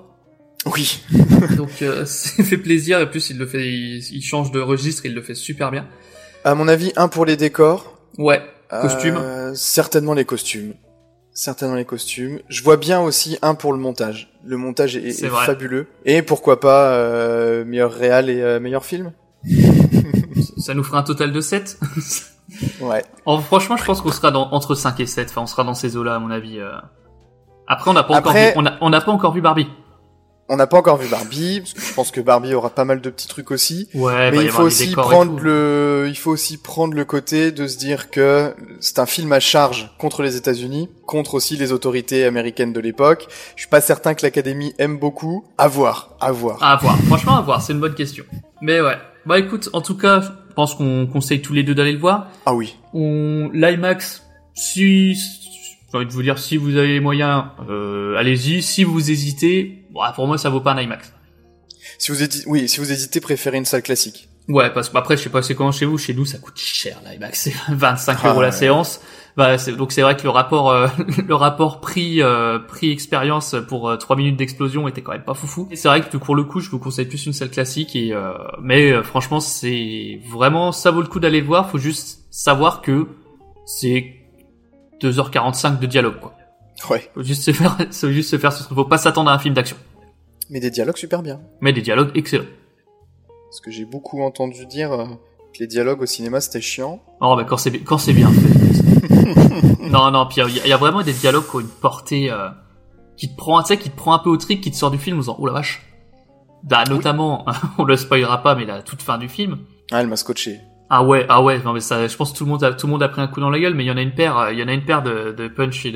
Oui. 0.65 1.03
Donc 1.57 1.81
euh, 1.81 2.05
ça 2.05 2.43
fait 2.43 2.57
plaisir 2.57 2.99
et 2.99 3.09
plus 3.09 3.29
il 3.29 3.37
le 3.37 3.47
fait, 3.47 3.67
il, 3.67 3.97
il 4.11 4.21
change 4.21 4.51
de 4.51 4.59
registre, 4.59 5.05
il 5.05 5.13
le 5.15 5.21
fait 5.21 5.35
super 5.35 5.71
bien. 5.71 5.87
À 6.43 6.55
mon 6.55 6.67
avis, 6.67 6.91
un 6.95 7.07
pour 7.07 7.25
les 7.25 7.37
décors. 7.37 7.97
Ouais, 8.17 8.41
costume. 8.69 9.17
Euh, 9.17 9.53
certainement 9.55 10.13
les 10.13 10.25
costumes. 10.25 10.73
Certainement 11.33 11.75
les 11.75 11.85
costumes. 11.85 12.39
Je 12.49 12.61
vois 12.63 12.77
bien 12.77 12.99
aussi 12.99 13.37
un 13.41 13.55
pour 13.55 13.71
le 13.73 13.79
montage. 13.79 14.33
Le 14.43 14.57
montage 14.57 14.97
est, 14.97 15.11
fabuleux. 15.29 15.87
Et 16.05 16.21
pourquoi 16.21 16.59
pas 16.59 16.93
euh, 16.93 17.63
meilleur 17.63 17.93
réal 17.93 18.29
et 18.29 18.41
euh, 18.41 18.59
meilleur 18.59 18.83
film 18.83 19.13
Ça 20.57 20.73
nous 20.73 20.83
fera 20.83 20.99
un 20.99 21.03
total 21.03 21.31
de 21.31 21.41
7. 21.41 21.79
Ouais. 22.81 23.03
franchement, 23.25 23.77
je 23.77 23.85
pense 23.85 24.01
qu'on 24.01 24.11
sera 24.11 24.31
dans, 24.31 24.51
entre 24.51 24.75
5 24.75 24.99
et 24.99 25.05
7. 25.05 25.29
Enfin, 25.29 25.41
on 25.41 25.47
sera 25.47 25.63
dans 25.63 25.73
ces 25.73 25.95
eaux-là, 25.95 26.15
à 26.15 26.19
mon 26.19 26.31
avis. 26.31 26.59
euh. 26.59 26.71
Après, 27.67 27.89
on 27.89 27.93
n'a 27.93 28.03
pas 28.03 28.15
encore 28.17 28.33
vu, 28.33 28.39
on 28.57 28.65
a- 28.65 28.77
on 28.81 28.89
n'a 28.89 28.99
pas 29.01 29.11
encore 29.11 29.33
vu 29.33 29.41
Barbie. 29.41 29.67
On 30.53 30.57
n'a 30.57 30.67
pas 30.67 30.77
encore 30.77 30.97
vu 30.97 31.07
Barbie, 31.07 31.61
parce 31.61 31.73
que 31.73 31.81
je 31.81 31.93
pense 31.93 32.11
que 32.11 32.19
Barbie 32.19 32.53
aura 32.53 32.69
pas 32.69 32.83
mal 32.83 32.99
de 32.99 33.09
petits 33.09 33.29
trucs 33.29 33.51
aussi. 33.51 33.87
Ouais, 33.93 34.31
Mais 34.31 34.37
va 34.37 34.43
y 34.43 34.45
il 34.47 34.51
faut 34.51 34.63
aussi 34.63 34.91
prendre 34.91 35.39
le, 35.39 36.07
il 36.09 36.17
faut 36.17 36.31
aussi 36.31 36.57
prendre 36.57 36.93
le 36.93 37.05
côté 37.05 37.53
de 37.53 37.67
se 37.67 37.77
dire 37.77 38.09
que 38.09 38.53
c'est 38.81 38.99
un 38.99 39.05
film 39.05 39.31
à 39.31 39.39
charge 39.39 39.89
contre 39.97 40.23
les 40.23 40.35
États-Unis, 40.35 40.89
contre 41.05 41.35
aussi 41.35 41.55
les 41.55 41.71
autorités 41.71 42.25
américaines 42.25 42.73
de 42.73 42.81
l'époque. 42.81 43.27
Je 43.55 43.61
suis 43.61 43.69
pas 43.69 43.79
certain 43.79 44.13
que 44.13 44.23
l'Académie 44.23 44.73
aime 44.77 44.97
beaucoup. 44.99 45.45
À 45.57 45.69
voir, 45.69 46.17
à 46.19 46.33
voir. 46.33 46.61
À 46.61 46.75
voir. 46.75 46.97
Franchement, 47.07 47.37
à 47.37 47.41
voir. 47.41 47.61
C'est 47.61 47.71
une 47.71 47.79
bonne 47.79 47.95
question. 47.95 48.25
Mais 48.61 48.81
ouais. 48.81 48.97
Bah 49.25 49.39
écoute, 49.39 49.69
en 49.71 49.79
tout 49.79 49.95
cas, 49.95 50.19
je 50.19 50.53
pense 50.53 50.75
qu'on 50.75 51.07
conseille 51.07 51.41
tous 51.41 51.53
les 51.53 51.63
deux 51.63 51.75
d'aller 51.75 51.93
le 51.93 51.99
voir. 51.99 52.27
Ah 52.45 52.53
oui. 52.53 52.75
On 52.93 53.49
l'IMAX, 53.53 54.27
si 54.53 55.13
j'ai 55.13 55.97
envie 55.97 56.05
de 56.05 56.11
vous 56.11 56.23
dire, 56.23 56.37
si 56.37 56.57
vous 56.57 56.75
avez 56.75 56.89
les 56.89 56.99
moyens, 56.99 57.45
euh, 57.69 58.17
allez-y. 58.17 58.61
Si 58.61 58.83
vous 58.83 59.11
hésitez, 59.11 59.80
bon, 59.91 60.01
pour 60.15 60.27
moi, 60.27 60.37
ça 60.37 60.49
vaut 60.49 60.61
pas 60.61 60.71
un 60.73 60.81
IMAX. 60.81 61.11
Si 61.97 62.11
vous 62.11 62.21
hésitez, 62.23 62.47
oui, 62.47 62.67
si 62.69 62.79
vous 62.79 62.91
hésitez, 62.91 63.19
préférez 63.21 63.57
une 63.57 63.65
salle 63.65 63.83
classique. 63.83 64.27
Ouais, 64.47 64.71
parce 64.73 64.89
que 64.89 64.97
après, 64.97 65.17
je 65.17 65.23
sais 65.23 65.29
pas 65.29 65.41
c'est 65.43 65.55
comment 65.55 65.71
chez 65.71 65.85
vous. 65.85 65.97
Chez 65.97 66.13
nous, 66.13 66.25
ça 66.25 66.37
coûte 66.39 66.57
cher 66.57 66.97
l'IMAX. 67.09 67.39
C'est 67.41 67.53
25 67.69 68.17
Ah, 68.23 68.29
euros 68.29 68.41
la 68.41 68.51
séance. 68.51 68.99
Bah, 69.37 69.57
c'est- 69.57 69.71
donc 69.73 69.91
c'est 69.93 70.01
vrai 70.01 70.17
que 70.17 70.23
le 70.23 70.29
rapport, 70.29 70.71
euh, 70.71 70.87
le 71.27 71.35
rapport 71.35 71.79
prix 71.79 72.21
euh, 72.21 72.59
prix 72.59 72.91
expérience 72.91 73.55
pour 73.69 73.87
euh, 73.89 73.95
3 73.97 74.15
minutes 74.17 74.35
d'explosion 74.37 74.87
était 74.87 75.01
quand 75.01 75.13
même 75.13 75.23
pas 75.23 75.35
foufou. 75.35 75.69
C'est 75.73 75.87
vrai 75.87 76.01
que 76.01 76.17
pour 76.17 76.35
le 76.35 76.43
coup, 76.43 76.59
je 76.59 76.69
vous 76.69 76.79
conseille 76.79 77.05
plus 77.05 77.25
une 77.27 77.33
salle 77.33 77.49
classique. 77.51 77.95
Et 77.95 78.13
euh, 78.13 78.33
mais 78.61 78.91
euh, 78.91 79.03
franchement, 79.03 79.39
c'est 79.39 80.19
vraiment 80.29 80.71
ça 80.71 80.91
vaut 80.91 81.01
le 81.01 81.07
coup 81.07 81.19
d'aller 81.19 81.39
le 81.39 81.47
voir. 81.47 81.69
Faut 81.69 81.77
juste 81.79 82.21
savoir 82.29 82.81
que 82.81 83.07
c'est 83.65 84.15
2h45 85.01 85.79
de 85.79 85.85
dialogue 85.85 86.19
quoi. 86.19 86.33
Ouais. 86.89 87.09
Faut 87.13 87.23
juste 87.23 87.43
se 87.43 87.51
faire, 87.51 87.77
faut 87.91 88.11
juste 88.11 88.29
se 88.31 88.37
faire, 88.37 88.53
faut 88.53 88.85
pas 88.85 88.97
s'attendre 88.97 89.29
à 89.29 89.33
un 89.33 89.39
film 89.39 89.53
d'action. 89.53 89.77
Mais 90.49 90.59
des 90.59 90.69
dialogues 90.71 90.97
super 90.97 91.21
bien. 91.21 91.39
Mais 91.61 91.73
des 91.73 91.81
dialogues 91.81 92.11
excellents. 92.15 92.45
Parce 93.49 93.61
que 93.61 93.71
j'ai 93.71 93.85
beaucoup 93.85 94.21
entendu 94.21 94.65
dire 94.65 94.91
euh, 94.91 95.05
que 95.53 95.59
les 95.59 95.67
dialogues 95.67 96.01
au 96.01 96.05
cinéma 96.05 96.41
c'était 96.41 96.61
chiant. 96.61 97.01
Oh, 97.21 97.35
bah, 97.35 97.43
quand 97.43 97.57
c'est, 97.57 97.71
quand 97.79 97.97
c'est 97.97 98.13
bien 98.13 98.29
fait. 98.31 99.79
non, 99.89 100.11
non, 100.11 100.25
puis 100.25 100.41
il 100.41 100.55
y, 100.55 100.59
a- 100.59 100.65
il 100.65 100.69
y 100.69 100.73
a 100.73 100.77
vraiment 100.77 101.01
des 101.03 101.13
dialogues 101.13 101.45
qui 101.49 101.55
ont 101.57 101.59
une 101.59 101.67
portée, 101.67 102.31
euh, 102.31 102.49
qui 103.17 103.29
te 103.29 103.35
prend, 103.37 103.61
tu 103.61 103.67
sais, 103.69 103.77
qui 103.77 103.89
te 103.89 103.95
prend 103.95 104.13
un 104.13 104.19
peu 104.19 104.29
au 104.29 104.37
trip, 104.37 104.61
qui 104.61 104.71
te 104.71 104.75
sort 104.75 104.91
du 104.91 104.97
film 104.97 105.17
en 105.17 105.19
disant, 105.19 105.35
oh 105.39 105.45
la 105.47 105.53
vache. 105.53 105.81
Bah, 106.63 106.83
notamment, 106.89 107.45
on 107.77 107.83
le 107.83 107.97
spoilera 107.97 108.41
pas, 108.43 108.55
mais 108.55 108.65
la 108.65 108.81
toute 108.81 109.01
fin 109.01 109.17
du 109.17 109.27
film. 109.29 109.59
Ah, 109.91 110.01
elle 110.01 110.07
m'a 110.07 110.15
scotché. 110.15 110.59
Ah 110.93 111.03
ouais, 111.03 111.25
ah 111.29 111.41
ouais, 111.41 111.59
non 111.63 111.71
mais 111.71 111.79
ça, 111.79 112.05
je 112.05 112.17
pense 112.17 112.33
que 112.33 112.37
tout 112.37 112.43
le 112.43 112.49
monde 112.51 112.63
a, 112.65 112.73
tout 112.73 112.85
le 112.85 112.91
monde 112.91 113.01
a 113.01 113.07
pris 113.07 113.21
un 113.21 113.27
coup 113.27 113.39
dans 113.39 113.49
la 113.49 113.59
gueule, 113.59 113.73
mais 113.75 113.85
il 113.85 113.87
y 113.87 113.91
en 113.91 113.95
a 113.97 114.01
une 114.01 114.13
paire, 114.13 114.37
euh, 114.37 114.51
il 114.51 114.59
y 114.59 114.63
en 114.63 114.67
a 114.67 114.73
une 114.73 114.83
paire 114.83 115.01
de, 115.03 115.31
de 115.31 115.47
punch 115.47 115.85
et 115.85 115.93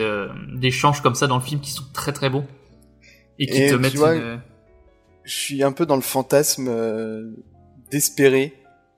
d'échanges 0.53 1.01
comme 1.01 1.15
ça 1.15 1.27
dans 1.27 1.35
le 1.35 1.41
film 1.43 1.59
qui 1.59 1.71
sont 1.71 1.83
très 1.93 2.13
très 2.13 2.29
bons. 2.29 2.45
Et 3.37 3.45
qui 3.47 3.61
Et 3.63 3.69
te 3.71 3.75
mettent 3.75 3.95
vois, 3.95 4.15
une- 4.15 4.39
Je 5.25 5.33
suis 5.33 5.63
un 5.63 5.73
peu 5.73 5.85
dans 5.85 5.97
le 5.97 6.01
fantasme 6.01 6.67
euh, 6.69 7.29
d'espérer 7.91 8.53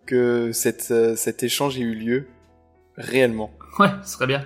que 0.06 0.52
cette, 0.52 0.92
euh, 0.92 1.16
cet 1.16 1.42
échange 1.42 1.78
ait 1.80 1.82
eu 1.82 1.96
lieu 1.96 2.28
réellement. 2.96 3.52
Ouais, 3.80 3.90
ce 4.04 4.12
serait 4.14 4.28
bien. 4.28 4.46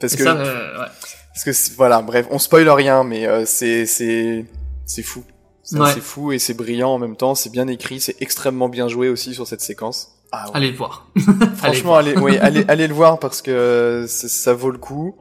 Parce 0.00 0.14
Et 0.14 0.16
que, 0.16 0.24
ça, 0.24 0.34
euh, 0.36 0.78
ouais. 0.80 0.86
parce 1.34 1.44
que 1.44 1.74
voilà, 1.76 2.00
bref, 2.00 2.26
on 2.30 2.38
spoil 2.38 2.68
rien, 2.70 3.04
mais 3.04 3.44
c'est 3.46 3.84
c'est 3.86 4.46
c'est 4.86 5.02
fou. 5.02 5.24
C'est 5.62 5.78
Ouais. 5.78 5.90
fou 6.00 6.32
et 6.32 6.38
c'est 6.38 6.54
brillant 6.54 6.90
en 6.90 6.98
même 6.98 7.16
temps. 7.16 7.34
C'est 7.34 7.50
bien 7.50 7.68
écrit, 7.68 8.00
c'est 8.00 8.16
extrêmement 8.22 8.68
bien 8.70 8.88
joué 8.88 9.08
aussi 9.10 9.34
sur 9.34 9.46
cette 9.46 9.60
séquence. 9.62 10.13
Ah 10.36 10.44
ouais. 10.46 10.50
Allez 10.54 10.70
le 10.70 10.76
voir. 10.76 11.06
Franchement, 11.56 11.94
allez, 11.96 12.16
oui, 12.16 12.36
allez, 12.38 12.64
allez 12.68 12.88
le 12.88 12.94
voir 12.94 13.18
parce 13.18 13.42
que 13.42 14.04
ça, 14.08 14.28
ça 14.28 14.54
vaut 14.54 14.70
le 14.70 14.78
coup. 14.78 15.16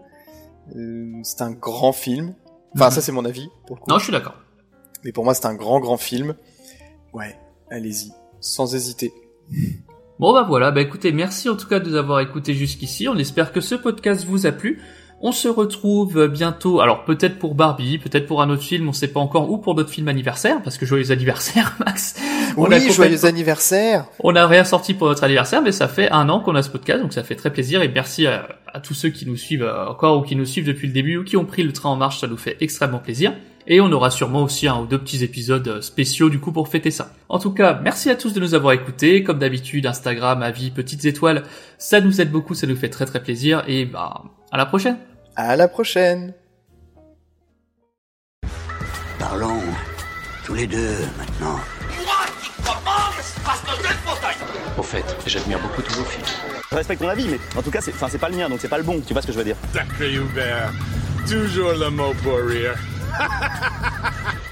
Euh, 0.75 1.11
c'est 1.23 1.41
un 1.41 1.51
grand 1.51 1.93
film. 1.93 2.33
Enfin, 2.75 2.85
Mhm. 2.87 2.91
ça 2.91 3.01
c'est 3.01 3.11
mon 3.11 3.25
avis 3.25 3.49
pour 3.67 3.75
le 3.75 3.81
coup. 3.81 3.89
Non, 3.89 3.99
je 3.99 4.03
suis 4.05 4.11
d'accord. 4.13 4.35
Mais 5.03 5.11
pour 5.11 5.23
moi, 5.25 5.33
c'est 5.33 5.45
un 5.45 5.53
grand, 5.55 5.79
grand 5.79 5.97
film. 5.97 6.35
Ouais, 7.13 7.37
allez-y, 7.69 8.11
sans 8.39 8.73
hésiter. 8.73 9.13
Bon 10.19 10.31
bah 10.33 10.45
voilà, 10.47 10.71
bah 10.71 10.81
écoutez, 10.81 11.11
merci 11.11 11.49
en 11.49 11.55
tout 11.57 11.67
cas 11.67 11.79
de 11.79 11.89
nous 11.89 11.95
avoir 11.95 12.19
écoutés 12.21 12.53
jusqu'ici. 12.53 13.07
On 13.07 13.17
espère 13.17 13.51
que 13.51 13.61
ce 13.61 13.75
podcast 13.75 14.25
vous 14.25 14.45
a 14.47 14.51
plu. 14.51 14.81
On 15.25 15.31
se 15.31 15.47
retrouve 15.47 16.27
bientôt, 16.27 16.81
alors 16.81 17.05
peut-être 17.05 17.39
pour 17.39 17.55
Barbie, 17.55 17.97
peut-être 17.97 18.27
pour 18.27 18.41
un 18.41 18.49
autre 18.49 18.61
film, 18.61 18.89
on 18.89 18.91
sait 18.91 19.07
pas 19.07 19.21
encore, 19.21 19.49
ou 19.49 19.57
pour 19.57 19.73
notre 19.73 19.89
film 19.89 20.09
anniversaire, 20.09 20.61
parce 20.61 20.77
que 20.77 20.85
joyeux 20.85 21.11
anniversaire, 21.11 21.77
Max. 21.79 22.15
On 22.57 22.67
oui, 22.67 22.91
joyeux 22.91 23.23
anniversaire. 23.23 24.05
On 24.19 24.33
n'a 24.33 24.45
rien 24.47 24.65
sorti 24.65 24.93
pour 24.93 25.07
notre 25.07 25.23
anniversaire, 25.23 25.61
mais 25.61 25.71
ça 25.71 25.87
fait 25.87 26.11
un 26.11 26.27
an 26.27 26.41
qu'on 26.41 26.55
a 26.55 26.61
ce 26.61 26.69
podcast, 26.69 27.01
donc 27.01 27.13
ça 27.13 27.23
fait 27.23 27.35
très 27.35 27.53
plaisir 27.53 27.81
et 27.81 27.87
merci 27.87 28.27
à, 28.27 28.49
à 28.73 28.81
tous 28.81 28.93
ceux 28.93 29.11
qui 29.11 29.25
nous 29.25 29.37
suivent 29.37 29.63
euh, 29.63 29.87
encore 29.87 30.17
ou 30.17 30.23
qui 30.23 30.35
nous 30.35 30.43
suivent 30.43 30.67
depuis 30.67 30.87
le 30.87 30.93
début 30.93 31.15
ou 31.15 31.23
qui 31.23 31.37
ont 31.37 31.45
pris 31.45 31.63
le 31.63 31.71
train 31.71 31.91
en 31.91 31.95
marche, 31.95 32.19
ça 32.19 32.27
nous 32.27 32.35
fait 32.35 32.57
extrêmement 32.59 32.99
plaisir. 32.99 33.33
Et 33.65 33.79
on 33.79 33.89
aura 33.93 34.11
sûrement 34.11 34.43
aussi 34.43 34.67
un 34.67 34.81
ou 34.81 34.87
deux 34.87 34.97
petits 34.97 35.23
épisodes 35.23 35.67
euh, 35.69 35.79
spéciaux 35.79 36.29
du 36.29 36.41
coup 36.41 36.51
pour 36.51 36.67
fêter 36.67 36.91
ça. 36.91 37.13
En 37.29 37.39
tout 37.39 37.51
cas, 37.51 37.79
merci 37.81 38.09
à 38.09 38.15
tous 38.15 38.33
de 38.33 38.41
nous 38.41 38.55
avoir 38.55 38.73
écoutés. 38.73 39.23
Comme 39.23 39.39
d'habitude, 39.39 39.85
Instagram, 39.85 40.43
avis, 40.43 40.69
petites 40.69 41.05
étoiles, 41.05 41.43
ça 41.77 42.01
nous 42.01 42.19
aide 42.19 42.29
beaucoup, 42.29 42.55
ça 42.55 42.67
nous 42.67 42.75
fait 42.75 42.89
très 42.89 43.05
très 43.05 43.23
plaisir 43.23 43.63
et 43.69 43.85
bah 43.85 44.23
à 44.51 44.57
la 44.57 44.65
prochaine. 44.65 44.97
À 45.35 45.55
la 45.55 45.67
prochaine. 45.67 46.33
Parlons 49.17 49.61
tous 50.45 50.53
les 50.53 50.67
deux 50.67 50.97
maintenant. 51.17 51.59
Moi 52.05 52.25
qui 52.41 52.49
commande, 52.61 53.15
parce 53.43 53.61
que 53.61 53.71
je 53.77 53.81
le 53.81 53.95
fauteuil 54.05 54.35
Au 54.77 54.83
fait, 54.83 55.03
j'admire 55.25 55.59
beaucoup 55.59 55.81
tous 55.81 55.95
vos 55.95 56.05
films. 56.05 56.25
Je 56.69 56.75
respecte 56.75 57.01
ton 57.01 57.09
avis, 57.09 57.27
mais 57.27 57.39
en 57.57 57.63
tout 57.63 57.71
cas, 57.71 57.81
c'est, 57.81 57.91
enfin, 57.93 58.07
c'est 58.09 58.19
pas 58.19 58.29
le 58.29 58.37
mien, 58.37 58.47
donc 58.47 58.59
c'est 58.61 58.67
pas 58.67 58.77
le 58.77 58.83
bon. 58.83 59.01
Tu 59.01 59.13
vois 59.13 59.21
ce 59.21 59.27
que 59.27 59.33
je 59.33 59.37
veux 59.39 59.43
dire 59.43 59.55
Sacré 59.73 60.13
Hubert. 60.13 60.71
Toujours 61.27 61.73
le 61.73 61.89
mot 61.89 62.13
pour 62.23 62.37
rire. 62.37 62.75